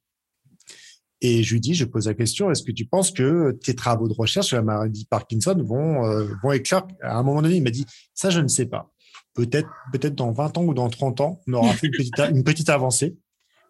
Et 1.22 1.44
je 1.44 1.54
lui 1.54 1.62
dis, 1.62 1.76
je 1.76 1.86
pose 1.86 2.08
la 2.08 2.16
question, 2.16 2.50
est-ce 2.52 2.64
que 2.64 2.72
tu 2.72 2.86
penses 2.86 3.12
que 3.12 3.52
tes 3.64 3.76
travaux 3.76 4.08
de 4.08 4.14
recherche 4.14 4.48
sur 4.48 4.58
la 4.58 4.64
maladie 4.64 5.04
de 5.04 5.08
Parkinson 5.08 5.56
vont, 5.64 6.06
euh, 6.06 6.28
vont 6.44 6.52
éclore? 6.52 6.88
À 7.02 7.18
un 7.18 7.24
moment 7.24 7.44
donné, 7.44 7.58
il 7.58 7.64
m'a 7.64 7.70
dit, 7.70 7.86
ça, 8.14 8.32
je 8.32 8.40
ne 8.40 8.48
sais 8.48 8.66
pas. 8.66 8.92
Peut-être, 9.36 9.70
peut-être 9.94 10.16
dans 10.16 10.32
20 10.32 10.58
ans 10.58 10.64
ou 10.64 10.74
dans 10.74 10.90
30 10.90 11.22
ans, 11.22 11.40
on 11.48 11.54
aura 11.54 11.74
fait 11.74 11.88
une 11.88 11.94
petite, 11.94 12.20
une 12.20 12.44
petite 12.44 12.70
avancée 12.70 13.16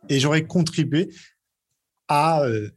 et 0.09 0.19
j'aurais 0.19 0.45
contribué 0.45 1.09
à, 2.11 2.43
euh, 2.43 2.69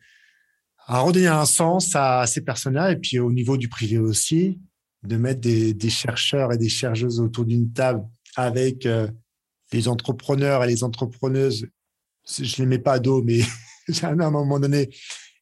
à 0.86 1.00
redonner 1.00 1.26
un 1.26 1.44
sens 1.44 1.94
à 1.96 2.26
ces 2.26 2.42
personnes-là 2.42 2.92
et 2.92 2.96
puis 2.96 3.18
au 3.18 3.32
niveau 3.32 3.56
du 3.56 3.68
privé 3.68 3.98
aussi, 3.98 4.60
de 5.02 5.16
mettre 5.16 5.40
des, 5.40 5.90
chercheurs 5.90 6.52
et 6.52 6.58
des 6.58 6.68
chercheuses 6.68 7.20
autour 7.20 7.44
d'une 7.44 7.72
table 7.72 8.04
avec 8.36 8.86
euh, 8.86 9.08
les 9.72 9.88
entrepreneurs 9.88 10.64
et 10.64 10.66
les 10.66 10.84
entrepreneuses. 10.84 11.66
Je 12.26 12.42
ne 12.42 12.64
les 12.64 12.66
mets 12.66 12.78
pas 12.78 12.94
à 12.94 12.98
dos, 13.00 13.22
mais 13.22 13.40
à 14.02 14.08
un 14.08 14.30
moment 14.30 14.60
donné, 14.60 14.88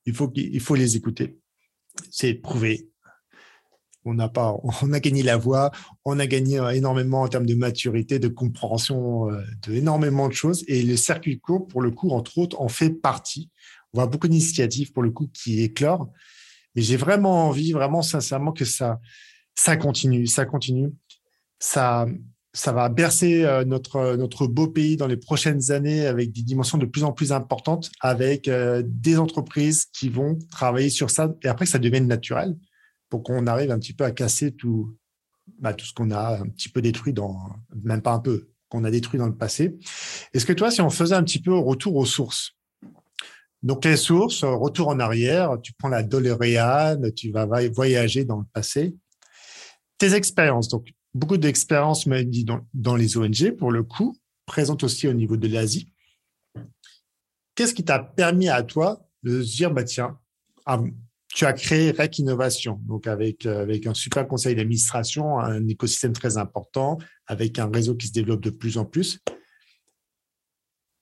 il 0.07 0.15
faut, 0.15 0.33
il 0.35 0.61
faut 0.61 0.75
les 0.75 0.97
écouter. 0.97 1.39
C'est 2.11 2.35
prouvé. 2.35 2.89
On 4.05 4.15
n'a 4.15 4.29
pas, 4.29 4.57
on 4.83 4.93
a 4.93 4.99
gagné 4.99 5.23
la 5.23 5.37
voix, 5.37 5.71
on 6.05 6.19
a 6.19 6.27
gagné 6.27 6.61
énormément 6.75 7.23
en 7.23 7.29
termes 7.29 7.47
de 7.47 7.55
maturité, 7.55 8.19
de 8.19 8.27
compréhension 8.27 9.31
euh, 9.31 9.43
de 9.69 10.29
de 10.29 10.33
choses. 10.33 10.65
Et 10.67 10.83
le 10.83 10.97
circuit 10.97 11.39
court, 11.39 11.69
pour 11.69 11.83
le 11.83 11.93
coup, 11.93 12.11
entre 12.11 12.39
autres, 12.39 12.61
en 12.61 12.69
fait 12.69 12.91
partie. 12.91 13.51
On 13.93 13.99
voit 13.99 14.07
beaucoup 14.07 14.29
d'initiatives, 14.29 14.93
pour 14.93 15.03
le 15.03 15.11
coup, 15.11 15.29
qui 15.33 15.63
éclorent. 15.63 16.11
Mais 16.75 16.83
j'ai 16.83 16.97
vraiment 16.97 17.49
envie, 17.49 17.73
vraiment 17.73 18.03
sincèrement, 18.03 18.53
que 18.53 18.65
ça, 18.65 18.99
continue, 19.81 20.27
ça 20.27 20.47
continue. 20.47 20.93
Ça, 21.59 22.07
ça 22.55 22.73
va 22.73 22.89
bercer 22.89 23.45
euh, 23.45 23.65
notre, 23.65 24.17
notre 24.17 24.47
beau 24.47 24.69
pays 24.69 24.97
dans 24.97 25.07
les 25.07 25.17
prochaines 25.17 25.71
années 25.71 26.07
avec 26.07 26.33
des 26.33 26.43
dimensions 26.43 26.79
de 26.79 26.87
plus 26.87 27.05
en 27.05 27.13
plus 27.13 27.33
importantes, 27.33 27.91
avec 28.01 28.49
euh, 28.49 28.83
des 28.85 29.19
entreprises 29.19 29.87
qui 29.87 30.09
vont 30.09 30.39
travailler 30.51 30.91
sur 30.91 31.11
ça 31.11 31.35
et 31.43 31.49
après 31.49 31.65
que 31.65 31.71
ça 31.71 31.79
devienne 31.79 32.07
naturel 32.07 32.57
pour 33.09 33.23
qu'on 33.23 33.47
arrive 33.47 33.71
un 33.71 33.79
petit 33.79 33.93
peu 33.93 34.05
à 34.05 34.11
casser 34.11 34.53
tout, 34.53 34.97
bah, 35.59 35.75
tout 35.75 35.85
ce 35.85 35.93
qu'on 35.93 36.11
a 36.11 36.41
un 36.41 36.49
petit 36.49 36.69
peu 36.69 36.83
détruit 36.83 37.13
dans, 37.13 37.37
même 37.85 38.03
pas 38.03 38.13
un 38.13 38.19
peu, 38.19 38.49
qu'on 38.69 38.85
a 38.85 38.91
détruit 38.91 39.19
dans 39.19 39.27
le 39.27 39.37
passé. 39.37 39.79
Est-ce 40.33 40.47
que 40.47 40.53
toi, 40.53 40.71
si 40.71 40.81
on 40.81 40.91
faisait 40.91 41.15
un 41.15 41.23
petit 41.23 41.41
peu 41.41 41.55
retour 41.55 41.97
aux 41.97 42.07
sources, 42.07 42.57
donc 43.63 43.85
les 43.85 43.97
sources, 43.97 44.45
retour 44.45 44.89
en 44.89 44.99
arrière, 44.99 45.57
tu 45.63 45.73
prends 45.73 45.89
la 45.89 46.03
DeLorean, 46.03 47.11
tu 47.15 47.31
vas 47.31 47.47
voyager 47.47 48.25
dans 48.25 48.39
le 48.39 48.47
passé 48.53 48.97
tes 50.03 50.15
expériences, 50.15 50.69
donc 50.69 50.93
beaucoup 51.15 51.37
d'expériences, 51.37 52.09
dans, 52.09 52.67
dans, 52.75 52.97
les 52.97 53.17
ONG, 53.17 53.53
pour 53.53 53.71
le 53.71 53.85
coup, 53.85 54.17
présentes 54.47 54.83
aussi 54.83 55.07
au 55.07 55.13
niveau 55.13 55.37
de 55.37 55.47
l'Asie. 55.47 55.93
Qu'est-ce 57.55 57.73
qui 57.73 57.85
t'a 57.85 58.01
permis 58.01 58.49
à 58.49 58.65
toi 58.65 59.07
de 59.23 59.45
se 59.45 59.55
dire, 59.55 59.71
bah 59.71 59.85
tiens, 59.85 60.19
ah, 60.67 60.83
tu 61.29 61.47
as 61.47 61.53
créé 61.53 61.93
REC 61.93 62.19
Innovation, 62.19 62.81
donc 62.83 63.07
avec, 63.07 63.47
euh, 63.47 63.63
avec 63.63 63.87
un 63.87 63.95
super 63.95 64.27
conseil 64.27 64.57
d'administration, 64.57 65.39
un 65.39 65.69
écosystème 65.69 66.13
très 66.13 66.37
important, 66.37 66.99
avec 67.29 67.61
un 67.61 67.71
réseau 67.71 67.95
qui 67.95 68.09
se 68.09 68.13
développe 68.13 68.43
de 68.43 68.51
plus 68.51 68.79
en 68.79 68.85
plus. 68.85 69.21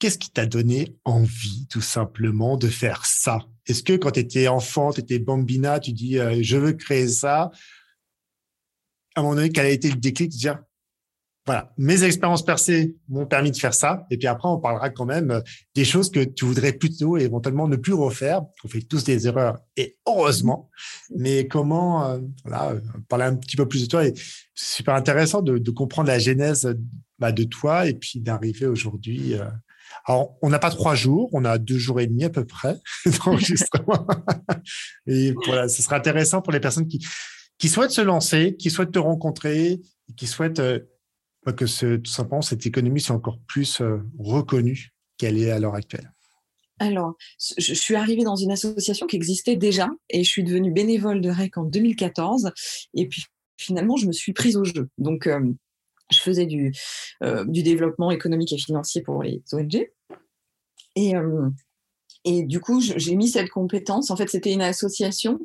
Qu'est-ce 0.01 0.19
qui 0.19 0.31
t'a 0.31 0.47
donné 0.47 0.97
envie, 1.05 1.69
tout 1.69 1.81
simplement, 1.81 2.57
de 2.57 2.67
faire 2.67 3.07
ça? 3.07 3.39
Est-ce 3.67 3.85
que 3.85 3.93
quand 3.93 4.13
tu 4.13 4.21
étais 4.21 4.49
enfant, 4.49 4.93
tu 4.93 5.01
étais 5.01 5.21
bambina, 5.21 5.79
tu 5.79 5.93
dis, 5.93 6.19
euh, 6.19 6.41
je 6.43 6.57
veux 6.57 6.73
créer 6.73 7.07
ça? 7.07 7.53
À 9.15 9.21
un 9.21 9.23
moment 9.23 9.37
donné, 9.37 9.51
quel 9.51 9.67
a 9.67 9.71
été 9.71 9.89
le 9.91 9.97
déclic? 9.97 10.33
De 10.33 10.37
dire, 10.37 10.59
voilà, 11.47 11.73
mes 11.79 12.05
expériences 12.05 12.45
percées 12.45 12.97
m'ont 13.09 13.27
permis 13.27 13.51
de 13.51 13.57
faire 13.57 13.75
ça. 13.75 14.07
Et 14.11 14.19
puis 14.19 14.29
après, 14.29 14.49
on 14.49 14.59
parlera 14.59 14.91
quand 14.91 15.07
même 15.07 15.31
euh, 15.31 15.41
des 15.75 15.85
choses 15.85 16.11
que 16.11 16.23
tu 16.23 16.45
voudrais 16.45 16.73
plutôt 16.73 17.17
éventuellement 17.17 17.67
ne 17.67 17.77
plus 17.77 17.95
refaire. 17.95 18.43
On 18.63 18.69
fait 18.69 18.83
tous 18.83 19.05
des 19.05 19.27
erreurs 19.27 19.59
et 19.77 19.97
heureusement. 20.07 20.71
Mais 21.17 21.49
comment, 21.49 22.07
euh, 22.07 22.21
voilà, 22.45 22.71
euh, 22.71 22.81
parler 23.09 23.25
un 23.25 23.37
petit 23.37 23.57
peu 23.57 23.67
plus 23.67 23.83
de 23.83 23.89
toi. 23.89 24.07
Et 24.07 24.13
c'est 24.55 24.77
super 24.77 24.95
intéressant 24.95 25.43
de, 25.43 25.71
comprendre 25.71 26.09
la 26.09 26.19
genèse 26.19 26.73
bah, 27.19 27.33
de 27.33 27.45
toi 27.45 27.87
et 27.87 27.95
puis 27.95 28.21
d'arriver 28.21 28.67
aujourd'hui. 28.67 29.35
Alors, 30.11 30.37
on 30.43 30.49
n'a 30.51 30.59
pas 30.59 30.71
trois 30.71 30.97
jours, 30.97 31.31
on 31.33 31.45
a 31.45 31.57
deux 31.57 31.79
jours 31.79 32.01
et 32.01 32.09
demi 32.09 32.25
à 32.25 32.31
peu 32.31 32.45
près 32.45 32.77
d'enregistrement. 33.25 34.05
et 35.07 35.33
voilà, 35.47 35.69
ce 35.69 35.83
sera 35.83 35.97
intéressant 35.97 36.43
pour 36.43 36.53
les 36.53 36.59
personnes 36.59 36.89
qui, 36.89 37.07
qui 37.59 37.69
souhaitent 37.69 37.93
se 37.93 38.01
lancer, 38.01 38.57
qui 38.57 38.71
souhaitent 38.71 38.91
te 38.91 38.99
rencontrer, 38.99 39.81
qui 40.17 40.27
souhaitent 40.27 40.59
euh, 40.59 40.81
que 41.57 41.67
ce, 41.67 41.95
tout 41.97 42.11
simplement 42.11 42.43
cette 42.43 42.67
économie 42.67 43.01
soit 43.01 43.15
encore 43.15 43.39
plus 43.47 43.81
euh, 43.81 43.99
reconnue 44.19 44.91
qu'elle 45.17 45.39
est 45.39 45.53
à 45.53 45.61
l'heure 45.61 45.75
actuelle 45.75 46.13
alors, 46.83 47.15
je 47.59 47.75
suis 47.75 47.95
arrivée 47.95 48.25
dans 48.25 48.37
une 48.37 48.53
association 48.53 49.07
qui 49.07 49.15
existait 49.15 49.55
déjà 49.55 49.91
et 50.09 50.25
je 50.25 50.31
suis 50.31 50.43
devenue 50.43 50.73
bénévole 50.73 51.21
de 51.21 51.29
REC 51.29 51.59
en 51.59 51.65
2014. 51.65 52.53
Et 52.95 53.07
puis 53.07 53.25
finalement, 53.59 53.97
je 53.97 54.07
me 54.07 54.13
suis 54.13 54.33
prise 54.33 54.57
au 54.57 54.65
jeu. 54.65 54.89
Donc, 54.97 55.27
euh, 55.27 55.53
je 56.11 56.21
faisais 56.21 56.47
du, 56.47 56.73
du 57.47 57.63
développement 57.63 58.11
économique 58.11 58.53
et 58.53 58.59
financier 58.59 59.03
pour 59.03 59.23
les 59.23 59.43
ONG. 59.53 59.91
Et, 60.97 61.15
et 62.25 62.43
du 62.43 62.61
coup, 62.61 62.81
j'ai 62.81 63.17
mis 63.17 63.29
cette 63.29 63.49
compétence. 63.49 64.11
En 64.11 64.17
fait, 64.17 64.29
c'était 64.29 64.53
une 64.53 64.63
association 64.63 65.41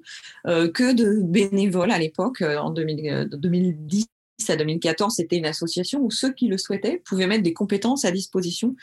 euh, 0.45 0.69
que 0.69 0.93
de 0.93 1.21
bénévoles 1.21 1.91
à 1.91 1.99
l'époque, 1.99 2.41
euh, 2.41 2.57
en 2.57 2.69
2010 2.69 4.03
euh, 4.03 4.05
à 4.49 4.55
2014, 4.55 5.15
c'était 5.15 5.37
une 5.37 5.45
association 5.45 6.01
où 6.01 6.11
ceux 6.11 6.33
qui 6.33 6.47
le 6.47 6.57
souhaitaient 6.57 7.01
pouvaient 7.05 7.27
mettre 7.27 7.43
des 7.43 7.53
compétences 7.53 8.05
à 8.05 8.11
disposition 8.11 8.75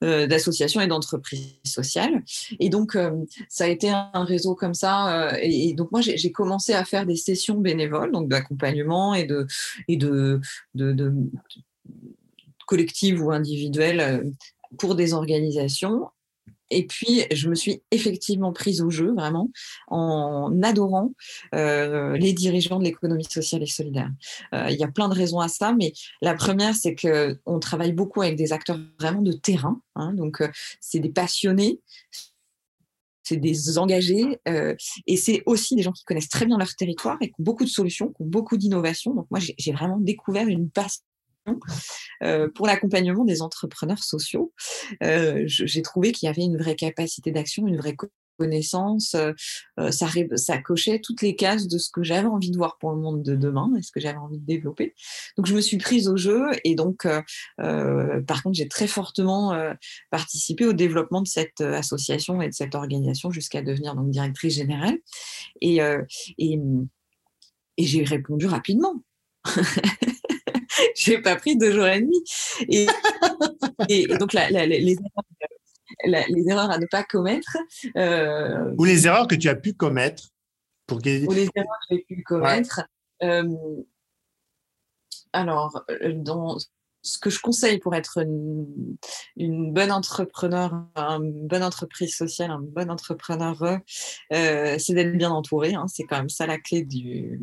d'associations 0.00 0.80
et 0.80 0.86
d'entreprises 0.86 1.56
sociales. 1.64 2.22
Et 2.60 2.68
donc, 2.68 2.96
ça 3.48 3.64
a 3.64 3.68
été 3.68 3.90
un 3.90 4.24
réseau 4.24 4.54
comme 4.54 4.74
ça. 4.74 5.32
et, 5.42 5.74
donc, 5.74 5.90
moi, 5.92 6.00
j'ai 6.00 6.32
commencé 6.32 6.72
à 6.72 6.84
faire 6.84 7.06
des 7.06 7.16
sessions 7.16 7.56
bénévoles, 7.56 8.12
donc 8.12 8.28
d'accompagnement 8.28 9.14
et 9.14 9.26
de 9.26 10.40
collectives 12.66 13.22
ou 13.22 13.30
individuelles 13.30 14.30
pour 14.78 14.94
des 14.94 15.12
organisations 15.12 16.08
et 16.74 16.86
puis, 16.86 17.22
je 17.32 17.48
me 17.48 17.54
suis 17.54 17.82
effectivement 17.92 18.52
prise 18.52 18.80
au 18.82 18.90
jeu, 18.90 19.14
vraiment, 19.14 19.50
en 19.88 20.60
adorant 20.62 21.12
euh, 21.54 22.16
les 22.16 22.32
dirigeants 22.32 22.80
de 22.80 22.84
l'économie 22.84 23.24
sociale 23.24 23.62
et 23.62 23.66
solidaire. 23.66 24.10
Euh, 24.54 24.66
il 24.70 24.76
y 24.76 24.82
a 24.82 24.88
plein 24.88 25.08
de 25.08 25.14
raisons 25.14 25.38
à 25.38 25.48
ça, 25.48 25.72
mais 25.72 25.92
la 26.20 26.34
première, 26.34 26.74
c'est 26.74 26.96
qu'on 26.96 27.58
travaille 27.60 27.92
beaucoup 27.92 28.22
avec 28.22 28.36
des 28.36 28.52
acteurs 28.52 28.78
vraiment 28.98 29.22
de 29.22 29.32
terrain. 29.32 29.80
Hein, 29.94 30.14
donc, 30.14 30.40
euh, 30.40 30.48
c'est 30.80 30.98
des 30.98 31.10
passionnés, 31.10 31.80
c'est 33.22 33.36
des 33.36 33.78
engagés 33.78 34.38
et 35.06 35.16
c'est 35.16 35.42
aussi 35.46 35.76
des 35.76 35.82
gens 35.82 35.92
qui 35.92 36.04
connaissent 36.04 36.28
très 36.28 36.44
bien 36.44 36.58
leur 36.58 36.74
territoire 36.74 37.16
et 37.22 37.28
qui 37.28 37.34
ont 37.38 37.44
beaucoup 37.44 37.64
de 37.64 37.70
solutions, 37.70 38.08
qui 38.08 38.20
ont 38.20 38.26
beaucoup 38.26 38.58
d'innovations. 38.58 39.14
Donc 39.14 39.26
moi, 39.30 39.40
j'ai 39.40 39.72
vraiment 39.72 39.96
découvert 39.98 40.46
une 40.46 40.68
passion 40.68 41.02
euh, 42.22 42.48
pour 42.54 42.66
l'accompagnement 42.66 43.24
des 43.24 43.42
entrepreneurs 43.42 44.02
sociaux. 44.02 44.52
Euh, 45.02 45.42
j'ai 45.46 45.82
trouvé 45.82 46.12
qu'il 46.12 46.26
y 46.26 46.30
avait 46.30 46.42
une 46.42 46.56
vraie 46.56 46.76
capacité 46.76 47.32
d'action, 47.32 47.66
une 47.66 47.76
vraie 47.76 47.96
connaissance. 48.38 49.14
Euh, 49.14 49.32
ça, 49.90 50.08
ça 50.36 50.58
cochait 50.58 51.00
toutes 51.00 51.22
les 51.22 51.36
cases 51.36 51.68
de 51.68 51.78
ce 51.78 51.90
que 51.90 52.02
j'avais 52.02 52.26
envie 52.26 52.50
de 52.50 52.56
voir 52.56 52.78
pour 52.78 52.92
le 52.92 52.96
monde 53.00 53.22
de 53.22 53.36
demain 53.36 53.70
et 53.78 53.82
ce 53.82 53.92
que 53.92 54.00
j'avais 54.00 54.18
envie 54.18 54.38
de 54.38 54.46
développer. 54.46 54.94
Donc 55.36 55.46
je 55.46 55.54
me 55.54 55.60
suis 55.60 55.76
prise 55.76 56.08
au 56.08 56.16
jeu 56.16 56.46
et 56.64 56.74
donc 56.74 57.06
par 57.56 58.42
contre 58.42 58.56
j'ai 58.56 58.68
très 58.68 58.86
fortement 58.86 59.56
participé 60.10 60.66
au 60.66 60.72
développement 60.72 61.22
de 61.22 61.28
cette 61.28 61.60
association 61.60 62.40
et 62.40 62.48
de 62.48 62.54
cette 62.54 62.74
organisation 62.74 63.30
jusqu'à 63.30 63.62
devenir 63.62 63.94
donc 63.94 64.10
directrice 64.10 64.54
générale 64.54 64.98
et, 65.60 65.78
et, 66.38 66.58
et 67.76 67.84
j'ai 67.84 68.02
répondu 68.02 68.46
rapidement. 68.46 69.00
j'ai 70.96 71.18
pas 71.18 71.36
pris 71.36 71.56
deux 71.56 71.72
jours 71.72 71.86
et 71.86 72.00
demi. 72.00 72.22
Et, 73.88 74.06
donc, 74.18 74.32
les, 74.32 74.96
erreurs, 76.48 76.70
à 76.70 76.78
ne 76.78 76.86
pas 76.86 77.04
commettre. 77.04 77.56
Euh, 77.96 78.74
ou 78.78 78.84
les 78.84 79.06
erreurs 79.06 79.26
que 79.26 79.34
tu 79.34 79.48
as 79.48 79.54
pu 79.54 79.74
commettre. 79.74 80.30
Pour... 80.86 80.98
Ou 80.98 81.32
les 81.32 81.48
erreurs 81.54 81.78
que 81.88 81.96
j'ai 81.96 82.04
pu 82.08 82.22
commettre. 82.22 82.82
Euh, 83.22 83.48
alors, 85.32 85.84
dans 86.14 86.58
ce 87.04 87.18
que 87.18 87.28
je 87.28 87.38
conseille 87.38 87.78
pour 87.78 87.94
être 87.94 88.18
une, 89.36 89.72
bonne 89.72 89.92
entrepreneur, 89.92 90.72
une 90.96 91.46
bonne 91.46 91.62
entreprise 91.62 92.16
sociale, 92.16 92.50
un 92.50 92.60
bon 92.60 92.90
entrepreneur, 92.90 93.62
euh, 94.32 94.76
c'est 94.78 94.94
d'être 94.94 95.16
bien 95.16 95.30
entouré. 95.30 95.74
Hein. 95.74 95.84
c'est 95.86 96.04
quand 96.04 96.16
même 96.16 96.30
ça 96.30 96.46
la 96.46 96.58
clé 96.58 96.82
du. 96.82 97.38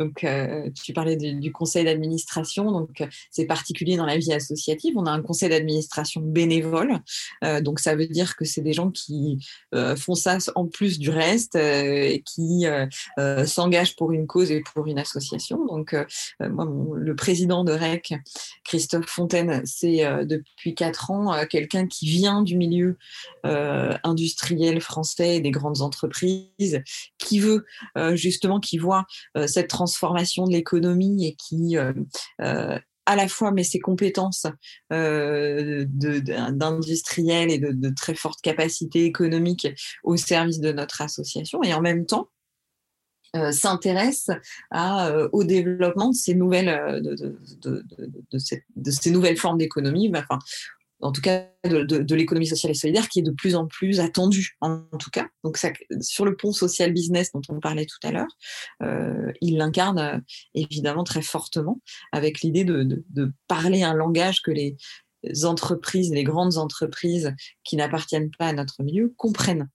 Donc, 0.00 0.24
euh, 0.24 0.68
tu 0.82 0.92
parlais 0.92 1.16
du, 1.16 1.52
conseil 1.52 1.84
d'administration. 1.84 2.72
Donc, 2.72 3.04
c'est 3.30 3.46
particulier 3.46 3.96
dans 3.96 4.06
la 4.06 4.18
vie 4.18 4.32
associative. 4.32 4.94
On 4.96 5.06
a 5.06 5.12
un 5.12 5.22
conseil 5.22 5.48
d'administration 5.48 6.20
bénévole. 6.20 6.98
Euh, 7.44 7.60
donc, 7.60 7.78
ça 7.78 7.94
veut 7.94 8.08
dire 8.08 8.34
que 8.34 8.44
c'est 8.44 8.62
des 8.62 8.72
gens 8.72 8.90
qui 8.90 9.38
font 9.96 10.14
ça 10.14 10.38
en 10.56 10.66
plus 10.66 10.98
du 10.98 11.10
reste 11.10 11.54
et 11.54 12.22
qui 12.26 12.66
s'engagent 13.46 13.94
pour 13.94 14.10
une 14.10 14.26
cause 14.26 14.50
et 14.50 14.62
pour 14.74 14.86
une 14.86 14.98
association. 14.98 15.64
Donc, 15.66 15.94
moi, 16.40 16.68
le 16.96 17.14
président 17.14 17.62
de 17.62 17.72
REC, 17.72 18.14
Christophe 18.64 19.03
Fontaine, 19.08 19.62
c'est 19.64 20.04
euh, 20.04 20.24
depuis 20.24 20.74
quatre 20.74 21.10
ans 21.10 21.34
euh, 21.34 21.46
quelqu'un 21.46 21.86
qui 21.86 22.06
vient 22.06 22.42
du 22.42 22.56
milieu 22.56 22.98
euh, 23.46 23.96
industriel 24.04 24.80
français 24.80 25.40
des 25.40 25.50
grandes 25.50 25.80
entreprises, 25.80 26.82
qui 27.18 27.38
veut 27.38 27.64
justement, 28.14 28.60
qui 28.60 28.76
voit 28.78 29.04
cette 29.46 29.68
transformation 29.68 30.44
de 30.44 30.52
l'économie 30.52 31.26
et 31.26 31.34
qui 31.34 31.76
à 31.78 33.16
la 33.16 33.28
fois 33.28 33.50
met 33.50 33.64
ses 33.64 33.80
compétences 33.80 34.46
d'industriel 34.90 37.50
et 37.50 37.58
de, 37.58 37.90
très 37.90 38.14
forte 38.14 38.40
capacité 38.42 39.04
économique 39.04 39.68
au 40.02 40.16
service 40.16 40.60
de 40.60 40.72
notre 40.72 41.02
association 41.02 41.62
et 41.62 41.74
en 41.74 41.80
même 41.80 42.06
temps 42.06 42.28
s'intéresse 43.52 44.30
euh, 44.74 45.28
au 45.32 45.44
développement 45.44 46.10
de 46.10 46.14
ces 46.14 46.34
nouvelles, 46.34 46.68
euh, 46.68 47.00
de, 47.00 47.36
formes 49.36 49.58
d'économie, 49.58 50.10
enfin, 50.14 50.38
en 51.00 51.12
tout 51.12 51.20
cas 51.20 51.48
de, 51.64 52.14
l'économie 52.14 52.46
sociale 52.46 52.70
et 52.70 52.74
solidaire, 52.74 53.08
qui 53.08 53.20
est 53.20 53.22
de 53.22 53.32
plus 53.32 53.56
en 53.56 53.66
plus 53.66 54.00
attendue, 54.00 54.56
en, 54.60 54.82
tout 54.98 55.10
cas. 55.10 55.26
Donc, 55.42 55.58
sur 56.00 56.24
le 56.24 56.36
pont 56.36 56.52
social 56.52 56.92
business 56.92 57.32
dont 57.32 57.42
on 57.48 57.60
parlait 57.60 57.86
tout 57.86 58.06
à 58.06 58.12
l'heure, 58.12 58.36
il 59.40 59.58
l'incarne 59.58 60.22
évidemment 60.54 61.04
très 61.04 61.22
fortement, 61.22 61.80
avec 62.12 62.40
l'idée 62.40 62.64
de, 62.64 63.04
parler 63.48 63.82
un 63.82 63.94
langage 63.94 64.40
que 64.40 64.50
les, 64.50 64.76
entreprises, 65.44 66.12
les 66.12 66.24
grandes 66.24 66.56
entreprises 66.58 67.34
qui 67.64 67.76
n'appartiennent 67.76 68.30
pas 68.30 68.48
à 68.48 68.52
notre 68.52 68.82
milieu 68.82 69.12
comprennent. 69.16 69.68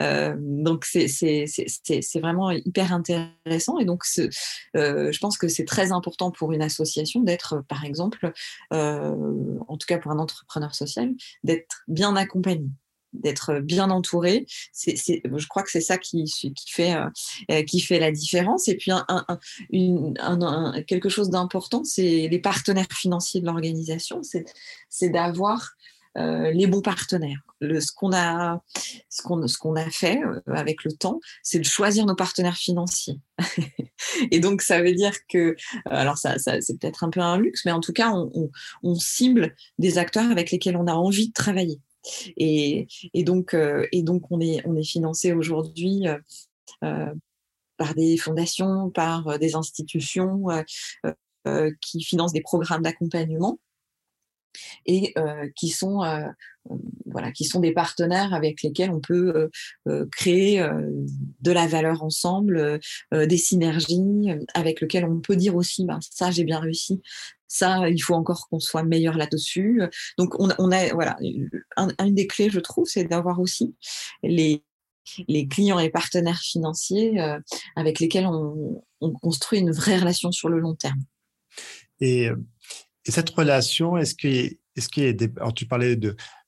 Euh, 0.00 0.36
donc 0.38 0.84
c'est 0.84 2.20
vraiment 2.20 2.50
hyper 2.50 2.92
intéressant 2.92 3.78
et 3.78 3.84
donc 3.84 4.04
euh, 4.76 5.12
je 5.12 5.18
pense 5.18 5.38
que 5.38 5.48
c'est 5.48 5.64
très 5.64 5.92
important 5.92 6.30
pour 6.30 6.52
une 6.52 6.62
association 6.62 7.20
d'être, 7.20 7.62
par 7.68 7.84
exemple, 7.84 8.32
euh, 8.72 9.58
en 9.68 9.76
tout 9.76 9.86
cas 9.86 9.98
pour 9.98 10.12
un 10.12 10.18
entrepreneur 10.18 10.74
social, 10.74 11.12
d'être 11.44 11.82
bien 11.88 12.16
accompagné 12.16 12.68
d'être 13.22 13.60
bien 13.60 13.90
entouré. 13.90 14.46
C'est, 14.72 14.96
je 14.96 15.46
crois 15.48 15.62
que 15.62 15.70
c'est 15.70 15.80
ça 15.80 15.98
qui, 15.98 16.24
fait, 16.68 16.94
euh, 16.94 17.62
qui 17.64 17.80
fait 17.80 17.98
la 17.98 18.12
différence. 18.12 18.68
Et 18.68 18.76
puis, 18.76 18.90
quelque 20.86 21.08
chose 21.08 21.30
d'important, 21.30 21.84
c'est 21.84 22.28
les 22.28 22.38
partenaires 22.38 22.86
financiers 22.92 23.40
de 23.40 23.46
l'organisation. 23.46 24.20
C'est, 24.22 25.08
d'avoir 25.08 25.72
euh, 26.16 26.50
les 26.50 26.66
bons 26.66 26.80
partenaires. 26.80 27.40
Ce 27.60 27.92
qu'on 27.94 28.12
a, 28.12 28.62
ce 29.08 29.22
qu'on, 29.22 29.46
ce 29.46 29.58
qu'on 29.58 29.76
a 29.76 29.88
fait 29.90 30.18
euh, 30.22 30.40
avec 30.46 30.84
le 30.84 30.92
temps, 30.92 31.20
c'est 31.42 31.58
de 31.58 31.64
choisir 31.64 32.06
nos 32.06 32.14
partenaires 32.14 32.56
financiers. 32.56 33.20
et 34.30 34.40
donc, 34.40 34.62
ça 34.62 34.82
veut 34.82 34.94
dire 34.94 35.14
que, 35.28 35.56
alors 35.84 36.18
ça, 36.18 36.38
c'est 36.38 36.78
peut-être 36.78 37.04
un 37.04 37.10
peu 37.10 37.20
un 37.20 37.38
luxe, 37.38 37.64
mais 37.64 37.72
en 37.72 37.80
tout 37.80 37.92
cas, 37.92 38.12
on 38.82 38.94
cible 38.94 39.54
des 39.78 39.98
acteurs 39.98 40.30
avec 40.30 40.50
lesquels 40.50 40.76
on 40.76 40.86
a 40.86 40.94
envie 40.94 41.28
de 41.28 41.32
travailler. 41.32 41.80
Et, 42.36 42.86
donc, 43.24 43.54
euh, 43.54 43.86
et 43.92 44.02
donc, 44.02 44.30
on 44.30 44.40
est, 44.40 44.62
financé 44.84 45.32
aujourd'hui 45.32 46.06
euh, 46.06 46.18
euh, 46.84 47.14
par 47.76 47.94
des 47.94 48.16
fondations, 48.16 48.90
par 48.90 49.38
des 49.38 49.54
institutions 49.54 50.46
qui 51.80 52.02
financent 52.02 52.32
des 52.32 52.40
programmes 52.40 52.82
d'accompagnement 52.82 53.58
et 54.86 55.14
qui 55.54 55.68
sont 55.68 56.00
voilà 57.04 57.30
qui 57.32 57.44
sont 57.44 57.60
des 57.60 57.72
partenaires 57.72 58.32
avec 58.32 58.62
lesquels 58.62 58.90
on 58.90 59.00
peut 59.00 59.50
créer 60.10 60.66
de 61.40 61.52
la 61.52 61.66
valeur 61.66 62.02
ensemble, 62.02 62.80
des 63.12 63.36
synergies 63.36 64.30
avec 64.54 64.80
lesquelles 64.80 65.04
on 65.04 65.20
peut 65.20 65.36
dire 65.36 65.54
aussi 65.54 65.84
ben, 65.84 65.98
ça 66.00 66.30
j'ai 66.30 66.44
bien 66.44 66.60
réussi, 66.60 67.02
ça, 67.48 67.88
il 67.88 67.98
faut 68.00 68.14
encore 68.14 68.48
qu'on 68.48 68.60
soit 68.60 68.82
meilleur 68.82 69.16
là-dessus. 69.16 69.82
Donc, 70.18 70.34
on, 70.38 70.50
a, 70.50 70.94
voilà, 70.94 71.16
une 71.20 72.14
des 72.14 72.26
clés, 72.26 72.50
je 72.50 72.60
trouve, 72.60 72.86
c'est 72.86 73.04
d'avoir 73.04 73.40
aussi 73.40 73.74
les, 74.22 74.62
clients 75.48 75.78
et 75.78 75.90
partenaires 75.90 76.40
financiers 76.40 77.20
euh, 77.20 77.38
avec 77.76 78.00
lesquels 78.00 78.26
on, 78.26 78.82
construit 79.22 79.60
une 79.60 79.70
vraie 79.70 79.98
relation 79.98 80.32
sur 80.32 80.48
le 80.48 80.58
long 80.58 80.74
terme. 80.74 81.02
Et, 82.00 82.28
cette 83.08 83.30
relation, 83.30 83.96
est-ce 83.96 84.16
qu'il 84.16 84.34
est 84.34 84.96
y 84.96 85.06
a 85.06 85.12
des, 85.12 85.30
alors 85.36 85.54
tu 85.54 85.66
parlais 85.66 85.96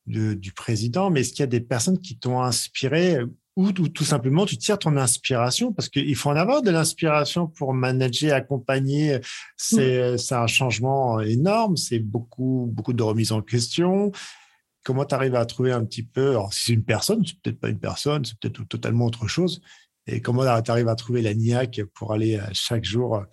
du 0.07 0.53
président, 0.53 1.09
mais 1.11 1.21
est-ce 1.21 1.31
qu'il 1.31 1.41
y 1.41 1.45
a 1.45 1.47
des 1.47 1.61
personnes 1.61 2.01
qui 2.01 2.19
t'ont 2.19 2.41
inspiré 2.41 3.19
ou, 3.59 3.73
tout 3.73 4.05
simplement 4.05 4.47
tu 4.47 4.57
tires 4.57 4.79
ton 4.79 4.97
inspiration 4.97 5.73
parce 5.73 5.89
qu'il 5.89 6.15
faut 6.15 6.31
en 6.31 6.37
avoir 6.37 6.63
de 6.63 6.71
l'inspiration 6.71 7.49
pour 7.49 7.75
manager, 7.75 8.33
accompagner. 8.35 9.19
C'est 9.57 10.17
un 10.31 10.47
changement 10.47 11.21
énorme, 11.21 11.77
c'est 11.77 11.99
beaucoup, 11.99 12.71
beaucoup 12.73 12.93
de 12.93 13.03
remise 13.03 13.33
en 13.33 13.43
question. 13.43 14.13
Comment 14.85 15.05
tu 15.05 15.15
arrives 15.17 15.35
à 15.35 15.45
trouver 15.45 15.73
un 15.73 15.85
petit 15.85 16.05
peu, 16.05 16.31
alors 16.31 16.53
si 16.55 16.67
c'est 16.67 16.73
une 16.73 16.85
personne, 16.85 17.27
c'est 17.27 17.41
peut-être 17.43 17.59
pas 17.59 17.69
une 17.69 17.81
personne, 17.81 18.25
c'est 18.25 18.39
peut-être 18.39 18.63
totalement 18.69 19.07
autre 19.07 19.27
chose. 19.27 19.61
Et 20.07 20.21
comment 20.21 20.43
tu 20.63 20.71
arrives 20.71 20.89
à 20.89 20.95
trouver 20.95 21.21
la 21.21 21.35
niaque 21.35 21.81
pour 21.95 22.13
aller 22.13 22.41
chaque 22.53 22.85
jour 22.85 23.25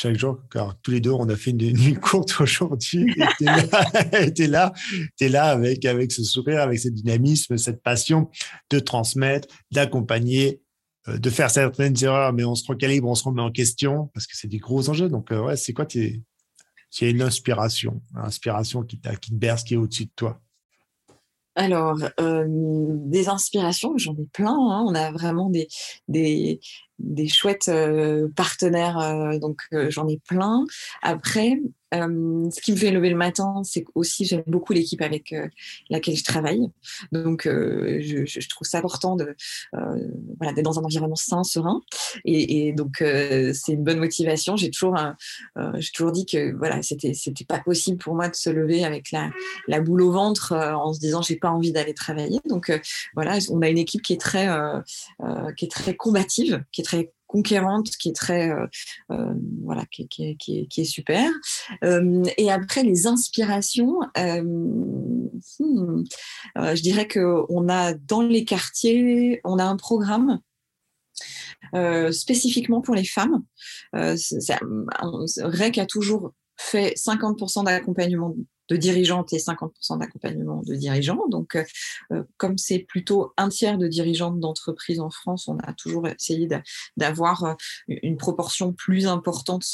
chaque 0.00 0.16
jour, 0.16 0.38
car 0.52 0.80
tous 0.80 0.92
les 0.92 1.00
deux, 1.00 1.10
on 1.10 1.28
a 1.28 1.34
fait 1.34 1.50
une 1.50 1.72
nuit 1.72 1.94
courte 1.94 2.40
aujourd'hui. 2.40 3.12
Tu 3.38 3.44
es 3.44 4.46
là, 4.46 4.72
es 5.20 5.28
là 5.28 5.44
avec, 5.46 5.84
avec 5.84 6.12
ce 6.12 6.22
sourire, 6.22 6.60
avec 6.60 6.78
ce 6.78 6.88
dynamisme, 6.88 7.58
cette 7.58 7.82
passion 7.82 8.30
de 8.70 8.78
transmettre, 8.78 9.48
d'accompagner, 9.72 10.62
euh, 11.08 11.18
de 11.18 11.30
faire 11.30 11.50
certaines 11.50 11.96
erreurs, 12.00 12.32
mais 12.32 12.44
on 12.44 12.54
se 12.54 12.64
recalibre, 12.68 13.08
on 13.08 13.16
se 13.16 13.24
remet 13.24 13.42
en 13.42 13.50
question, 13.50 14.08
parce 14.14 14.28
que 14.28 14.36
c'est 14.36 14.46
des 14.46 14.58
gros 14.58 14.88
enjeux. 14.88 15.08
Donc, 15.08 15.32
euh, 15.32 15.42
ouais, 15.42 15.56
c'est 15.56 15.72
quoi 15.72 15.84
Tu 15.84 16.22
as 17.00 17.06
une 17.06 17.22
inspiration, 17.22 18.00
une 18.14 18.20
inspiration 18.20 18.84
qui 18.84 19.00
te 19.00 19.08
berce, 19.32 19.64
qui 19.64 19.74
est 19.74 19.78
au-dessus 19.78 20.04
de 20.04 20.12
toi? 20.14 20.40
Alors, 21.58 21.98
euh, 22.20 22.44
des 22.46 23.28
inspirations, 23.28 23.98
j'en 23.98 24.14
ai 24.14 24.26
plein. 24.32 24.56
Hein. 24.56 24.84
On 24.86 24.94
a 24.94 25.10
vraiment 25.10 25.50
des, 25.50 25.68
des, 26.06 27.28
chouettes 27.28 27.66
euh, 27.66 28.28
partenaires, 28.36 28.96
euh, 29.00 29.40
donc 29.40 29.62
j'en 29.88 30.06
ai 30.06 30.18
plein. 30.18 30.64
Après, 31.02 31.60
ce 31.92 32.60
qui 32.60 32.72
me 32.72 32.76
fait 32.76 32.90
lever 32.90 33.10
le 33.10 33.16
matin, 33.16 33.62
c'est 33.64 33.84
aussi 33.94 34.24
j'aime 34.24 34.42
beaucoup 34.46 34.72
l'équipe 34.72 35.00
avec 35.02 35.34
laquelle 35.90 36.16
je 36.16 36.24
travaille. 36.24 36.68
Donc, 37.12 37.42
je, 37.44 38.24
je, 38.26 38.48
trouve 38.48 38.66
ça 38.66 38.78
important 38.78 39.16
de 39.16 39.34
voilà 40.38 40.52
d'être 40.52 40.64
dans 40.64 40.78
un 40.78 40.84
environnement 40.84 41.16
sain, 41.16 41.44
serein, 41.44 41.80
et, 42.24 42.68
et 42.68 42.72
donc 42.72 42.98
c'est 42.98 43.72
une 43.72 43.84
bonne 43.84 43.98
motivation. 43.98 44.56
J'ai 44.56 44.70
toujours 44.70 44.96
j'ai 45.78 45.90
toujours 45.92 46.12
dit 46.12 46.26
que 46.26 46.54
voilà 46.56 46.82
c'était 46.82 47.14
c'était 47.14 47.44
pas 47.44 47.60
possible 47.60 47.98
pour 47.98 48.14
moi 48.14 48.28
de 48.28 48.34
se 48.34 48.50
lever 48.50 48.84
avec 48.84 49.10
la, 49.10 49.30
la 49.66 49.80
boule 49.80 50.02
au 50.02 50.10
ventre 50.10 50.52
en 50.52 50.92
se 50.92 51.00
disant 51.00 51.22
j'ai 51.22 51.36
pas 51.36 51.50
envie 51.50 51.72
d'aller 51.72 51.94
travailler. 51.94 52.40
Donc 52.46 52.72
voilà, 53.14 53.38
on 53.50 53.62
a 53.62 53.68
une 53.68 53.78
équipe 53.78 54.02
qui 54.02 54.12
est 54.12 54.20
très 54.20 54.48
qui 55.56 55.64
est 55.64 55.70
très 55.70 55.94
combative, 55.94 56.62
qui 56.72 56.82
est 56.82 56.84
très 56.84 57.12
conquérante, 57.28 57.90
qui 57.90 58.08
est 58.08 58.16
très 58.16 58.50
euh, 58.50 58.66
euh, 59.12 59.34
voilà, 59.62 59.84
qui, 59.86 60.08
qui, 60.08 60.36
qui, 60.36 60.80
est 60.80 60.84
super. 60.84 61.30
Euh, 61.84 62.24
et 62.36 62.50
après 62.50 62.82
les 62.82 63.06
inspirations, 63.06 64.00
hmm, 64.16 65.28
je 66.56 66.82
dirais 66.82 67.06
que 67.06 67.44
on 67.48 67.68
a 67.68 67.94
dans 67.94 68.22
les 68.22 68.44
quartiers, 68.44 69.40
on 69.44 69.60
a 69.60 69.64
un 69.64 69.76
programme 69.76 70.40
spécifiquement 72.10 72.80
pour 72.80 72.96
les 72.96 73.04
femmes. 73.04 73.44
REC 73.92 75.78
a 75.78 75.86
toujours 75.86 76.32
fait 76.56 76.94
50% 76.96 77.64
d'accompagnement 77.64 78.34
de 78.68 78.76
dirigeantes 78.76 79.32
et 79.32 79.38
50% 79.38 79.98
d'accompagnement 79.98 80.62
de 80.62 80.74
dirigeants. 80.74 81.26
Donc, 81.28 81.56
euh, 81.56 81.64
euh, 82.12 82.22
comme 82.36 82.58
c'est 82.58 82.80
plutôt 82.80 83.32
un 83.36 83.48
tiers 83.48 83.78
de 83.78 83.88
dirigeantes 83.88 84.40
d'entreprises 84.40 85.00
en 85.00 85.10
France, 85.10 85.48
on 85.48 85.58
a 85.58 85.72
toujours 85.72 86.06
essayé 86.06 86.48
d'avoir 86.96 87.44
euh, 87.44 87.54
une 87.88 88.16
proportion 88.16 88.72
plus 88.72 89.06
importante 89.06 89.64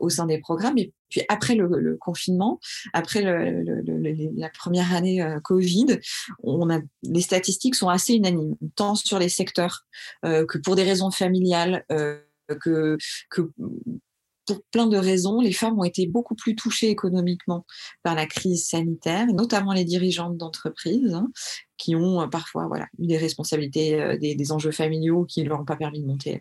au 0.00 0.08
sein 0.08 0.24
des 0.24 0.38
programmes. 0.38 0.78
Et 0.78 0.94
puis 1.10 1.20
après 1.28 1.54
le, 1.54 1.98
confinement, 2.00 2.58
après 2.94 3.20
la 3.20 4.48
première 4.48 4.94
année 4.94 5.22
Covid, 5.44 5.98
on 6.42 6.70
a, 6.70 6.80
les 7.02 7.20
statistiques 7.20 7.74
sont 7.74 7.90
assez 7.90 8.14
unanimes, 8.14 8.56
tant 8.74 8.94
sur 8.94 9.18
les 9.18 9.28
secteurs 9.28 9.84
que 10.22 10.56
pour 10.56 10.76
des 10.76 10.82
raisons 10.84 11.10
familiales, 11.10 11.84
que, 12.48 12.96
que 13.28 13.50
pour 14.52 14.62
plein 14.70 14.86
de 14.86 14.96
raisons, 14.96 15.40
les 15.40 15.52
femmes 15.52 15.78
ont 15.78 15.84
été 15.84 16.06
beaucoup 16.06 16.34
plus 16.34 16.54
touchées 16.54 16.90
économiquement 16.90 17.64
par 18.02 18.14
la 18.14 18.26
crise 18.26 18.66
sanitaire, 18.66 19.26
notamment 19.28 19.72
les 19.72 19.84
dirigeantes 19.84 20.36
d'entreprises, 20.36 21.14
hein, 21.14 21.28
qui 21.78 21.96
ont 21.96 22.20
euh, 22.20 22.26
parfois 22.26 22.66
voilà, 22.66 22.86
eu 22.98 23.06
des 23.06 23.16
responsabilités, 23.16 24.00
euh, 24.00 24.18
des, 24.18 24.34
des, 24.34 24.52
enjeux 24.52 24.70
familiaux 24.70 25.24
qui 25.24 25.42
ne 25.42 25.48
leur 25.48 25.60
ont 25.60 25.64
pas 25.64 25.76
permis 25.76 26.00
de 26.00 26.06
monter 26.06 26.40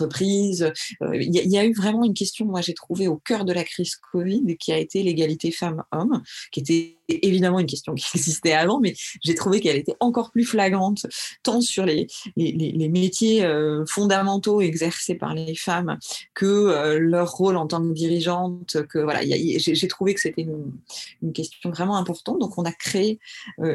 Euh, 0.00 0.70
il 1.14 1.34
y, 1.34 1.58
a 1.58 1.64
eu 1.64 1.72
vraiment 1.74 2.04
une 2.04 2.14
question, 2.14 2.46
moi 2.46 2.60
j'ai 2.60 2.74
trouvé 2.74 3.08
au 3.08 3.16
cœur 3.16 3.44
de 3.44 3.52
la 3.52 3.62
crise 3.62 3.96
Covid, 3.96 4.56
qui 4.58 4.72
a 4.72 4.78
été 4.78 5.02
l'égalité 5.02 5.50
femmes-hommes, 5.50 6.22
qui 6.50 6.60
était 6.60 6.98
évidemment 7.08 7.58
une 7.58 7.66
question 7.66 7.94
qui 7.94 8.06
existait 8.14 8.52
avant, 8.52 8.80
mais 8.80 8.94
j'ai 9.22 9.34
trouvé 9.34 9.60
qu'elle 9.60 9.76
était 9.76 9.96
encore 10.00 10.30
plus 10.30 10.44
flagrante, 10.44 11.06
tant 11.42 11.60
sur 11.60 11.84
les, 11.84 12.06
métiers 12.36 13.44
euh, 13.44 13.84
fondamentaux 13.86 14.60
exercés 14.60 15.14
par 15.14 15.34
les 15.34 15.54
femmes 15.54 15.98
que 16.34 16.46
euh, 16.46 16.98
leur 16.98 17.30
rôle 17.32 17.56
en 17.56 17.66
tant 17.66 17.82
que 17.82 17.92
dirigeante. 17.92 18.86
Que 18.88 18.98
voilà, 18.98 19.20
j'ai 19.22 19.88
trouvé 19.88 20.14
que 20.14 20.20
c'était 20.20 20.42
une, 20.42 21.32
question 21.32 21.70
vraiment 21.70 21.96
importante. 21.96 22.38
Donc 22.40 22.58
on 22.58 22.64
a 22.64 22.72
créé 22.72 23.18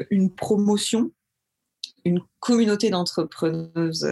une 0.09 0.29
promotion 0.29 1.11
une 2.05 2.21
communauté 2.39 2.89
d'entrepreneuses 2.89 4.07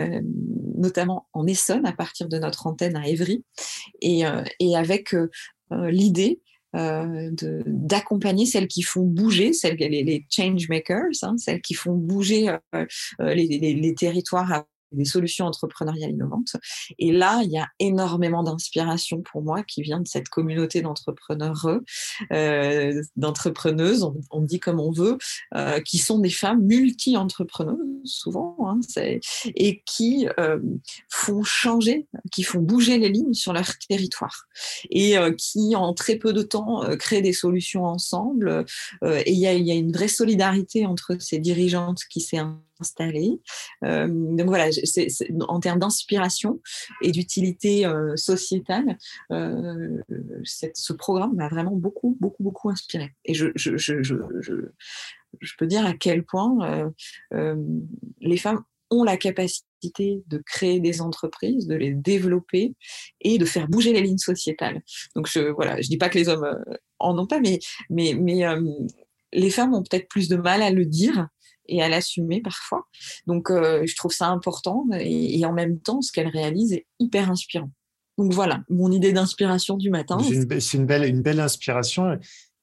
euh, 0.00 0.20
notamment 0.76 1.26
en 1.32 1.46
Essonne, 1.46 1.86
à 1.86 1.92
partir 1.92 2.28
de 2.28 2.38
notre 2.38 2.66
antenne 2.66 2.96
à 2.96 3.08
Évry, 3.08 3.44
et, 4.02 4.26
euh, 4.26 4.42
et 4.60 4.76
avec 4.76 5.14
euh, 5.14 5.28
l'idée 5.70 6.40
d'accompagner 6.74 8.44
celles 8.44 8.68
qui 8.68 8.82
font 8.82 9.00
bouger, 9.00 9.54
celles, 9.54 9.76
les, 9.76 10.04
les 10.04 10.26
change 10.30 10.68
makers, 10.68 11.06
hein, 11.22 11.36
celles 11.38 11.62
qui 11.62 11.72
font 11.72 11.94
bouger 11.94 12.54
les, 13.18 13.46
les, 13.46 13.72
les, 13.72 13.94
territoires 13.94 14.66
des 14.92 15.04
solutions 15.04 15.46
entrepreneuriales 15.46 16.10
innovantes. 16.10 16.56
Et 16.98 17.12
là, 17.12 17.40
il 17.42 17.50
y 17.50 17.58
a 17.58 17.68
énormément 17.78 18.42
d'inspiration 18.42 19.20
pour 19.22 19.42
moi 19.42 19.62
qui 19.62 19.82
vient 19.82 20.00
de 20.00 20.06
cette 20.06 20.28
communauté 20.28 20.82
d'entrepreneurs, 20.82 21.66
euh, 22.32 23.02
d'entrepreneuses, 23.16 24.08
on, 24.30 24.42
dit 24.42 24.60
comme 24.60 24.80
on 24.80 24.92
veut, 24.92 25.18
euh, 25.54 25.80
qui 25.80 25.98
sont 25.98 26.18
des 26.18 26.30
femmes 26.30 26.62
multi-entrepreneuses 26.62 27.96
souvent, 28.06 28.56
hein, 28.60 28.80
et 29.54 29.82
qui 29.84 30.28
euh, 30.38 30.58
font 31.08 31.42
changer, 31.42 32.06
qui 32.32 32.42
font 32.42 32.60
bouger 32.60 32.98
les 32.98 33.08
lignes 33.08 33.34
sur 33.34 33.52
leur 33.52 33.66
territoire, 33.88 34.46
et 34.90 35.18
euh, 35.18 35.32
qui 35.32 35.76
en 35.76 35.92
très 35.94 36.16
peu 36.16 36.32
de 36.32 36.42
temps 36.42 36.84
euh, 36.84 36.96
créent 36.96 37.22
des 37.22 37.32
solutions 37.32 37.84
ensemble. 37.84 38.64
et 39.02 39.32
il 39.32 39.38
y 39.38 39.46
y 39.46 39.70
a, 39.70 39.74
une 39.74 39.92
vraie 39.92 40.08
solidarité 40.08 40.86
entre 40.86 41.16
ces 41.20 41.38
dirigeantes 41.38 42.02
qui 42.10 42.20
s'est 42.20 42.38
installé. 42.80 43.40
Euh, 43.84 44.08
donc 44.08 44.46
voilà, 44.46 44.68
en 45.48 45.60
termes 45.60 45.78
d'inspiration 45.78 46.60
et 47.02 47.12
d'utilité 47.12 47.86
euh, 47.86 48.16
sociétale, 48.16 48.98
euh, 49.32 50.02
ce 50.44 50.92
programme 50.92 51.34
m'a 51.34 51.48
vraiment 51.48 51.76
beaucoup, 51.76 52.16
beaucoup, 52.20 52.42
beaucoup 52.42 52.70
inspiré. 52.70 53.14
Et 53.24 53.34
je, 53.34 53.46
je, 53.54 53.76
je, 53.76 54.00
je, 54.02 55.52
peux 55.58 55.66
dire 55.66 55.84
à 55.84 55.94
quel 55.94 56.24
point 56.24 56.92
les 58.20 58.36
femmes 58.36 58.62
ont 58.90 59.02
la 59.02 59.16
capacité 59.16 60.22
de 60.26 60.38
créer 60.38 60.80
des 60.80 61.00
entreprises, 61.00 61.66
de 61.66 61.74
les 61.74 61.92
développer 61.92 62.74
et 63.20 63.38
de 63.38 63.44
faire 63.44 63.68
bouger 63.68 63.92
les 63.92 64.00
lignes 64.00 64.18
sociétales. 64.18 64.82
Donc 65.14 65.28
voilà, 65.54 65.80
je 65.80 65.88
dis 65.88 65.98
pas 65.98 66.08
que 66.08 66.18
les 66.18 66.28
hommes 66.28 66.48
en 66.98 67.18
ont 67.18 67.26
pas, 67.26 67.40
mais 67.40 67.58
mais 67.90 68.14
mais 68.14 68.44
les 69.32 69.50
femmes 69.50 69.74
ont 69.74 69.82
peut-être 69.82 70.08
plus 70.08 70.28
de 70.28 70.36
mal 70.36 70.62
à 70.62 70.70
le 70.70 70.86
dire 70.86 71.28
et 71.68 71.82
à 71.82 71.88
l'assumer 71.88 72.40
parfois. 72.40 72.86
Donc, 73.26 73.50
euh, 73.50 73.84
je 73.86 73.96
trouve 73.96 74.12
ça 74.12 74.28
important 74.28 74.84
et, 74.92 75.44
en 75.44 75.52
même 75.52 75.80
temps, 75.80 76.02
ce 76.02 76.12
qu'elle 76.12 76.28
réalise 76.28 76.72
est 76.72 76.86
hyper 76.98 77.30
inspirant. 77.30 77.70
Donc 78.18 78.32
voilà, 78.32 78.62
mon 78.70 78.90
idée 78.90 79.12
d'inspiration 79.12 79.76
du 79.76 79.90
matin. 79.90 80.18
C'est 80.20 80.76
une, 80.78 80.86
belle, 80.86 81.04
une 81.04 81.20
belle 81.20 81.40
inspiration. 81.40 82.18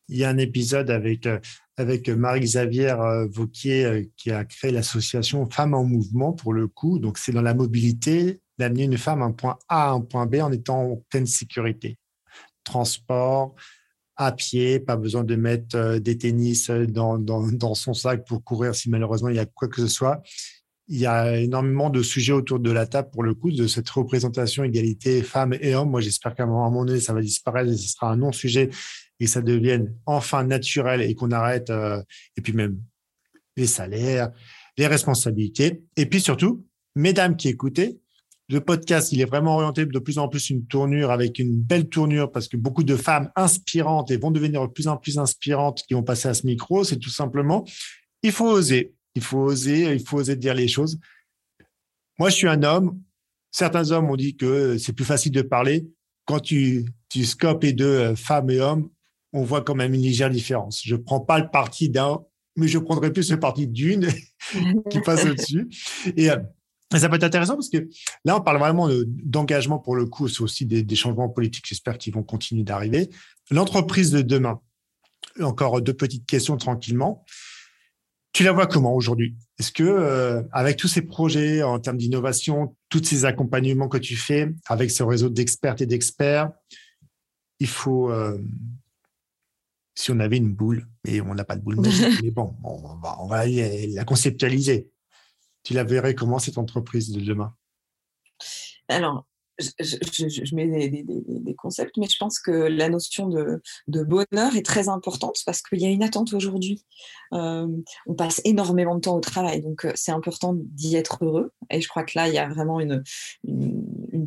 Il 0.09 0.17
y 0.17 0.23
a 0.23 0.29
un 0.29 0.37
épisode 0.37 0.89
avec, 0.89 1.27
euh, 1.27 1.39
avec 1.77 2.09
Marie-Xavier 2.09 2.91
euh, 2.91 3.27
Vauquier 3.31 4.09
qui 4.17 4.31
a 4.31 4.45
créé 4.45 4.71
l'association 4.71 5.47
Femmes 5.49 5.75
en 5.75 5.83
Mouvement 5.83 6.33
pour 6.33 6.53
le 6.53 6.67
coup. 6.67 6.97
Donc, 6.97 7.17
c'est 7.19 7.31
dans 7.31 7.41
la 7.41 7.53
mobilité 7.53 8.41
d'amener 8.57 8.83
une 8.83 8.97
femme 8.97 9.19
d'un 9.19 9.31
point 9.31 9.57
A 9.69 9.89
à 9.89 9.91
un 9.91 10.01
point 10.01 10.25
B 10.25 10.35
en 10.35 10.51
étant 10.51 10.91
en 10.91 10.95
pleine 11.09 11.27
sécurité. 11.27 11.97
Transport, 12.63 13.55
à 14.15 14.31
pied, 14.31 14.79
pas 14.79 14.95
besoin 14.95 15.23
de 15.23 15.35
mettre 15.35 15.75
euh, 15.75 15.99
des 15.99 16.17
tennis 16.17 16.69
euh, 16.69 16.85
dans, 16.85 17.17
dans, 17.17 17.73
son 17.73 17.93
sac 17.93 18.25
pour 18.27 18.43
courir 18.43 18.75
si 18.75 18.89
malheureusement 18.89 19.29
il 19.29 19.35
y 19.35 19.39
a 19.39 19.45
quoi 19.45 19.67
que 19.67 19.81
ce 19.81 19.87
soit. 19.87 20.21
Il 20.87 20.99
y 20.99 21.05
a 21.05 21.37
énormément 21.37 21.89
de 21.89 22.03
sujets 22.03 22.33
autour 22.33 22.59
de 22.59 22.69
la 22.69 22.85
table 22.85 23.09
pour 23.11 23.23
le 23.23 23.33
coup 23.33 23.51
de 23.51 23.67
cette 23.67 23.89
représentation 23.89 24.63
égalité 24.63 25.23
femmes 25.23 25.55
et 25.61 25.75
hommes. 25.75 25.89
Moi, 25.89 26.01
j'espère 26.01 26.35
qu'à 26.35 26.43
un 26.43 26.47
moment 26.47 26.83
donné, 26.83 26.99
ça 26.99 27.13
va 27.13 27.21
disparaître 27.21 27.71
et 27.71 27.77
ce 27.77 27.87
sera 27.87 28.11
un 28.11 28.17
non-sujet 28.17 28.69
et 29.19 29.25
que 29.25 29.31
ça 29.31 29.41
devienne 29.41 29.95
enfin 30.05 30.43
naturel 30.43 31.01
et 31.01 31.15
qu'on 31.15 31.31
arrête, 31.31 31.69
euh, 31.69 32.01
et 32.35 32.41
puis 32.41 32.53
même 32.53 32.79
les 33.55 33.67
salaires, 33.67 34.31
les 34.77 34.87
responsabilités. 34.87 35.83
Et 35.95 36.05
puis 36.05 36.19
surtout, 36.19 36.65
mesdames 36.95 37.37
qui 37.37 37.47
écoutez, 37.47 37.99
le 38.49 38.59
podcast, 38.59 39.11
il 39.11 39.21
est 39.21 39.25
vraiment 39.25 39.55
orienté 39.55 39.85
de 39.85 39.99
plus 39.99 40.17
en 40.17 40.27
plus 40.27 40.49
une 40.49 40.65
tournure 40.65 41.11
avec 41.11 41.39
une 41.39 41.55
belle 41.55 41.87
tournure 41.87 42.31
parce 42.31 42.47
que 42.47 42.57
beaucoup 42.57 42.83
de 42.83 42.95
femmes 42.95 43.31
inspirantes 43.35 44.11
et 44.11 44.17
vont 44.17 44.31
devenir 44.31 44.61
de 44.61 44.71
plus 44.71 44.87
en 44.87 44.97
plus 44.97 45.17
inspirantes 45.17 45.83
qui 45.87 45.93
vont 45.93 46.03
passer 46.03 46.27
à 46.27 46.33
ce 46.33 46.45
micro. 46.45 46.83
C'est 46.83 46.99
tout 46.99 47.09
simplement, 47.09 47.65
il 48.21 48.31
faut 48.31 48.49
oser. 48.49 48.93
Il 49.15 49.21
faut 49.21 49.39
oser, 49.39 49.93
il 49.93 50.05
faut 50.05 50.17
oser 50.17 50.35
dire 50.35 50.55
les 50.55 50.67
choses. 50.67 50.99
Moi, 52.19 52.29
je 52.29 52.35
suis 52.35 52.47
un 52.47 52.63
homme. 52.63 52.99
Certains 53.51 53.91
hommes 53.91 54.09
ont 54.09 54.15
dit 54.15 54.35
que 54.35 54.77
c'est 54.77 54.93
plus 54.93 55.05
facile 55.05 55.31
de 55.31 55.41
parler. 55.41 55.85
Quand 56.25 56.39
tu, 56.39 56.85
tu 57.09 57.25
scopes 57.25 57.63
les 57.63 57.73
deux, 57.73 57.85
euh, 57.85 58.15
femmes 58.15 58.49
et 58.49 58.59
hommes, 58.59 58.89
on 59.33 59.43
voit 59.43 59.61
quand 59.61 59.75
même 59.75 59.93
une 59.93 60.01
légère 60.01 60.29
différence. 60.29 60.81
Je 60.83 60.95
prends 60.95 61.19
pas 61.19 61.39
le 61.39 61.49
parti 61.49 61.89
d'un, 61.89 62.19
mais 62.55 62.67
je 62.67 62.77
prendrai 62.77 63.11
plus 63.11 63.29
le 63.31 63.39
parti 63.39 63.67
d'une 63.67 64.07
qui 64.89 64.99
passe 65.01 65.25
au-dessus. 65.25 65.67
Et 66.17 66.29
ça 66.99 67.09
peut 67.09 67.15
être 67.15 67.23
intéressant 67.23 67.55
parce 67.55 67.69
que 67.69 67.89
là, 68.25 68.37
on 68.37 68.41
parle 68.41 68.57
vraiment 68.57 68.89
d'engagement 69.23 69.79
pour 69.79 69.95
le 69.95 70.05
coup. 70.05 70.27
C'est 70.27 70.41
aussi 70.41 70.65
des, 70.65 70.95
changements 70.95 71.29
politiques, 71.29 71.65
j'espère, 71.67 71.97
qui 71.97 72.11
vont 72.11 72.23
continuer 72.23 72.63
d'arriver. 72.63 73.09
L'entreprise 73.51 74.11
de 74.11 74.21
demain, 74.21 74.61
encore 75.41 75.81
deux 75.81 75.93
petites 75.93 76.25
questions 76.25 76.57
tranquillement. 76.57 77.23
Tu 78.33 78.43
la 78.43 78.51
vois 78.51 78.65
comment 78.65 78.95
aujourd'hui? 78.95 79.35
Est-ce 79.59 79.71
que, 79.71 79.83
euh, 79.83 80.41
avec 80.51 80.77
tous 80.77 80.87
ces 80.87 81.03
projets 81.03 81.61
en 81.61 81.79
termes 81.79 81.97
d'innovation, 81.97 82.75
tous 82.89 83.03
ces 83.03 83.25
accompagnements 83.25 83.87
que 83.87 83.99
tu 83.99 84.15
fais 84.15 84.51
avec 84.65 84.89
ce 84.89 85.03
réseau 85.03 85.29
d'experts 85.29 85.81
et 85.81 85.85
d'experts, 85.85 86.51
il 87.59 87.67
faut, 87.67 88.09
euh, 88.09 88.39
si 89.93 90.11
on 90.11 90.19
avait 90.19 90.37
une 90.37 90.51
boule, 90.51 90.87
mais 91.05 91.21
on 91.21 91.35
n'a 91.35 91.43
pas 91.43 91.55
de 91.55 91.61
boule 91.61 91.79
mais 92.23 92.31
bon, 92.31 92.55
on 92.63 92.95
va, 92.95 93.21
on 93.21 93.27
va 93.27 93.45
la 93.45 94.03
conceptualiser 94.03 94.89
tu 95.63 95.73
la 95.73 95.83
verrais 95.83 96.15
comment 96.15 96.39
cette 96.39 96.57
entreprise 96.57 97.11
de 97.11 97.21
demain? 97.21 97.55
Alors, 98.89 99.25
je, 99.59 100.55
mets 100.55 100.89
des, 100.89 101.55
concepts, 101.55 101.97
mais 101.97 102.07
je 102.07 102.17
pense 102.17 102.39
que 102.39 102.51
la 102.51 102.89
notion 102.89 103.29
de, 103.29 103.61
bonheur 103.87 104.55
est 104.55 104.65
très 104.65 104.89
importante 104.89 105.37
parce 105.45 105.61
qu'il 105.61 105.79
y 105.79 105.85
a 105.85 105.89
une 105.89 106.03
attente 106.03 106.33
aujourd'hui. 106.33 106.83
Euh, 107.33 107.67
on 108.07 108.13
passe 108.15 108.41
énormément 108.45 108.95
de 108.95 109.01
temps 109.01 109.15
au 109.15 109.21
travail, 109.21 109.61
donc 109.61 109.85
euh, 109.85 109.91
c'est 109.95 110.11
important 110.11 110.53
d'y 110.55 110.95
être 110.95 111.23
heureux. 111.23 111.51
Et 111.69 111.81
je 111.81 111.87
crois 111.87 112.03
que 112.03 112.13
là, 112.15 112.27
il 112.27 112.33
y 112.33 112.39
a 112.39 112.49
vraiment 112.49 112.79
une, 112.79 113.03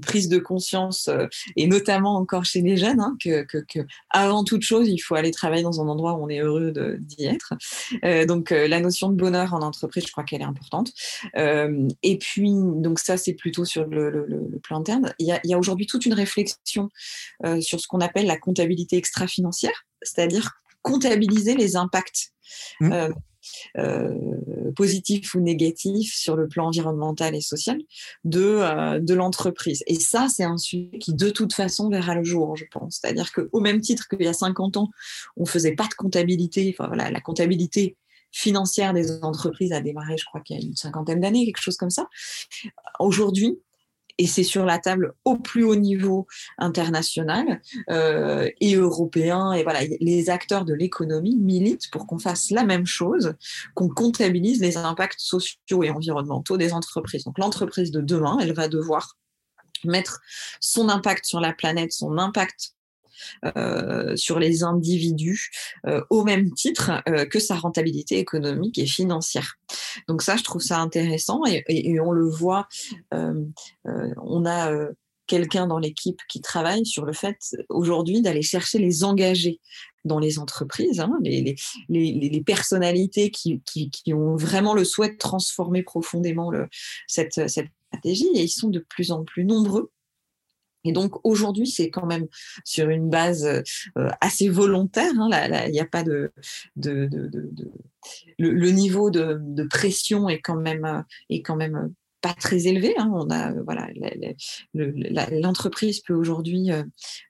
prise 0.01 0.29
de 0.29 0.39
conscience, 0.39 1.09
euh, 1.09 1.27
et 1.57 1.67
notamment 1.67 2.17
encore 2.17 2.45
chez 2.45 2.63
les 2.63 2.77
jeunes, 2.77 3.01
hein, 3.01 3.17
que, 3.23 3.47
avant 4.11 4.45
toute 4.45 4.63
chose, 4.63 4.89
il 4.89 4.99
faut 4.99 5.15
aller 5.15 5.31
travailler 5.31 5.63
dans 5.63 5.81
un 5.81 5.89
endroit 5.89 6.15
où 6.15 6.25
on 6.25 6.29
est 6.29 6.41
heureux 6.41 6.73
d'y 7.01 7.27
être. 7.27 7.55
donc 8.27 8.51
la 8.51 8.81
notion 8.81 9.09
de 9.09 9.15
bonheur 9.15 9.55
en 9.55 9.61
entreprise, 9.61 10.07
je 10.07 10.13
crois 10.13 10.25
qu'elle 10.25 10.43
est 10.43 10.45
importante. 10.45 10.93
et 11.35 12.19
puis, 12.19 12.53
donc 12.53 12.99
ça, 12.99 13.17
c'est 13.17 13.35
plutôt 13.35 13.65
sur 13.65 13.87
le, 13.87 14.11
le 14.11 14.59
plan 14.63 14.79
interne 14.79 15.15
il 15.19 15.41
y 15.45 15.55
a, 15.55 15.59
aujourd'hui 15.59 15.87
toute 15.87 16.07
une 16.07 16.15
réflexion 16.15 16.89
euh, 17.45 17.61
sur 17.61 17.81
ce 17.81 17.87
qu'on 17.87 18.01
appelle 18.01 18.27
la 18.27 18.39
comptabilité 18.39 18.97
extra-financière, 18.97 19.87
c'est-à-dire 20.03 20.53
comptabiliser 20.83 21.55
les 21.55 21.77
impacts 21.77 22.33
mmh. 22.81 22.93
euh, 22.93 23.11
euh, 23.79 24.11
positifs 24.75 25.35
ou 25.35 25.41
négatifs 25.41 26.15
sur 26.15 26.37
le 26.37 26.49
plan 26.49 26.67
environnemental 26.67 27.35
et 27.35 27.41
social 27.41 27.79
de, 28.25 28.99
de 28.99 29.15
l'entreprise. 29.15 29.83
Et 29.87 29.99
ça, 29.99 30.29
c'est 30.29 30.45
un 30.45 30.59
sujet 30.59 30.99
qui, 31.01 31.15
de 31.15 31.31
toute 31.31 31.53
façon, 31.53 31.89
verra 31.89 32.15
le 32.15 32.25
jour, 32.25 32.57
je 32.57 32.65
pense. 32.71 33.01
C'est-à-dire 33.01 33.33
qu'au 33.33 33.61
même 33.61 33.81
titre 33.81 34.09
qu'il 34.09 34.23
y 34.23 34.29
a 34.29 34.33
50 34.33 34.77
ans, 34.77 34.91
on 35.37 35.43
ne 35.43 35.49
faisait 35.49 35.75
pas 35.75 35.87
de 35.87 35.95
comptabilité, 35.95 36.75
enfin 36.77 36.89
voilà, 36.89 37.11
la 37.11 37.21
comptabilité 37.21 37.97
financière 38.33 38.93
des 38.93 39.23
entreprises 39.23 39.73
a 39.73 39.81
démarré, 39.81 40.17
je 40.19 40.25
crois 40.27 40.41
qu'il 40.41 40.59
y 40.59 40.63
a 40.63 40.63
une 40.63 40.77
cinquantaine 40.77 41.21
d'années, 41.21 41.47
quelque 41.47 41.63
chose 41.63 41.79
comme 41.79 41.91
ça. 41.91 42.09
Aujourd'hui, 42.99 43.59
et 44.19 44.27
c'est 44.27 44.43
sur 44.43 44.65
la 44.65 44.79
table 44.79 45.15
au 45.25 45.37
plus 45.37 45.65
haut 45.65 45.77
niveau 45.77 46.27
international 46.59 47.61
euh, 47.91 48.49
et 48.61 48.75
européen. 48.75 49.53
Et 49.53 49.63
voilà, 49.63 49.81
les 50.01 50.31
acteurs 50.31 50.65
de 50.65 50.75
l'économie 50.75 51.37
militent 51.37 51.91
pour 51.91 52.07
qu'on 52.07 52.19
fasse 52.19 52.51
la 52.51 52.65
même 52.65 52.87
chose, 52.87 53.35
qu'on 53.75 53.89
comptabilise 53.89 54.61
les 54.61 54.77
impacts 54.77 55.21
sociaux 55.21 55.83
et 55.83 55.91
environnementaux 55.91 56.57
des 56.57 56.73
entreprises. 56.73 57.25
Donc 57.25 57.39
l'entreprise 57.39 57.91
de 57.91 58.01
demain, 58.01 58.39
elle 58.41 58.55
va 58.55 58.69
devoir 58.69 59.17
mettre 59.85 60.21
son 60.61 60.89
impact 60.89 61.27
sur 61.27 61.41
la 61.41 61.53
planète, 61.53 61.93
son 61.93 62.19
impact 62.19 62.76
sur 64.17 64.39
les 64.39 64.63
individus 64.63 65.51
euh, 65.87 66.03
au 66.11 66.25
même 66.25 66.53
titre 66.53 67.03
euh, 67.09 67.27
que 67.27 67.39
sa 67.39 67.55
rentabilité 67.57 68.19
économique 68.19 68.79
et 68.79 68.87
financière. 68.87 69.55
Donc 70.09 70.23
ça, 70.23 70.37
je 70.37 70.45
trouve 70.45 70.63
ça 70.63 70.81
intéressant 70.81 71.43
et, 71.47 72.01
on 72.01 72.13
le 72.13 72.29
voit, 72.29 72.69
on 73.13 74.47
a 74.47 74.71
quelqu'un 75.27 75.67
dans 75.67 75.79
l'équipe 75.79 76.21
qui 76.29 76.41
travaille 76.41 76.87
sur 76.87 77.05
le 77.05 77.13
fait 77.13 77.39
aujourd'hui 77.69 78.23
d'aller 78.23 78.43
chercher 78.43 78.79
les 78.79 79.03
engagés 79.03 79.61
dans 80.05 80.19
les 80.19 80.39
entreprises, 80.39 81.01
hein, 81.01 81.13
les, 81.21 82.43
personnalités 82.45 83.31
qui, 83.31 83.61
ont 84.13 84.37
vraiment 84.37 84.75
le 84.75 84.85
souhait 84.85 85.11
de 85.11 85.17
transformer 85.17 85.83
profondément 85.83 86.53
cette 87.07 87.49
stratégie 87.49 88.29
et 88.35 88.43
ils 88.43 88.49
sont 88.49 88.69
de 88.69 88.85
plus 88.89 89.11
en 89.11 89.25
plus 89.25 89.45
nombreux. 89.45 89.91
Et 90.87 90.93
donc 90.93 91.25
aujourd'hui, 91.25 91.67
c'est 91.67 91.91
quand 91.91 92.07
même 92.07 92.27
sur 92.65 92.89
une 92.89 93.09
base 93.09 93.45
euh, 93.45 94.11
assez 94.21 94.49
volontaire. 94.49 95.13
Hein, 95.19 95.31
il 95.67 95.73
n'y 95.73 95.81
a 95.81 95.87
pas 95.87 96.03
de, 96.03 96.33
le, 96.77 98.71
niveau 98.71 99.11
de, 99.11 99.67
pression 99.69 100.29
est 100.29 100.41
quand 100.41 100.57
même 100.57 101.05
est 101.29 101.43
quand 101.43 101.57
même 101.57 101.93
pas 102.21 102.35
très 102.35 102.67
élevé. 102.67 102.95
Hein. 102.99 103.11
On 103.13 103.31
a 103.31 103.53
voilà, 103.53 103.89
l'entreprise 105.33 106.01
peut 106.01 106.15
aujourd'hui 106.15 106.73
euh, 106.73 106.83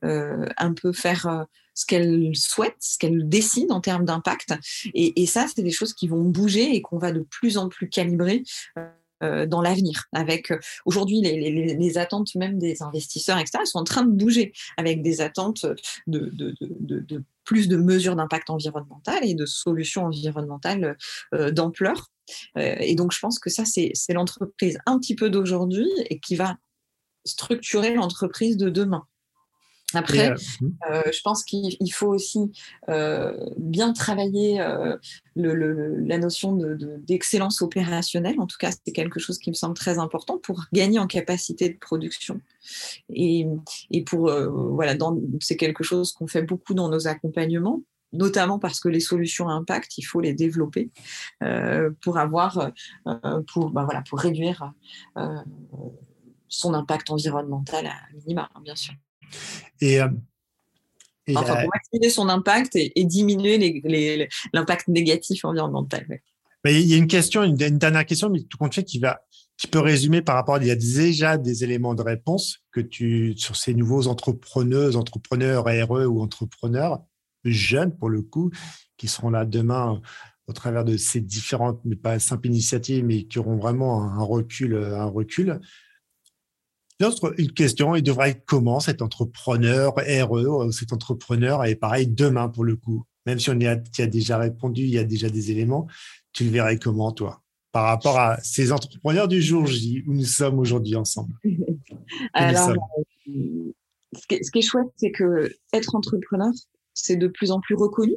euh, 0.04 0.46
un 0.56 0.72
peu 0.72 0.92
faire 0.92 1.46
ce 1.76 1.84
qu'elle 1.84 2.34
souhaite, 2.34 2.76
ce 2.80 2.98
qu'elle 2.98 3.28
décide 3.28 3.70
en 3.70 3.80
termes 3.80 4.04
d'impact. 4.04 4.54
Et, 4.94 5.26
ça, 5.26 5.46
c'est 5.54 5.62
des 5.62 5.70
choses 5.70 5.92
qui 5.92 6.08
vont 6.08 6.22
bouger 6.22 6.74
et 6.74 6.80
qu'on 6.80 6.98
va 6.98 7.12
de 7.12 7.20
plus 7.20 7.58
en 7.58 7.68
plus 7.68 7.88
calibrer. 7.88 8.42
Euh, 8.78 8.88
dans 9.22 9.62
l'avenir. 9.62 10.04
Avec 10.12 10.50
euh, 10.50 10.58
aujourd'hui 10.84 11.20
les, 11.20 11.98
attentes 11.98 12.34
même 12.34 12.58
des 12.58 12.82
investisseurs, 12.82 13.38
etc., 13.38 13.58
sont 13.64 13.78
en 13.78 13.84
train 13.84 14.02
de 14.02 14.10
bouger 14.10 14.52
avec 14.76 15.02
des 15.02 15.20
attentes 15.20 15.66
de 16.06 17.24
plus 17.44 17.68
de 17.68 17.76
mesures 17.76 18.16
d'impact 18.16 18.50
environnemental 18.50 19.18
et 19.22 19.34
de 19.34 19.46
solutions 19.46 20.04
environnementales 20.06 20.96
euh, 21.32 21.50
d'ampleur. 21.50 22.10
et 22.56 22.94
donc 22.96 23.12
je 23.12 23.20
pense 23.20 23.38
que 23.38 23.50
ça 23.50 23.64
c'est 23.64 24.12
l'entreprise 24.12 24.78
un 24.84 24.98
petit 24.98 25.14
peu 25.14 25.30
d'aujourd'hui 25.30 25.88
et 26.10 26.18
qui 26.18 26.34
va 26.34 26.56
structurer 27.24 27.94
l'entreprise 27.94 28.56
de 28.56 28.68
demain. 28.68 29.06
Après, 29.94 30.30
euh, 30.30 30.34
hmm. 30.60 30.70
euh, 30.90 31.02
je 31.12 31.20
pense 31.22 31.44
qu'il 31.44 31.92
faut 31.92 32.08
aussi 32.08 32.52
euh, 32.88 33.36
bien 33.56 33.92
travailler 33.92 34.58
le, 35.36 35.96
la 36.04 36.18
notion 36.18 36.58
d'excellence 37.06 37.60
de, 37.60 37.64
opérationnelle. 37.64 38.40
En 38.40 38.46
tout 38.46 38.56
cas, 38.58 38.70
c'est 38.72 38.92
quelque 38.92 39.20
chose 39.20 39.38
qui 39.38 39.50
me 39.50 39.54
semble 39.54 39.74
très 39.74 39.98
important 39.98 40.38
pour 40.38 40.64
gagner 40.72 40.98
en 40.98 41.06
capacité 41.06 41.68
de 41.68 41.78
production. 41.78 42.40
Et, 43.10 43.46
et 43.90 44.02
pour 44.02 44.30
voilà, 44.30 44.94
c'est 45.40 45.56
quelque 45.56 45.84
chose 45.84 46.12
qu'on 46.12 46.26
fait 46.26 46.42
beaucoup 46.42 46.74
dans 46.74 46.88
nos 46.88 47.06
accompagnements 47.06 47.82
notamment 48.12 48.58
parce 48.58 48.80
que 48.80 48.88
les 48.88 49.00
solutions 49.00 49.48
à 49.48 49.52
impact, 49.52 49.98
il 49.98 50.02
faut 50.02 50.20
les 50.20 50.32
développer 50.32 50.90
pour 52.00 52.18
avoir, 52.18 52.70
pour, 53.52 53.70
bah 53.70 53.84
voilà, 53.84 54.02
pour 54.08 54.20
réduire 54.20 54.72
son 56.48 56.72
impact 56.72 57.10
environnemental 57.10 57.86
à 57.86 57.96
minima, 58.14 58.48
hein, 58.54 58.60
bien 58.64 58.76
sûr. 58.76 58.94
Et, 59.80 60.00
euh, 60.00 60.08
enfin, 61.34 61.62
pour 61.62 61.70
maximiser 61.74 62.10
son 62.10 62.28
impact 62.28 62.76
et, 62.76 63.04
diminuer 63.04 64.28
l'impact 64.52 64.88
négatif 64.88 65.44
environnemental. 65.44 66.06
Mais 66.64 66.80
il 66.80 66.88
y 66.88 66.94
a 66.94 66.96
une 66.96 67.06
question, 67.06 67.42
une, 67.42 67.54
dernière 67.54 68.06
question, 68.06 68.30
mais 68.30 68.42
tout 68.42 68.58
compte 68.58 68.74
fait, 68.74 68.84
qui 68.84 68.98
va, 68.98 69.20
qui 69.56 69.66
peut 69.66 69.78
résumer 69.78 70.22
par 70.22 70.34
rapport, 70.34 70.58
il 70.58 70.66
y 70.66 70.70
a 70.70 70.76
déjà 70.76 71.38
des 71.38 71.64
éléments 71.64 71.94
de 71.94 72.02
réponse 72.02 72.58
que 72.72 72.80
tu, 72.80 73.34
sur 73.36 73.56
ces 73.56 73.74
nouveaux 73.74 74.06
entrepreneurs, 74.06 74.96
entrepreneurs 74.96 75.64
RE 75.64 76.06
ou 76.06 76.20
entrepreneurs 76.20 77.00
jeunes 77.44 77.96
pour 77.96 78.08
le 78.08 78.22
coup, 78.22 78.50
qui 78.96 79.08
seront 79.08 79.30
là 79.30 79.44
demain 79.44 80.00
au 80.48 80.52
travers 80.52 80.84
de 80.84 80.96
ces 80.96 81.20
différentes, 81.20 81.80
mais 81.84 81.96
pas 81.96 82.18
simples 82.18 82.46
initiatives, 82.48 83.04
mais 83.04 83.24
qui 83.24 83.38
auront 83.38 83.56
vraiment 83.56 84.04
un 84.04 84.22
recul, 84.22 84.76
un 84.76 85.06
recul 85.06 85.60
une 87.38 87.52
question, 87.52 87.94
il 87.94 88.02
devrait 88.02 88.30
être 88.30 88.44
comment 88.46 88.80
cet 88.80 89.02
entrepreneur 89.02 89.94
RE, 89.94 90.70
cet 90.72 90.92
entrepreneur, 90.92 91.64
et 91.64 91.74
pareil 91.74 92.06
demain 92.06 92.48
pour 92.48 92.64
le 92.64 92.76
coup, 92.76 93.04
même 93.26 93.38
si 93.38 93.50
on 93.50 93.58
y 93.58 93.66
a, 93.66 93.72
a 93.98 94.06
déjà 94.06 94.38
répondu, 94.38 94.82
il 94.82 94.90
y 94.90 94.98
a 94.98 95.04
déjà 95.04 95.28
des 95.28 95.50
éléments, 95.50 95.86
tu 96.32 96.44
le 96.44 96.50
verrais 96.50 96.78
comment 96.78 97.12
toi? 97.12 97.42
Par 97.72 97.84
rapport 97.84 98.18
à 98.18 98.38
ces 98.42 98.72
entrepreneurs 98.72 99.28
du 99.28 99.42
jour 99.42 99.66
J 99.66 100.02
où 100.06 100.14
nous 100.14 100.24
sommes 100.24 100.58
aujourd'hui 100.58 100.96
ensemble 100.96 101.34
Alors, 102.32 102.72
ce 103.26 104.50
qui, 104.50 104.58
est, 104.58 104.62
chouette, 104.62 104.86
c'est 104.96 105.10
que 105.10 105.50
être 105.74 105.94
entrepreneur, 105.94 106.52
c'est 106.94 107.16
de 107.16 107.28
plus 107.28 107.50
en 107.50 107.60
plus 107.60 107.74
reconnu. 107.74 108.14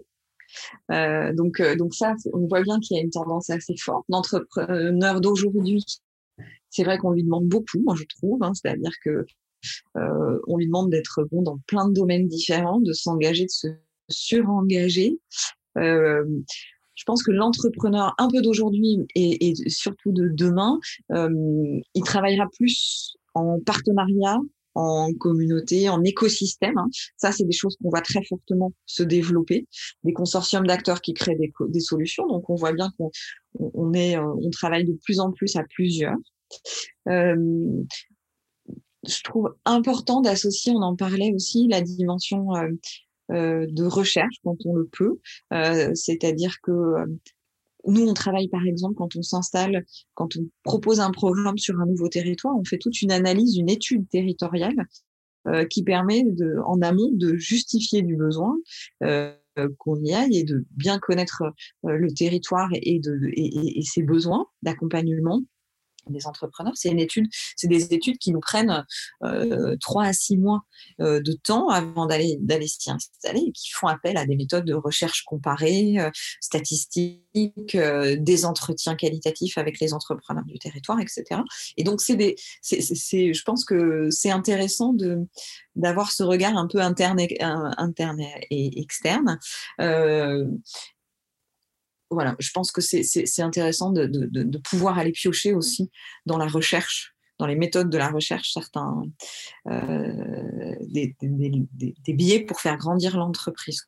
Euh, 0.91 1.33
donc, 1.33 1.59
euh, 1.59 1.75
donc 1.75 1.93
ça, 1.93 2.15
on 2.33 2.47
voit 2.47 2.61
bien 2.61 2.79
qu'il 2.79 2.95
y 2.97 2.99
a 2.99 3.03
une 3.03 3.09
tendance 3.09 3.49
assez 3.49 3.75
forte. 3.77 4.05
L'entrepreneur 4.07 5.19
d'aujourd'hui 5.19 5.83
c'est 6.69 6.83
vrai 6.83 6.97
qu'on 6.97 7.11
lui 7.11 7.23
demande 7.23 7.47
beaucoup, 7.47 7.79
moi 7.81 7.95
je 7.97 8.03
trouve, 8.03 8.41
hein, 8.43 8.53
c'est-à-dire 8.53 8.91
que 9.03 9.25
euh, 9.97 10.39
on 10.47 10.57
lui 10.57 10.67
demande 10.67 10.89
d'être 10.89 11.23
bon 11.31 11.41
dans 11.41 11.59
plein 11.67 11.87
de 11.87 11.93
domaines 11.93 12.27
différents, 12.27 12.79
de 12.79 12.93
s'engager, 12.93 13.45
de 13.45 13.49
se 13.49 13.67
surengager. 14.09 15.19
Euh, 15.77 16.25
je 16.95 17.03
pense 17.05 17.23
que 17.23 17.31
l'entrepreneur 17.31 18.13
un 18.17 18.27
peu 18.27 18.41
d'aujourd'hui 18.41 18.99
et, 19.15 19.53
surtout 19.67 20.11
de 20.11 20.27
demain, 20.27 20.79
euh, 21.11 21.79
il 21.93 22.03
travaillera 22.03 22.47
plus 22.57 23.15
en 23.35 23.59
partenariat, 23.65 24.37
en 24.75 25.13
communauté, 25.13 25.87
en 25.87 26.03
écosystème. 26.03 26.77
Hein. 26.77 26.87
Ça, 27.15 27.31
c'est 27.31 27.45
des 27.45 27.53
choses 27.53 27.77
qu'on 27.81 27.89
voit 27.89 28.01
très 28.01 28.23
fortement 28.25 28.73
se 28.85 29.03
développer. 29.03 29.67
Des 30.03 30.13
consortiums 30.13 30.67
d'acteurs 30.67 31.01
qui 31.01 31.13
créent 31.13 31.37
des, 31.37 31.79
solutions. 31.79 32.27
Donc, 32.27 32.49
on 32.49 32.55
voit 32.55 32.73
bien 32.73 32.91
qu'on 32.97 33.11
on 33.59 33.93
est, 33.93 34.17
on 34.17 34.49
travaille 34.51 34.85
de 34.85 34.97
plus 35.03 35.19
en 35.19 35.31
plus 35.31 35.55
à 35.55 35.63
plusieurs. 35.63 36.17
Euh, 37.07 37.83
je 39.07 39.23
trouve 39.23 39.55
important 39.65 40.21
d'associer, 40.21 40.73
on 40.75 40.81
en 40.81 40.95
parlait 40.95 41.31
aussi, 41.33 41.67
la 41.67 41.81
dimension 41.81 42.55
euh, 42.55 42.69
euh, 43.31 43.65
de 43.69 43.85
recherche 43.85 44.35
quand 44.43 44.57
on 44.65 44.75
le 44.75 44.87
peut. 44.87 45.19
C'est-à-dire 45.95 46.57
que 46.61 46.71
nous, 47.87 48.07
on 48.07 48.13
travaille 48.13 48.49
par 48.49 48.65
exemple 48.65 48.95
quand 48.95 49.15
on 49.15 49.21
s'installe, 49.21 49.85
quand 50.15 50.35
on 50.35 50.49
propose 50.63 50.99
un 50.99 51.11
programme 51.11 51.57
sur 51.57 51.79
un 51.79 51.85
nouveau 51.85 52.09
territoire, 52.09 52.55
on 52.57 52.65
fait 52.65 52.77
toute 52.77 53.01
une 53.01 53.11
analyse, 53.11 53.57
une 53.57 53.69
étude 53.69 54.07
territoriale 54.09 54.75
qui 55.69 55.83
permet 55.83 56.25
en 56.65 56.81
amont 56.81 57.09
de 57.13 57.37
justifier 57.37 58.01
du 58.01 58.17
besoin, 58.17 58.57
qu'on 58.99 60.03
y 60.03 60.13
aille 60.13 60.37
et 60.37 60.43
de 60.43 60.65
bien 60.71 60.99
connaître 60.99 61.43
le 61.83 62.13
territoire 62.13 62.69
et 62.73 63.81
ses 63.83 64.03
besoins 64.03 64.45
d'accompagnement 64.61 65.41
des 66.09 66.27
entrepreneurs. 66.27 66.73
C'est 66.75 66.89
une 66.89 66.99
étude, 66.99 67.27
c'est 67.55 67.67
des 67.67 67.93
études 67.93 68.17
qui 68.17 68.31
nous 68.31 68.39
prennent 68.39 68.85
euh, 69.23 69.75
trois 69.79 70.05
à 70.05 70.13
six 70.13 70.37
mois 70.37 70.61
euh, 71.01 71.21
de 71.21 71.33
temps 71.33 71.69
avant 71.69 72.05
d'aller 72.05 72.37
d'aller 72.41 72.67
s'y 72.67 72.91
installer 72.91 73.43
et 73.47 73.51
qui 73.51 73.71
font 73.71 73.87
appel 73.87 74.17
à 74.17 74.25
des 74.25 74.35
méthodes 74.35 74.65
de 74.65 74.73
recherche 74.73 75.23
comparée, 75.23 75.99
euh, 75.99 76.09
statistiques, 76.41 77.77
des 77.77 78.45
entretiens 78.45 78.95
qualitatifs 78.95 79.57
avec 79.57 79.79
les 79.79 79.93
entrepreneurs 79.93 80.45
du 80.45 80.57
territoire, 80.59 80.99
etc. 80.99 81.41
Et 81.77 81.83
donc 81.83 82.01
c'est 82.01 82.15
des, 82.15 82.35
c'est, 82.61 83.33
je 83.33 83.43
pense 83.43 83.65
que 83.65 84.09
c'est 84.09 84.31
intéressant 84.31 84.93
de 84.93 85.17
d'avoir 85.75 86.11
ce 86.11 86.23
regard 86.23 86.57
un 86.57 86.67
peu 86.67 86.79
interne 86.79 87.19
et, 87.19 87.37
interne 87.41 88.21
et 88.49 88.81
externe 88.81 89.39
voilà, 92.09 92.35
je 92.39 92.51
pense 92.51 92.71
que 92.71 92.81
c'est 92.81 93.41
intéressant 93.41 93.91
de, 93.91 94.05
de, 94.05 94.25
de, 94.25 94.57
pouvoir 94.57 94.97
aller 94.97 95.11
piocher 95.11 95.53
aussi 95.53 95.91
dans 96.25 96.37
la 96.37 96.47
recherche, 96.47 97.15
dans 97.37 97.45
les 97.45 97.55
méthodes 97.55 97.89
de 97.89 97.97
la 97.97 98.09
recherche, 98.09 98.53
certains 98.53 99.03
euh, 99.67 100.75
des, 100.81 101.15
des, 101.21 102.13
billets 102.13 102.41
pour 102.41 102.59
faire 102.59 102.77
grandir 102.77 103.15
l'entreprise. 103.17 103.83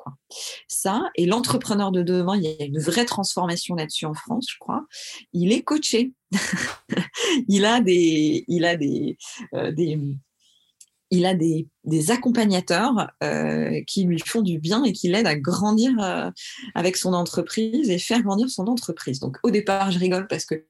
Ça, 0.67 1.01
et 1.15 1.26
l'entrepreneur 1.26 1.91
de 1.91 2.03
demain, 2.03 2.38
il 2.38 2.43
y 2.43 2.47
a 2.47 2.65
une 2.65 2.80
vraie 2.80 3.05
transformation 3.05 3.76
là-dessus 3.76 4.05
en 4.05 4.13
France, 4.13 4.47
je 4.49 4.57
crois. 4.59 4.86
Il 5.34 5.51
est 5.51 5.63
coaché. 5.63 6.13
il 7.47 7.65
a 7.65 7.82
des, 7.82 8.45
il 8.47 8.65
a 8.65 8.78
des, 8.78 9.17
euh, 9.53 9.72
des 9.72 9.99
il 11.11 11.26
a 11.26 11.36
des, 11.36 11.67
des 11.84 12.12
accompagnateurs 12.12 13.12
euh, 13.24 13.82
qui 13.88 14.04
lui 14.04 14.20
font 14.20 14.42
du 14.42 14.60
bien 14.60 14.84
et 14.84 14.92
qui 14.92 15.10
l'aident 15.10 15.28
à 15.28 15.36
grandir 15.36 15.92
euh, 16.00 16.30
avec 16.76 16.98
son 16.98 17.14
entreprise 17.14 17.90
et 17.90 17.98
faire 17.98 18.22
grandir 18.22 18.50
son 18.50 18.68
entreprise. 18.68 19.20
Donc 19.20 19.38
au 19.44 19.52
départ, 19.52 19.92
je 19.92 20.00
rigole 20.00 20.28
parce 20.28 20.46
que 20.46 20.66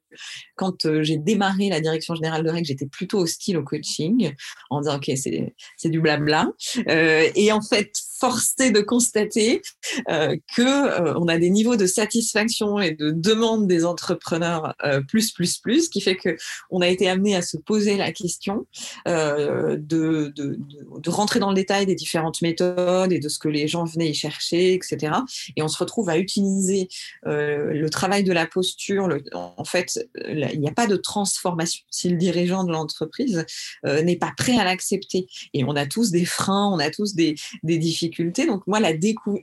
quand 0.55 0.86
euh, 0.86 1.03
j'ai 1.03 1.18
démarré 1.18 1.70
la 1.70 1.80
direction 1.80 2.16
générale 2.16 2.43
de 2.43 2.49
règles, 2.49 2.68
j'étais 2.68 2.86
plutôt 2.86 3.20
hostile 3.20 3.57
au 3.57 3.64
coaching, 3.64 4.34
en 4.70 4.82
disant 4.82 4.97
ok 4.97 5.12
c'est 5.16 5.89
du 5.89 5.99
blabla. 5.99 6.47
Euh, 6.88 7.30
et 7.36 7.51
en 7.51 7.62
fait, 7.62 7.91
forcé 8.20 8.72
de 8.72 8.82
constater 8.82 9.62
euh, 10.09 10.36
que 10.55 11.18
on 11.18 11.28
a 11.28 11.38
des 11.38 11.49
niveaux 11.49 11.76
de 11.76 11.88
satisfaction 11.88 12.80
et 12.80 12.91
de 12.91 13.12
demande 13.12 13.68
des 13.68 13.84
entrepreneurs 13.86 14.76
plus 15.07 15.32
plus 15.32 15.57
plus, 15.57 15.89
qui 15.89 16.01
fait 16.01 16.16
que 16.16 16.36
on 16.70 16.82
a 16.82 16.88
été 16.88 17.09
amené 17.09 17.36
à 17.36 17.41
se 17.41 17.57
poser 17.57 17.97
la 17.97 18.12
question 18.12 18.68
euh, 19.07 19.78
de, 19.80 20.32
de, 20.36 20.59
de, 21.01 21.09
rentrer 21.09 21.39
dans 21.39 21.49
le 21.49 21.55
détail 21.55 21.85
des 21.85 21.95
différentes 21.95 22.41
méthodes 22.41 23.11
et 23.11 23.19
de 23.19 23.29
ce 23.29 23.39
que 23.39 23.49
les 23.49 23.67
gens 23.67 23.85
venaient 23.85 24.09
y 24.09 24.13
chercher, 24.13 24.73
etc. 24.73 25.13
Et 25.55 25.61
on 25.61 25.67
se 25.67 25.77
retrouve 25.77 26.09
à 26.09 26.17
utiliser 26.17 26.87
euh, 27.27 27.73
le 27.73 27.89
travail 27.89 28.23
de 28.23 28.33
la 28.33 28.45
posture. 28.45 29.09
En 29.33 29.63
fait, 29.63 30.07
il 30.27 30.59
n'y 30.59 30.69
a 30.69 30.73
pas 30.73 30.87
de 30.87 30.95
transformation 30.95 31.83
si 31.89 32.09
le 32.09 32.17
dirigeant 32.17 32.63
de 32.63 32.71
l'entreprise 32.71 33.45
euh, 33.85 34.01
n'est 34.01 34.15
pas 34.15 34.33
prêt 34.37 34.57
à 34.57 34.63
l'accepter. 34.63 35.27
Et 35.53 35.63
on 35.63 35.75
a 35.75 35.85
tous 35.85 36.11
des 36.11 36.25
freins, 36.25 36.69
on 36.71 36.79
a 36.79 36.89
tous 36.89 37.15
des, 37.15 37.35
des 37.63 37.77
difficultés 37.77 38.45
donc 38.45 38.67
moi, 38.67 38.79
la 38.79 38.91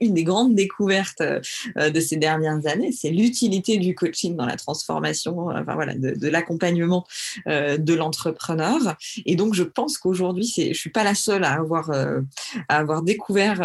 une 0.01 0.13
des 0.13 0.23
grandes 0.23 0.55
découvertes 0.55 1.21
euh, 1.21 1.89
de 1.89 1.99
ces 1.99 2.17
dernières 2.17 2.65
années, 2.65 2.91
c'est 2.91 3.09
l'utilité 3.09 3.77
du 3.77 3.93
coaching 3.93 4.35
dans 4.35 4.45
la 4.45 4.55
transformation, 4.55 5.49
enfin 5.49 5.73
voilà, 5.73 5.95
de, 5.95 6.27
l'accompagnement 6.29 7.05
de 7.45 7.93
l'entrepreneur. 7.93 8.95
Et 9.25 9.35
donc 9.35 9.53
je 9.53 9.63
pense 9.63 9.97
qu'aujourd'hui, 9.97 10.51
je 10.55 10.73
suis 10.73 10.91
pas 10.91 11.03
la 11.03 11.15
seule 11.15 11.43
avoir 11.53 11.91
à 11.91 12.77
avoir 12.77 13.01
découvert 13.03 13.57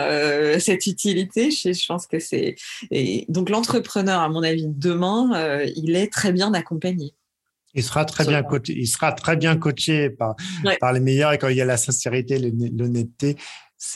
cette 0.61 0.87
utilité. 0.87 1.51
Je, 1.51 1.73
je, 1.73 1.87
pense 1.87 2.07
que 2.07 2.19
c'est 2.19 2.57
donc 3.29 3.51
l'entrepreneur, 3.51 4.21
à 4.21 4.29
mon 4.29 4.43
avis, 4.43 4.67
demain, 4.69 5.65
il 5.77 5.97
est 5.97 6.13
très 6.13 6.33
bien 6.33 6.53
accompagné. 6.55 7.15
Il 7.75 7.83
sera 7.83 8.05
très 8.05 8.25
bien 8.25 8.43
coaché, 8.45 8.73
il 8.77 8.87
sera 8.87 9.11
très 9.13 9.37
bien 9.37 9.57
coaché 9.57 10.09
par, 10.09 10.37
par 10.79 10.93
les 10.93 11.01
meilleurs 11.01 11.33
et 11.33 11.39
quand 11.39 11.49
il 11.49 11.57
y 11.57 11.61
a 11.61 11.65
la 11.65 11.77
sincérité, 11.77 12.39
l'honnêteté, 12.39 13.37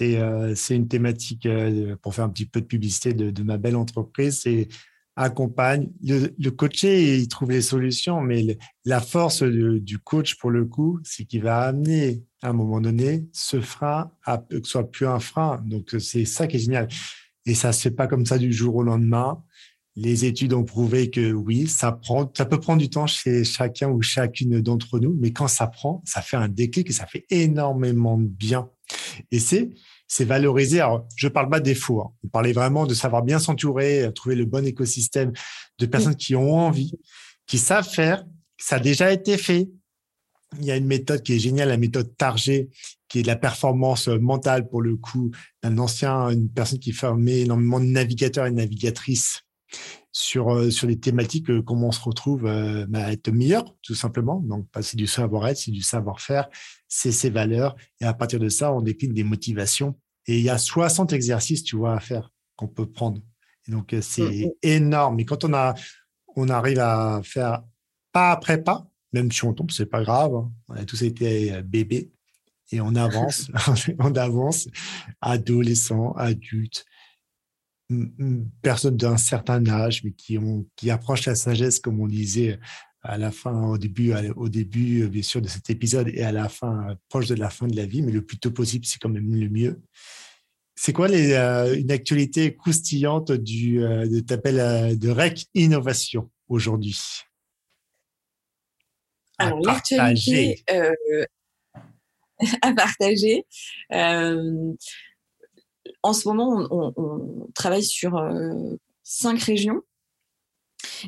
euh, 0.02 0.54
c'est 0.54 0.76
une 0.76 0.88
thématique, 0.88 1.46
euh, 1.46 1.96
pour 2.02 2.14
faire 2.14 2.24
un 2.24 2.28
petit 2.28 2.46
peu 2.46 2.60
de 2.60 2.66
publicité 2.66 3.14
de, 3.14 3.42
ma 3.42 3.56
belle 3.56 3.76
entreprise, 3.76 4.40
c'est 4.42 4.68
accompagne. 5.16 5.90
Le, 6.02 6.34
le, 6.38 6.50
coaché, 6.50 7.16
il 7.18 7.28
trouve 7.28 7.50
les 7.50 7.62
solutions, 7.62 8.20
mais 8.20 8.58
la 8.84 9.00
force 9.00 9.42
du 9.42 9.98
coach, 9.98 10.36
pour 10.36 10.50
le 10.50 10.64
coup, 10.64 11.00
c'est 11.02 11.24
qu'il 11.24 11.42
va 11.42 11.62
amener 11.62 12.22
à 12.42 12.50
un 12.50 12.52
moment 12.52 12.80
donné 12.80 13.26
ce 13.32 13.60
frein 13.60 14.10
à 14.24 14.38
que 14.38 14.56
ce 14.62 14.70
soit 14.70 14.90
plus 14.90 15.06
un 15.06 15.20
frein. 15.20 15.62
Donc, 15.66 15.94
c'est 15.98 16.24
ça 16.24 16.46
qui 16.46 16.56
est 16.56 16.60
génial. 16.60 16.88
Et 17.46 17.54
ça 17.54 17.72
se 17.72 17.82
fait 17.82 17.90
pas 17.90 18.06
comme 18.06 18.26
ça 18.26 18.38
du 18.38 18.52
jour 18.52 18.76
au 18.76 18.82
lendemain. 18.82 19.42
Les 19.96 20.24
études 20.24 20.52
ont 20.52 20.64
prouvé 20.64 21.10
que 21.10 21.32
oui, 21.32 21.66
ça 21.66 21.90
prend, 21.92 22.30
ça 22.36 22.44
peut 22.44 22.60
prendre 22.60 22.80
du 22.80 22.88
temps 22.88 23.06
chez 23.06 23.42
chacun 23.42 23.88
ou 23.88 24.00
chacune 24.00 24.60
d'entre 24.60 25.00
nous, 25.00 25.16
mais 25.18 25.32
quand 25.32 25.48
ça 25.48 25.66
prend, 25.66 26.02
ça 26.04 26.22
fait 26.22 26.36
un 26.36 26.48
déclic 26.48 26.88
et 26.88 26.92
ça 26.92 27.06
fait 27.06 27.26
énormément 27.30 28.16
de 28.16 28.28
bien. 28.28 28.68
Et 29.32 29.40
c'est 29.40 29.70
c'est 30.08 30.24
valoriser. 30.24 30.80
Alors, 30.80 31.06
je 31.16 31.28
parle 31.28 31.50
pas 31.50 31.60
des 31.60 31.74
défauts. 31.74 32.00
Hein. 32.00 32.10
Vous 32.22 32.30
parlez 32.30 32.52
vraiment 32.52 32.86
de 32.86 32.94
savoir 32.94 33.22
bien 33.22 33.38
s'entourer, 33.38 34.10
trouver 34.14 34.34
le 34.34 34.46
bon 34.46 34.66
écosystème 34.66 35.32
de 35.78 35.86
personnes 35.86 36.16
qui 36.16 36.34
ont 36.34 36.54
envie, 36.54 36.92
qui 37.46 37.58
savent 37.58 37.88
faire. 37.88 38.24
Ça 38.56 38.76
a 38.76 38.80
déjà 38.80 39.12
été 39.12 39.36
fait. 39.36 39.68
Il 40.58 40.64
y 40.64 40.70
a 40.70 40.76
une 40.76 40.86
méthode 40.86 41.22
qui 41.22 41.34
est 41.34 41.38
géniale, 41.38 41.68
la 41.68 41.76
méthode 41.76 42.16
Target, 42.16 42.68
qui 43.08 43.18
est 43.18 43.22
de 43.22 43.26
la 43.26 43.36
performance 43.36 44.08
mentale 44.08 44.68
pour 44.68 44.80
le 44.80 44.96
coup 44.96 45.30
d'un 45.62 45.76
ancien, 45.78 46.30
une 46.30 46.48
personne 46.48 46.78
qui 46.78 46.92
formait 46.92 47.40
énormément 47.40 47.80
de 47.80 47.86
navigateurs 47.86 48.46
et 48.46 48.50
navigatrices 48.50 49.42
sur 50.12 50.52
euh, 50.52 50.70
sur 50.70 50.86
les 50.86 50.98
thématiques 50.98 51.50
euh, 51.50 51.62
comment 51.62 51.88
on 51.88 51.92
se 51.92 52.00
retrouve 52.00 52.46
euh, 52.46 52.86
bah, 52.88 53.04
à 53.04 53.12
être 53.12 53.30
meilleur 53.30 53.76
tout 53.82 53.94
simplement. 53.94 54.40
Donc 54.40 54.66
c'est 54.80 54.96
du 54.96 55.06
savoir-être 55.06 55.58
c'est 55.58 55.70
du 55.70 55.82
savoir-faire 55.82 56.48
c'est 56.88 57.12
ses 57.12 57.30
valeurs. 57.30 57.76
Et 58.00 58.04
à 58.04 58.14
partir 58.14 58.40
de 58.40 58.48
ça 58.48 58.72
on 58.72 58.80
décline 58.80 59.12
des 59.12 59.24
motivations. 59.24 59.94
Et 60.26 60.38
il 60.38 60.44
y 60.44 60.50
a 60.50 60.58
60 60.58 61.12
exercices 61.12 61.62
tu 61.62 61.76
vois 61.76 61.94
à 61.94 62.00
faire 62.00 62.30
qu'on 62.56 62.68
peut 62.68 62.90
prendre. 62.90 63.20
Et 63.68 63.72
donc 63.72 63.94
c'est 64.00 64.22
mmh, 64.22 64.46
mmh. 64.46 64.50
énorme. 64.62 65.20
Et 65.20 65.24
quand 65.24 65.44
on 65.44 65.54
a 65.54 65.74
on 66.36 66.48
arrive 66.48 66.80
à 66.80 67.20
faire 67.22 67.62
pas 68.12 68.32
après 68.32 68.62
pas 68.62 68.87
même 69.12 69.32
si 69.32 69.44
on 69.44 69.54
tombe 69.54 69.70
c'est 69.70 69.86
pas 69.86 70.02
grave 70.02 70.34
hein. 70.34 70.52
on 70.68 70.74
a 70.74 70.84
tous 70.84 71.02
été 71.02 71.62
bébés 71.62 72.10
et 72.72 72.80
on 72.80 72.94
avance 72.94 73.50
on 73.98 74.14
avance 74.14 74.68
adolescent 75.20 76.12
adulte 76.12 76.84
personnes 78.62 78.96
d'un 78.96 79.16
certain 79.16 79.66
âge, 79.66 80.04
mais 80.04 80.12
qui, 80.12 80.38
ont, 80.38 80.66
qui 80.76 80.90
approchent 80.90 81.26
la 81.26 81.34
sagesse, 81.34 81.80
comme 81.80 82.00
on 82.00 82.06
disait 82.06 82.58
à 83.02 83.16
la 83.16 83.30
fin, 83.30 83.68
au 83.68 83.78
début, 83.78 84.12
au 84.36 84.48
début, 84.48 85.08
bien 85.08 85.22
sûr, 85.22 85.40
de 85.40 85.48
cet 85.48 85.70
épisode 85.70 86.08
et 86.08 86.22
à 86.22 86.32
la 86.32 86.48
fin, 86.48 86.96
proche 87.08 87.28
de 87.28 87.34
la 87.34 87.48
fin 87.48 87.66
de 87.66 87.76
la 87.76 87.86
vie, 87.86 88.02
mais 88.02 88.12
le 88.12 88.22
plus 88.22 88.38
tôt 88.38 88.50
possible, 88.50 88.84
c'est 88.84 88.98
quand 88.98 89.08
même 89.08 89.34
le 89.34 89.48
mieux. 89.48 89.80
C'est 90.74 90.92
quoi 90.92 91.08
les, 91.08 91.32
euh, 91.32 91.76
une 91.76 91.90
actualité 91.90 92.54
croustillante 92.54 93.32
du, 93.32 93.82
euh, 93.82 94.06
de 94.06 94.22
euh, 94.46 94.94
de 94.94 95.10
REC 95.10 95.46
Innovation 95.54 96.30
aujourd'hui? 96.48 97.00
Alors, 99.38 99.60
l'actualité 99.60 100.64
à 102.62 102.72
partager 102.72 103.44
en 106.02 106.12
ce 106.12 106.28
moment, 106.28 106.66
on, 106.70 107.48
travaille 107.54 107.84
sur 107.84 108.16
euh, 108.16 108.76
cinq 109.02 109.42
régions. 109.42 109.82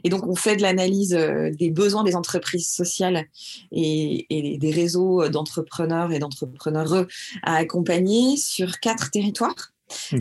Et 0.03 0.09
donc, 0.09 0.26
on 0.26 0.35
fait 0.35 0.57
de 0.57 0.62
l'analyse 0.62 1.14
euh, 1.14 1.51
des 1.53 1.70
besoins 1.70 2.03
des 2.03 2.16
entreprises 2.16 2.68
sociales 2.68 3.26
et, 3.70 4.26
des 4.59 4.70
réseaux 4.70 5.28
d'entrepreneurs 5.28 6.12
et 6.12 6.18
d'entrepreneurs 6.18 7.07
à 7.43 7.57
accompagner 7.57 8.37
sur 8.37 8.81
quatre 8.81 9.11
territoires. 9.11 9.72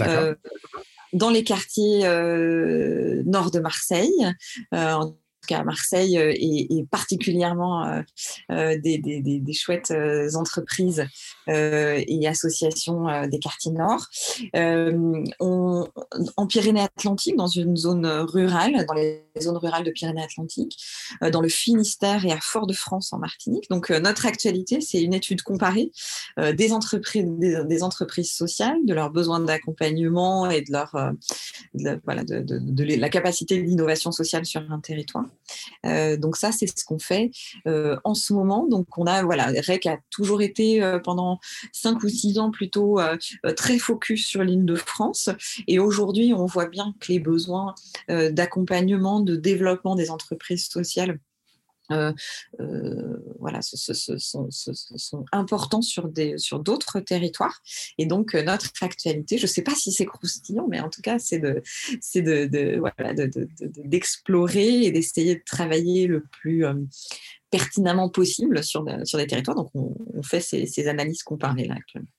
Euh, 0.02 0.36
dans 1.14 1.30
les 1.30 1.44
quartiers 1.44 2.04
nord 3.26 3.52
de 3.52 3.60
Marseille, 3.60 4.26
à 5.52 5.64
Marseille 5.64 6.18
euh, 6.18 6.34
et, 6.36 6.86
particulièrement 6.90 7.86
euh, 7.86 8.02
euh, 8.52 8.78
des, 8.78 9.54
chouettes 9.54 9.94
entreprises 10.36 11.06
et 11.48 12.28
associations 12.28 13.28
des 13.28 13.40
quartiers 13.40 13.72
nord. 13.72 14.06
En 15.40 16.48
Pyrénées-Atlantiques, 16.48 17.36
dans 17.36 17.48
une 17.48 17.76
zone 17.76 18.06
rurale, 18.06 18.86
dans 18.88 18.94
les 18.94 19.24
zones 19.42 19.58
rurales 19.58 19.84
de 19.84 19.92
Pyrénées-Atlantiques, 19.92 20.78
dans 21.32 21.42
le 21.42 21.50
Finistère 21.50 22.26
et 22.26 22.32
à 22.32 22.40
Fort-de-France 22.42 23.14
en 23.14 23.20
Martinique. 23.20 23.70
Donc 23.70 23.90
notre 23.90 24.26
actualité, 24.26 24.82
c'est 24.82 25.02
une 25.02 25.14
étude 25.14 25.42
comparée 25.42 25.92
des 26.38 26.72
entreprises, 26.74 27.26
des, 27.28 27.84
entreprises 27.84 28.32
sociales, 28.32 28.78
de 28.86 28.94
leurs 28.94 29.12
besoins 29.12 29.40
d'accompagnement 29.40 30.50
et 30.50 30.62
de 30.62 30.72
leur 30.72 30.96
voilà, 32.04 32.24
de, 32.24 32.40
de, 32.40 32.60
de, 32.60 32.84
la 32.96 33.10
capacité 33.10 33.62
d'innovation 33.62 34.12
sociale 34.12 34.46
sur 34.46 34.62
un 34.72 34.80
territoire. 34.80 35.26
Euh, 35.86 36.18
donc 36.18 36.36
ça, 36.36 36.52
c'est 36.52 36.68
ce 36.68 36.86
qu'on 36.86 37.00
fait 37.00 37.32
euh, 37.68 37.98
en 38.04 38.14
ce 38.14 38.34
moment. 38.34 38.68
Donc 38.68 38.98
on 38.98 39.06
a, 39.06 39.24
voilà, 39.24 39.46
REC 39.46 39.86
a 39.86 39.98
toujours 40.10 40.42
été 40.42 40.84
euh, 40.84 41.00
pendant 41.00 41.40
cinq 41.72 42.04
ou 42.04 42.10
six 42.10 42.40
ans 42.40 42.52
plutôt 42.52 43.00
très 43.56 43.78
focus 43.78 44.26
sur 44.26 44.44
l'île 44.44 44.66
de 44.66 44.76
France. 44.76 45.30
Et 45.68 45.80
aujourd'hui, 45.80 46.34
on 46.34 46.46
voit 46.46 46.68
bien 46.68 46.94
que 47.00 47.12
les 47.12 47.20
besoins 47.20 47.76
d'accompagnement, 48.10 49.20
de 49.30 49.36
développement 49.36 49.96
des 49.96 50.12
entreprises 50.12 50.68
sociales 50.68 51.20
euh, 51.92 52.14
euh, 52.60 53.18
voilà, 53.40 53.62
sont, 53.62 55.26
importants 55.32 55.82
sur 55.82 56.08
des 56.08 56.38
sur 56.38 56.60
d'autres 56.60 57.00
territoires. 57.00 57.62
Et 57.98 58.06
donc 58.06 58.36
euh, 58.36 58.44
notre 58.44 58.72
actualité, 58.82 59.38
je 59.38 59.44
ne 59.44 59.48
sais 59.48 59.64
pas 59.64 59.74
si 59.74 59.92
c'est 59.92 60.06
croustillant, 60.06 60.68
mais 60.70 60.80
en 60.82 60.90
tout 60.90 61.02
cas 61.02 61.18
c'est 61.18 61.40
de 61.40 61.64
c'est 62.00 62.22
de, 62.22 62.78
voilà 62.78 63.16
d'explorer 63.86 64.84
et 64.84 64.92
d'essayer 64.92 65.36
de 65.36 65.44
travailler 65.44 66.06
le 66.06 66.24
plus 66.32 66.64
pertinemment 67.50 68.10
possible 68.10 68.64
sur 68.64 68.86
sur 69.04 69.18
des 69.18 69.28
territoires. 69.28 69.58
Donc 69.58 69.72
on, 69.74 70.22
fait 70.22 70.42
ces, 70.42 70.68
ces 70.68 70.88
analyses 70.88 71.24
comparées 71.24 71.66
là 71.66 71.76
actuellement. 71.76 72.10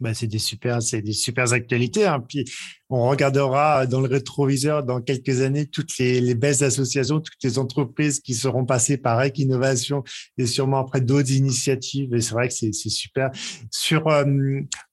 Bah, 0.00 0.12
c'est 0.12 0.26
des 0.26 0.38
super, 0.38 0.82
c'est 0.82 1.02
des 1.02 1.12
super 1.12 1.52
actualités. 1.52 2.04
Hein. 2.04 2.20
Puis 2.28 2.44
on 2.94 3.08
regardera 3.08 3.86
dans 3.86 4.00
le 4.00 4.08
rétroviseur 4.08 4.84
dans 4.84 5.00
quelques 5.00 5.40
années 5.40 5.66
toutes 5.66 5.98
les, 5.98 6.20
les 6.20 6.34
belles 6.34 6.62
associations, 6.62 7.20
toutes 7.20 7.42
les 7.42 7.58
entreprises 7.58 8.20
qui 8.20 8.34
seront 8.34 8.64
passées 8.64 8.96
par 8.96 9.18
Rec 9.18 9.40
et 10.38 10.46
sûrement 10.46 10.78
après 10.78 11.00
d'autres 11.00 11.32
initiatives. 11.32 12.14
Et 12.14 12.20
c'est 12.20 12.32
vrai 12.32 12.48
que 12.48 12.54
c'est 12.54 12.72
super. 12.72 13.30
Sur 13.70 14.08
euh, 14.08 14.24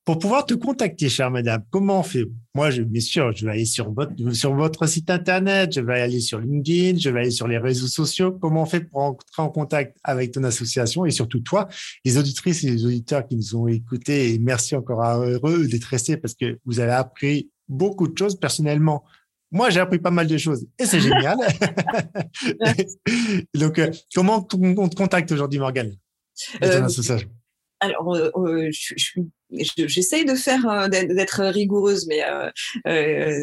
pour 0.04 0.18
pouvoir 0.18 0.48
te 0.48 0.56
contacter, 0.56 1.10
chère 1.10 1.30
madame, 1.30 1.64
comment 1.70 2.00
on 2.00 2.04
fait? 2.04 2.26
Moi, 2.56 2.72
bien 2.72 3.02
sûr, 3.02 3.32
je 3.36 3.46
vais 3.46 3.52
aller 3.52 3.66
sur 3.66 3.94
votre, 3.94 4.14
sur 4.34 4.56
votre 4.56 4.88
site 4.88 5.12
internet, 5.12 5.74
je 5.76 5.80
vais 5.80 6.02
aller 6.02 6.20
sur 6.20 6.40
LinkedIn, 6.40 6.98
je 6.98 7.12
vais 7.12 7.20
aller 7.20 7.32
sur 7.32 7.48
les 7.48 7.60
réseaux 7.60 7.88
sociaux. 7.88 8.32
Comment 8.32 8.64
on 8.64 8.66
fait 8.66 8.82
pour 8.82 9.02
entrer 9.02 9.42
en 9.42 9.50
contact 9.50 9.96
avec 10.04 10.32
ton 10.32 10.44
association 10.44 11.06
et 11.06 11.12
surtout 11.12 11.40
toi, 11.42 11.68
les 12.04 12.18
auditrices 12.18 12.64
et 12.64 12.72
les 12.72 12.84
auditeurs 12.84 13.28
qui 13.28 13.36
nous 13.36 13.56
ont 13.56 13.68
écoutés? 13.68 14.34
Et 14.34 14.40
merci 14.40 14.76
encore 14.76 15.04
à 15.04 15.20
eux 15.20 15.68
d'être 15.68 15.86
restés 15.86 16.18
parce 16.18 16.34
que 16.34 16.58
vous 16.66 16.80
avez 16.80 16.94
appris 16.94 17.51
beaucoup 17.72 18.08
de 18.08 18.18
choses 18.18 18.40
personnellement. 18.40 19.04
moi, 19.52 19.70
j'ai 19.70 19.80
appris 19.80 20.00
pas 20.00 20.12
mal 20.12 20.28
de 20.28 20.38
choses 20.38 20.68
et 20.78 20.86
c'est 20.86 21.00
génial. 21.00 21.38
Donc, 23.56 23.80
euh, 23.80 23.92
comment 24.14 24.48
on 24.54 24.90
te 24.90 24.96
contacte 24.96 25.32
aujourd'hui, 25.32 25.60
Morgane? 25.60 25.96
Euh, 26.64 26.88
alors, 27.80 28.16
j'essaye 29.88 30.26
de 30.26 30.36
faire 30.36 30.90
d'être 30.90 31.44
rigoureuse, 31.46 32.08
mais 32.08 32.22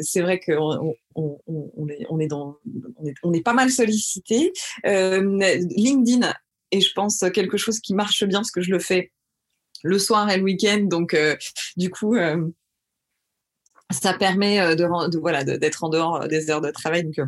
c'est 0.02 0.20
vrai 0.20 0.40
qu'on 0.40 0.94
on, 1.14 1.88
est, 1.88 2.06
on 2.08 2.20
est 2.20 2.28
dans, 2.28 2.56
on 3.22 3.32
est, 3.32 3.42
pas 3.42 3.54
mal 3.54 3.70
sollicité. 3.70 4.52
LinkedIn 4.84 6.32
est, 6.70 6.80
je 6.80 6.92
pense, 6.94 7.24
quelque 7.34 7.56
chose 7.56 7.80
qui 7.80 7.94
marche 7.94 8.24
bien 8.24 8.40
parce 8.40 8.52
que 8.52 8.60
je 8.60 8.70
le 8.70 8.78
fais 8.78 9.10
le 9.82 9.98
soir 9.98 10.30
et 10.30 10.36
le 10.36 10.44
week-end, 10.44 10.82
donc 10.82 11.16
du 11.76 11.90
coup 11.90 12.16
ça 13.90 14.12
permet 14.12 14.60
euh, 14.60 14.74
de, 14.74 15.18
voilà 15.18 15.44
d'être 15.44 15.84
en 15.84 15.88
dehors 15.88 16.22
euh, 16.22 16.26
des 16.26 16.50
heures 16.50 16.60
de 16.60 16.70
travail 16.70 17.04
donc 17.04 17.18
euh, 17.18 17.26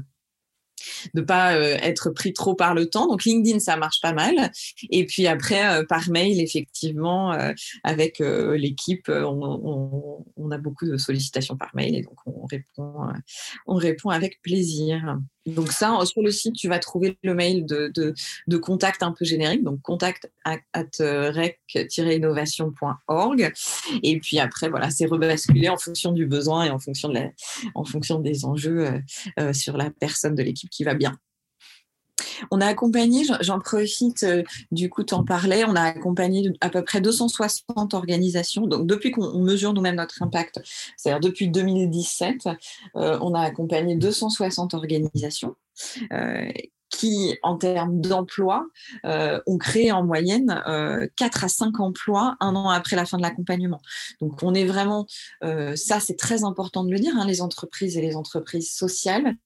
de 1.12 1.20
pas 1.20 1.54
être 1.54 2.08
pris 2.08 2.32
trop 2.32 2.54
par 2.54 2.72
le 2.72 2.88
temps. 2.88 3.06
Donc 3.06 3.24
LinkedIn, 3.24 3.58
ça 3.58 3.76
marche 3.76 4.00
pas 4.00 4.14
mal. 4.14 4.50
Et 4.88 5.04
puis 5.04 5.26
après, 5.26 5.84
par 5.86 6.08
mail, 6.08 6.40
effectivement, 6.40 7.36
avec 7.84 8.18
l'équipe, 8.20 9.10
on, 9.10 10.50
a 10.50 10.56
beaucoup 10.56 10.86
de 10.86 10.96
sollicitations 10.96 11.58
par 11.58 11.68
mail 11.74 11.96
et 11.96 12.02
donc 12.02 12.16
on 12.24 13.74
répond 13.74 14.08
avec 14.08 14.40
plaisir. 14.40 15.18
Donc 15.54 15.72
ça, 15.72 15.98
sur 16.04 16.22
le 16.22 16.30
site, 16.30 16.54
tu 16.54 16.68
vas 16.68 16.78
trouver 16.78 17.18
le 17.22 17.34
mail 17.34 17.66
de, 17.66 17.92
de, 17.94 18.14
contact 18.58 19.02
un 19.02 19.12
peu 19.12 19.24
générique, 19.24 19.64
donc 19.64 19.80
contact 19.82 20.30
at, 20.44 20.60
rec-innovation.org. 20.98 23.52
Et 24.02 24.20
puis 24.20 24.38
après, 24.38 24.68
voilà, 24.68 24.90
c'est 24.90 25.06
rebasculé 25.06 25.68
en 25.68 25.78
fonction 25.78 26.12
du 26.12 26.26
besoin 26.26 26.64
et 26.64 26.70
en 26.70 26.78
fonction, 26.78 27.08
de 27.08 27.14
la, 27.14 27.30
en 27.74 27.84
fonction 27.84 28.20
des 28.20 28.44
enjeux 28.44 28.86
euh, 28.86 28.98
euh, 29.38 29.52
sur 29.52 29.76
la 29.76 29.90
personne 29.90 30.34
de 30.34 30.42
l'équipe 30.42 30.70
qui 30.70 30.82
va 30.84 30.94
bien. 30.94 31.18
On 32.50 32.60
a 32.60 32.66
accompagné, 32.66 33.24
j'en 33.40 33.58
profite, 33.60 34.22
euh, 34.22 34.42
du 34.70 34.90
coup, 34.90 35.02
t'en 35.02 35.24
parlais, 35.24 35.64
on 35.64 35.74
a 35.76 35.82
accompagné 35.82 36.52
à 36.60 36.70
peu 36.70 36.82
près 36.82 37.00
260 37.00 37.94
organisations. 37.94 38.66
Donc, 38.66 38.86
depuis 38.86 39.10
qu'on 39.10 39.38
mesure 39.38 39.72
nous-mêmes 39.72 39.96
notre 39.96 40.22
impact, 40.22 40.60
c'est-à-dire 40.96 41.20
depuis 41.20 41.48
2017, 41.48 42.48
euh, 42.96 43.18
on 43.20 43.34
a 43.34 43.40
accompagné 43.40 43.96
260 43.96 44.74
organisations. 44.74 45.56
Euh, 46.12 46.50
qui, 46.90 47.38
en 47.44 47.56
termes 47.56 48.00
d'emploi, 48.00 48.66
ont 49.04 49.58
créé 49.58 49.92
en 49.92 50.02
moyenne 50.02 50.60
4 51.16 51.44
à 51.44 51.48
5 51.48 51.78
emplois 51.78 52.36
un 52.40 52.56
an 52.56 52.68
après 52.68 52.96
la 52.96 53.06
fin 53.06 53.16
de 53.16 53.22
l'accompagnement. 53.22 53.80
Donc, 54.20 54.42
on 54.42 54.54
est 54.54 54.64
vraiment, 54.64 55.06
ça 55.40 56.00
c'est 56.00 56.16
très 56.18 56.42
important 56.42 56.82
de 56.82 56.90
le 56.90 56.98
dire, 56.98 57.14
hein, 57.16 57.24
les 57.26 57.42
entreprises 57.42 57.96
et 57.96 58.00
les 58.00 58.16
entreprises 58.16 58.72
sociales 58.72 59.36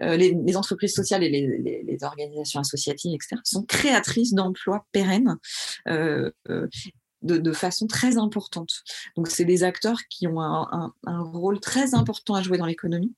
euh, 0.00 0.16
les, 0.16 0.56
entreprises 0.56 0.94
sociales 0.94 1.22
et 1.22 1.28
les, 1.28 1.98
organisations 2.02 2.60
associatives, 2.60 3.14
etc., 3.14 3.40
sont 3.44 3.62
créatrices 3.62 4.34
d'emplois 4.34 4.86
pérennes 4.92 5.36
de, 7.24 7.52
façon 7.52 7.86
très 7.86 8.18
importante. 8.18 8.82
Donc, 9.16 9.28
c'est 9.28 9.44
des 9.44 9.64
acteurs 9.64 9.98
qui 10.10 10.26
ont 10.26 10.40
un, 10.40 10.92
rôle 11.06 11.60
très 11.60 11.94
important 11.94 12.34
à 12.34 12.42
jouer 12.42 12.58
dans 12.58 12.66
l'économie, 12.66 13.14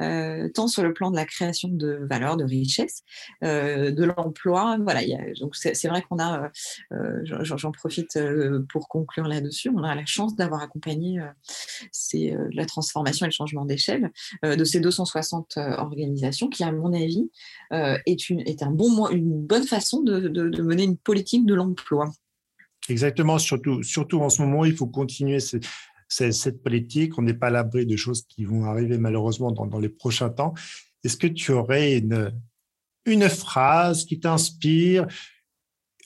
euh, 0.00 0.48
tant 0.54 0.68
sur 0.68 0.82
le 0.82 0.92
plan 0.92 1.10
de 1.10 1.16
la 1.16 1.24
création 1.26 1.68
de 1.68 1.98
valeur, 2.08 2.36
de 2.36 2.44
richesse, 2.44 3.02
euh, 3.44 3.90
de 3.90 4.04
l'emploi. 4.04 4.78
Voilà, 4.80 5.00
donc 5.40 5.56
c'est 5.56 5.88
vrai 5.88 6.02
qu'on 6.02 6.18
a, 6.18 6.50
euh, 6.92 7.20
j'en 7.24 7.72
profite 7.72 8.18
pour 8.72 8.88
conclure 8.88 9.26
là-dessus, 9.26 9.70
on 9.74 9.82
a 9.82 9.94
la 9.94 10.06
chance 10.06 10.36
d'avoir 10.36 10.62
accompagné 10.62 11.20
la 12.52 12.66
transformation 12.66 13.26
et 13.26 13.28
le 13.28 13.32
changement 13.32 13.64
d'échelle 13.64 14.10
de 14.42 14.64
ces 14.64 14.80
260 14.80 15.56
organisations, 15.56 16.48
qui, 16.48 16.64
à 16.64 16.72
mon 16.72 16.92
avis, 16.92 17.30
est, 17.70 18.30
une, 18.30 18.44
un 18.60 18.70
bon, 18.70 19.08
une 19.08 19.44
bonne 19.44 19.66
façon 19.66 20.02
de 20.02 20.62
mener 20.62 20.84
une 20.84 20.96
politique 20.96 21.46
de 21.46 21.54
l'emploi. 21.54 22.10
Exactement, 22.88 23.38
surtout, 23.38 23.82
surtout 23.82 24.20
en 24.20 24.30
ce 24.30 24.42
moment, 24.42 24.64
il 24.64 24.74
faut 24.74 24.86
continuer 24.86 25.38
cette 26.08 26.62
politique. 26.62 27.18
On 27.18 27.22
n'est 27.22 27.34
pas 27.34 27.48
à 27.48 27.50
l'abri 27.50 27.86
de 27.86 27.96
choses 27.96 28.26
qui 28.26 28.44
vont 28.44 28.64
arriver 28.64 28.98
malheureusement 28.98 29.52
dans, 29.52 29.78
les 29.78 29.88
prochains 29.88 30.30
temps. 30.30 30.54
Est-ce 31.04 31.16
que 31.16 31.26
tu 31.26 31.52
aurais 31.52 31.98
une, 31.98 33.28
phrase 33.28 34.04
qui 34.04 34.20
t'inspire, 34.20 35.06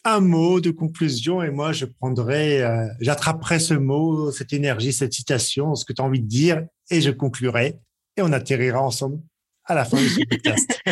un 0.05 0.21
mot 0.21 0.61
de 0.61 0.71
conclusion? 0.71 1.43
Et 1.43 1.51
moi 1.51 1.73
je 1.73 1.87
prendrai, 1.87 2.63
euh, 2.63 2.87
j'attraperai 3.01 3.59
ce 3.59 3.75
mot, 3.75 4.31
cette 4.31 4.53
énergie, 4.53 4.93
cette 4.93 5.13
citation, 5.13 5.75
ce 5.75 5.85
que 5.85 5.93
tu 5.93 6.03
as 6.03 6.05
envie 6.05 6.21
de 6.21 6.29
dire 6.29 6.65
et 6.91 7.01
je 7.01 7.11
conclurai 7.11 7.79
et 8.17 8.23
on 8.23 8.33
atterrira 8.33 8.81
ensemble 8.81 9.21
à 9.65 9.75
la 9.75 9.85
fin 9.85 10.01
de 10.01 10.09
ce 10.09 10.21
podcast. 10.29 10.81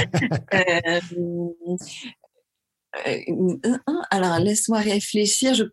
Euh, 0.54 1.00
alors 4.10 4.38
laisse-moi 4.38 4.78
réfléchir. 4.78 5.54
Je 5.54 5.64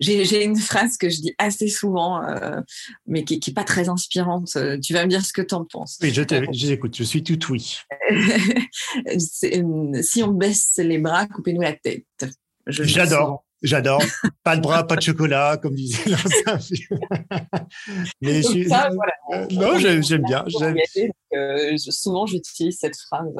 j'ai 0.00 0.44
une 0.44 0.56
phrase 0.56 0.96
que 0.96 1.08
je 1.08 1.20
dis 1.20 1.34
assez 1.38 1.68
souvent, 1.68 2.24
euh, 2.24 2.60
mais 3.06 3.24
qui 3.24 3.40
n'est 3.46 3.54
pas 3.54 3.64
très 3.64 3.88
inspirante. 3.88 4.52
Euh, 4.56 4.78
tu 4.78 4.92
vas 4.92 5.04
me 5.04 5.10
dire 5.10 5.24
ce 5.24 5.32
que 5.32 5.42
tu 5.42 5.54
en 5.54 5.64
penses. 5.64 5.98
Oui, 6.02 6.12
je 6.12 6.22
t'écoute, 6.22 6.96
je 6.96 7.04
suis 7.04 7.22
tout 7.22 7.38
oui. 7.50 7.78
si 9.18 10.22
on 10.22 10.32
baisse 10.32 10.72
les 10.78 10.98
bras, 10.98 11.26
coupez-nous 11.26 11.60
la 11.60 11.74
tête. 11.74 12.04
J'adore. 12.66 13.44
J'adore. 13.62 14.02
Pas 14.42 14.56
de 14.56 14.62
bras, 14.62 14.86
pas 14.86 14.96
de 14.96 15.02
chocolat, 15.02 15.58
comme 15.60 15.74
disait 15.74 16.10
l'ancien 16.10 16.76
Mais 18.22 18.42
je, 18.42 18.68
ça, 18.68 18.88
voilà, 18.94 19.12
euh, 19.34 19.46
non, 19.52 19.78
j'aime 19.78 20.22
bien. 20.22 20.44
Euh, 21.32 21.76
souvent, 21.76 22.26
j'utilise 22.26 22.78
cette 22.78 22.96
phrase 22.96 23.32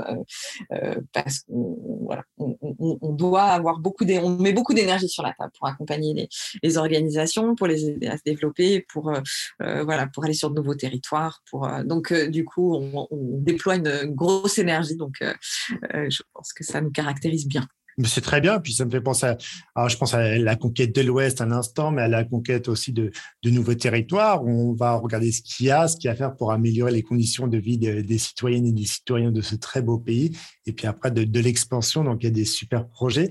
euh, 0.73 0.95
parce 1.13 1.41
qu'on 1.41 2.05
voilà, 2.05 2.23
on, 2.39 3.13
doit 3.13 3.45
avoir 3.45 3.79
beaucoup, 3.79 4.05
on 4.05 4.31
met 4.39 4.53
beaucoup 4.53 4.75
d'énergie 4.75 5.09
sur 5.09 5.23
la 5.23 5.33
table 5.33 5.53
pour 5.59 5.67
accompagner 5.69 6.29
les, 6.63 6.79
organisations, 6.79 7.55
pour 7.55 7.67
les 7.67 7.87
aider 7.87 8.07
à 8.07 8.17
se 8.17 8.23
développer, 8.25 8.85
pour 8.93 9.13
voilà, 9.59 10.07
pour 10.07 10.25
aller 10.25 10.35
sur 10.35 10.51
de 10.51 10.57
nouveaux 10.57 10.75
territoires. 10.75 11.43
Pour 11.51 11.69
donc, 11.85 12.13
du 12.13 12.45
coup, 12.45 12.75
on, 12.75 13.09
on, 13.11 13.39
déploie 13.39 13.77
une 13.77 14.15
grosse 14.15 14.59
énergie. 14.59 14.97
Donc, 14.97 15.17
je 15.21 16.23
pense 16.35 16.53
que 16.53 16.63
ça 16.63 16.81
nous 16.81 16.91
caractérise 16.91 17.49
bien. 17.49 17.67
C'est 18.05 18.21
très 18.21 18.41
bien. 18.41 18.61
Puis 18.61 18.73
ça 18.73 18.85
me 18.85 18.91
fait 18.91 19.01
penser 19.01 19.27
à, 19.27 19.39
alors 19.75 19.89
je 19.89 19.97
pense 19.97 20.15
à 20.15 20.39
la 20.39 20.57
conquête 20.57 20.95
de 20.95 21.03
l'Ouest 21.03 21.41
un 21.41 21.53
instant, 21.53 21.91
mais 21.91 22.03
à 22.03 22.09
la 22.09 22.25
conquête 22.25 22.69
aussi 22.69 22.93
de, 22.93 23.11
nouveaux 23.45 23.75
territoires. 23.75 24.45
On 24.45 24.73
va 24.73 24.95
regarder 24.95 25.33
ce 25.33 25.43
qu'il 25.43 25.67
y 25.67 25.71
a, 25.71 25.89
ce 25.89 25.97
qu'il 25.97 26.07
y 26.07 26.09
a 26.09 26.13
à 26.13 26.17
faire 26.17 26.37
pour 26.37 26.53
améliorer 26.53 26.93
les 26.93 27.03
conditions 27.03 27.47
de 27.47 27.59
vie 27.59 27.79
des, 27.79 28.19
citoyennes 28.19 28.67
et 28.67 28.73
des 28.73 28.87
citoyens 28.87 29.33
de 29.33 29.41
ce 29.41 29.55
très 29.55 29.83
beau 29.83 29.99
pays. 29.99 30.37
Et 30.67 30.73
puis 30.73 30.87
après, 30.87 31.11
de, 31.11 31.41
l'expansion. 31.41 32.05
Donc, 32.05 32.23
il 32.23 32.27
y 32.27 32.29
a 32.29 32.33
des 32.33 32.45
super 32.45 32.89
projets. 32.89 33.29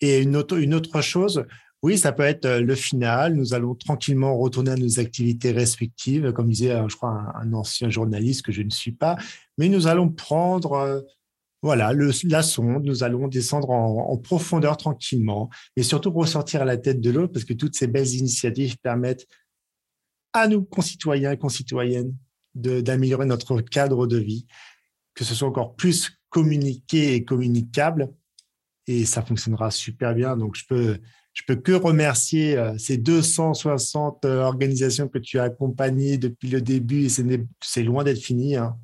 Et 0.00 0.20
une 0.20 0.36
autre, 0.36 1.00
chose, 1.00 1.44
oui, 1.82 1.98
ça 1.98 2.12
peut 2.12 2.22
être 2.22 2.44
euh, 2.44 2.60
le 2.60 2.74
final. 2.76 3.34
Nous 3.34 3.52
allons 3.52 3.74
tranquillement 3.74 4.36
retourner 4.36 4.70
à 4.70 4.76
nos 4.76 5.00
activités 5.00 5.50
respectives, 5.50 6.32
comme 6.32 6.48
disait, 6.48 6.70
euh, 6.70 6.88
je 6.88 6.96
crois, 6.96 7.10
un, 7.10 7.48
un 7.48 7.52
ancien 7.52 7.90
journaliste 7.90 8.42
que 8.42 8.52
je 8.52 8.62
ne 8.62 8.70
suis 8.70 8.92
pas. 8.92 9.16
Mais 9.58 9.68
nous 9.68 9.88
allons 9.88 10.08
prendre 10.08 10.72
euh, 10.72 11.00
voilà, 11.62 11.92
le, 11.92 12.10
la 12.24 12.42
sonde, 12.42 12.84
nous 12.84 13.02
allons 13.02 13.26
descendre 13.26 13.70
en, 13.70 14.16
profondeur 14.16 14.76
tranquillement 14.76 15.50
et 15.76 15.82
surtout 15.82 16.12
ressortir 16.12 16.62
à 16.62 16.64
la 16.64 16.76
tête 16.76 17.00
de 17.00 17.10
l'eau 17.10 17.28
parce 17.28 17.44
que 17.44 17.52
toutes 17.52 17.74
ces 17.74 17.86
belles 17.86 18.14
initiatives 18.14 18.78
permettent 18.78 19.26
à 20.32 20.46
nous, 20.46 20.62
concitoyens 20.62 21.32
et 21.32 21.38
concitoyennes, 21.38 22.14
d'améliorer 22.54 23.26
notre 23.26 23.60
cadre 23.60 24.06
de 24.06 24.18
vie, 24.18 24.46
que 25.14 25.24
ce 25.24 25.34
soit 25.34 25.48
encore 25.48 25.74
plus 25.74 26.12
communiqué 26.28 27.14
et 27.14 27.24
communicable 27.24 28.12
et 28.88 29.04
ça 29.04 29.22
fonctionnera 29.22 29.70
super 29.70 30.14
bien. 30.14 30.36
Donc, 30.36 30.56
je 30.56 30.64
peux, 30.66 30.98
je 31.34 31.42
peux 31.46 31.56
que 31.56 31.72
remercier 31.72 32.56
euh, 32.56 32.76
ces 32.78 32.96
260 32.96 34.24
euh, 34.24 34.42
organisations 34.42 35.08
que 35.08 35.18
tu 35.18 35.38
as 35.38 35.44
accompagnées 35.44 36.18
depuis 36.18 36.48
le 36.48 36.62
début 36.62 37.04
et 37.04 37.08
c'est 37.08 37.82
loin 37.82 38.02
d'être 38.02 38.20
fini. 38.20 38.56
Hein. 38.56 38.76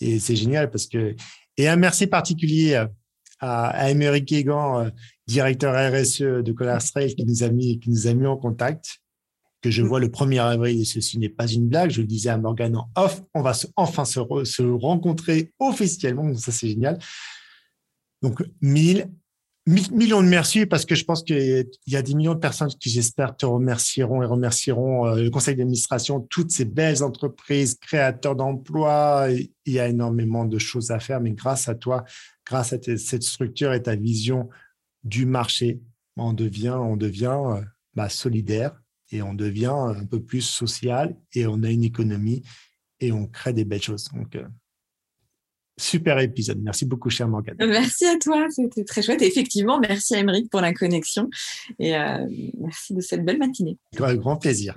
Et 0.00 0.18
c'est 0.20 0.36
génial 0.36 0.70
parce 0.70 0.86
que 0.86 1.14
et 1.56 1.68
un 1.68 1.76
merci 1.76 2.06
particulier 2.06 2.74
à, 3.40 3.68
à 3.68 3.92
Guégan, 4.20 4.80
euh, 4.80 4.90
directeur 5.26 5.74
RSE 5.74 6.42
de 6.42 6.52
Color 6.52 6.78
qui 6.80 7.24
nous 7.24 7.42
a 7.42 7.48
mis, 7.48 7.80
qui 7.80 7.90
nous 7.90 8.06
a 8.06 8.14
mis 8.14 8.26
en 8.26 8.36
contact, 8.36 9.00
que 9.60 9.70
je 9.70 9.82
vois 9.82 10.00
le 10.00 10.08
1er 10.08 10.40
avril, 10.40 10.80
et 10.80 10.84
ceci 10.84 11.18
n'est 11.18 11.28
pas 11.28 11.46
une 11.46 11.68
blague, 11.68 11.90
je 11.90 12.00
le 12.00 12.06
disais 12.06 12.30
à 12.30 12.38
Morgan 12.38 12.76
en 12.76 12.88
off, 12.96 13.22
on 13.34 13.42
va 13.42 13.52
enfin 13.76 14.04
se, 14.04 14.20
se 14.44 14.62
rencontrer 14.62 15.52
officiellement, 15.58 16.24
donc 16.24 16.38
ça 16.38 16.52
c'est 16.52 16.68
génial. 16.68 16.98
Donc, 18.22 18.42
mille 18.60 19.08
millions 19.66 20.22
de 20.22 20.28
merci 20.28 20.66
parce 20.66 20.84
que 20.84 20.94
je 20.94 21.04
pense 21.04 21.22
qu'il 21.22 21.66
y 21.86 21.96
a 21.96 22.02
des 22.02 22.14
millions 22.14 22.34
de 22.34 22.40
personnes 22.40 22.68
qui, 22.68 22.90
j'espère, 22.90 23.36
te 23.36 23.46
remercieront 23.46 24.22
et 24.22 24.26
remercieront 24.26 25.06
euh, 25.06 25.22
le 25.22 25.30
conseil 25.30 25.56
d'administration, 25.56 26.20
toutes 26.20 26.50
ces 26.50 26.64
belles 26.64 27.02
entreprises, 27.02 27.76
créateurs 27.76 28.34
d'emplois. 28.34 29.28
Il 29.30 29.72
y 29.72 29.78
a 29.78 29.88
énormément 29.88 30.44
de 30.44 30.58
choses 30.58 30.90
à 30.90 30.98
faire, 30.98 31.20
mais 31.20 31.32
grâce 31.32 31.68
à 31.68 31.74
toi, 31.74 32.04
grâce 32.46 32.72
à 32.72 32.78
cette 32.96 33.22
structure 33.22 33.72
et 33.72 33.82
ta 33.82 33.94
vision 33.94 34.48
du 35.04 35.26
marché, 35.26 35.80
on 36.16 36.32
devient, 36.32 36.76
on 36.78 36.96
devient 36.96 37.38
euh, 37.44 37.62
bah, 37.94 38.08
solidaire 38.08 38.80
et 39.10 39.22
on 39.22 39.34
devient 39.34 39.74
un 39.74 40.06
peu 40.06 40.22
plus 40.22 40.42
social 40.42 41.16
et 41.34 41.46
on 41.46 41.62
a 41.62 41.70
une 41.70 41.84
économie 41.84 42.42
et 43.00 43.12
on 43.12 43.26
crée 43.26 43.52
des 43.52 43.64
belles 43.64 43.82
choses. 43.82 44.08
Donc, 44.14 44.36
super 45.82 46.18
épisode. 46.18 46.60
Merci 46.62 46.86
beaucoup, 46.86 47.10
cher 47.10 47.28
Morgane. 47.28 47.56
Merci 47.58 48.06
à 48.06 48.16
toi, 48.18 48.46
c'était 48.50 48.84
très 48.84 49.02
chouette. 49.02 49.22
Et 49.22 49.26
effectivement, 49.26 49.78
merci 49.80 50.14
à 50.14 50.18
Émeric 50.18 50.50
pour 50.50 50.60
la 50.60 50.72
connexion 50.72 51.28
et 51.78 51.92
merci 52.58 52.94
de 52.94 53.00
cette 53.00 53.24
belle 53.24 53.38
matinée. 53.38 53.78
Avec 53.98 54.20
grand 54.20 54.36
plaisir. 54.36 54.74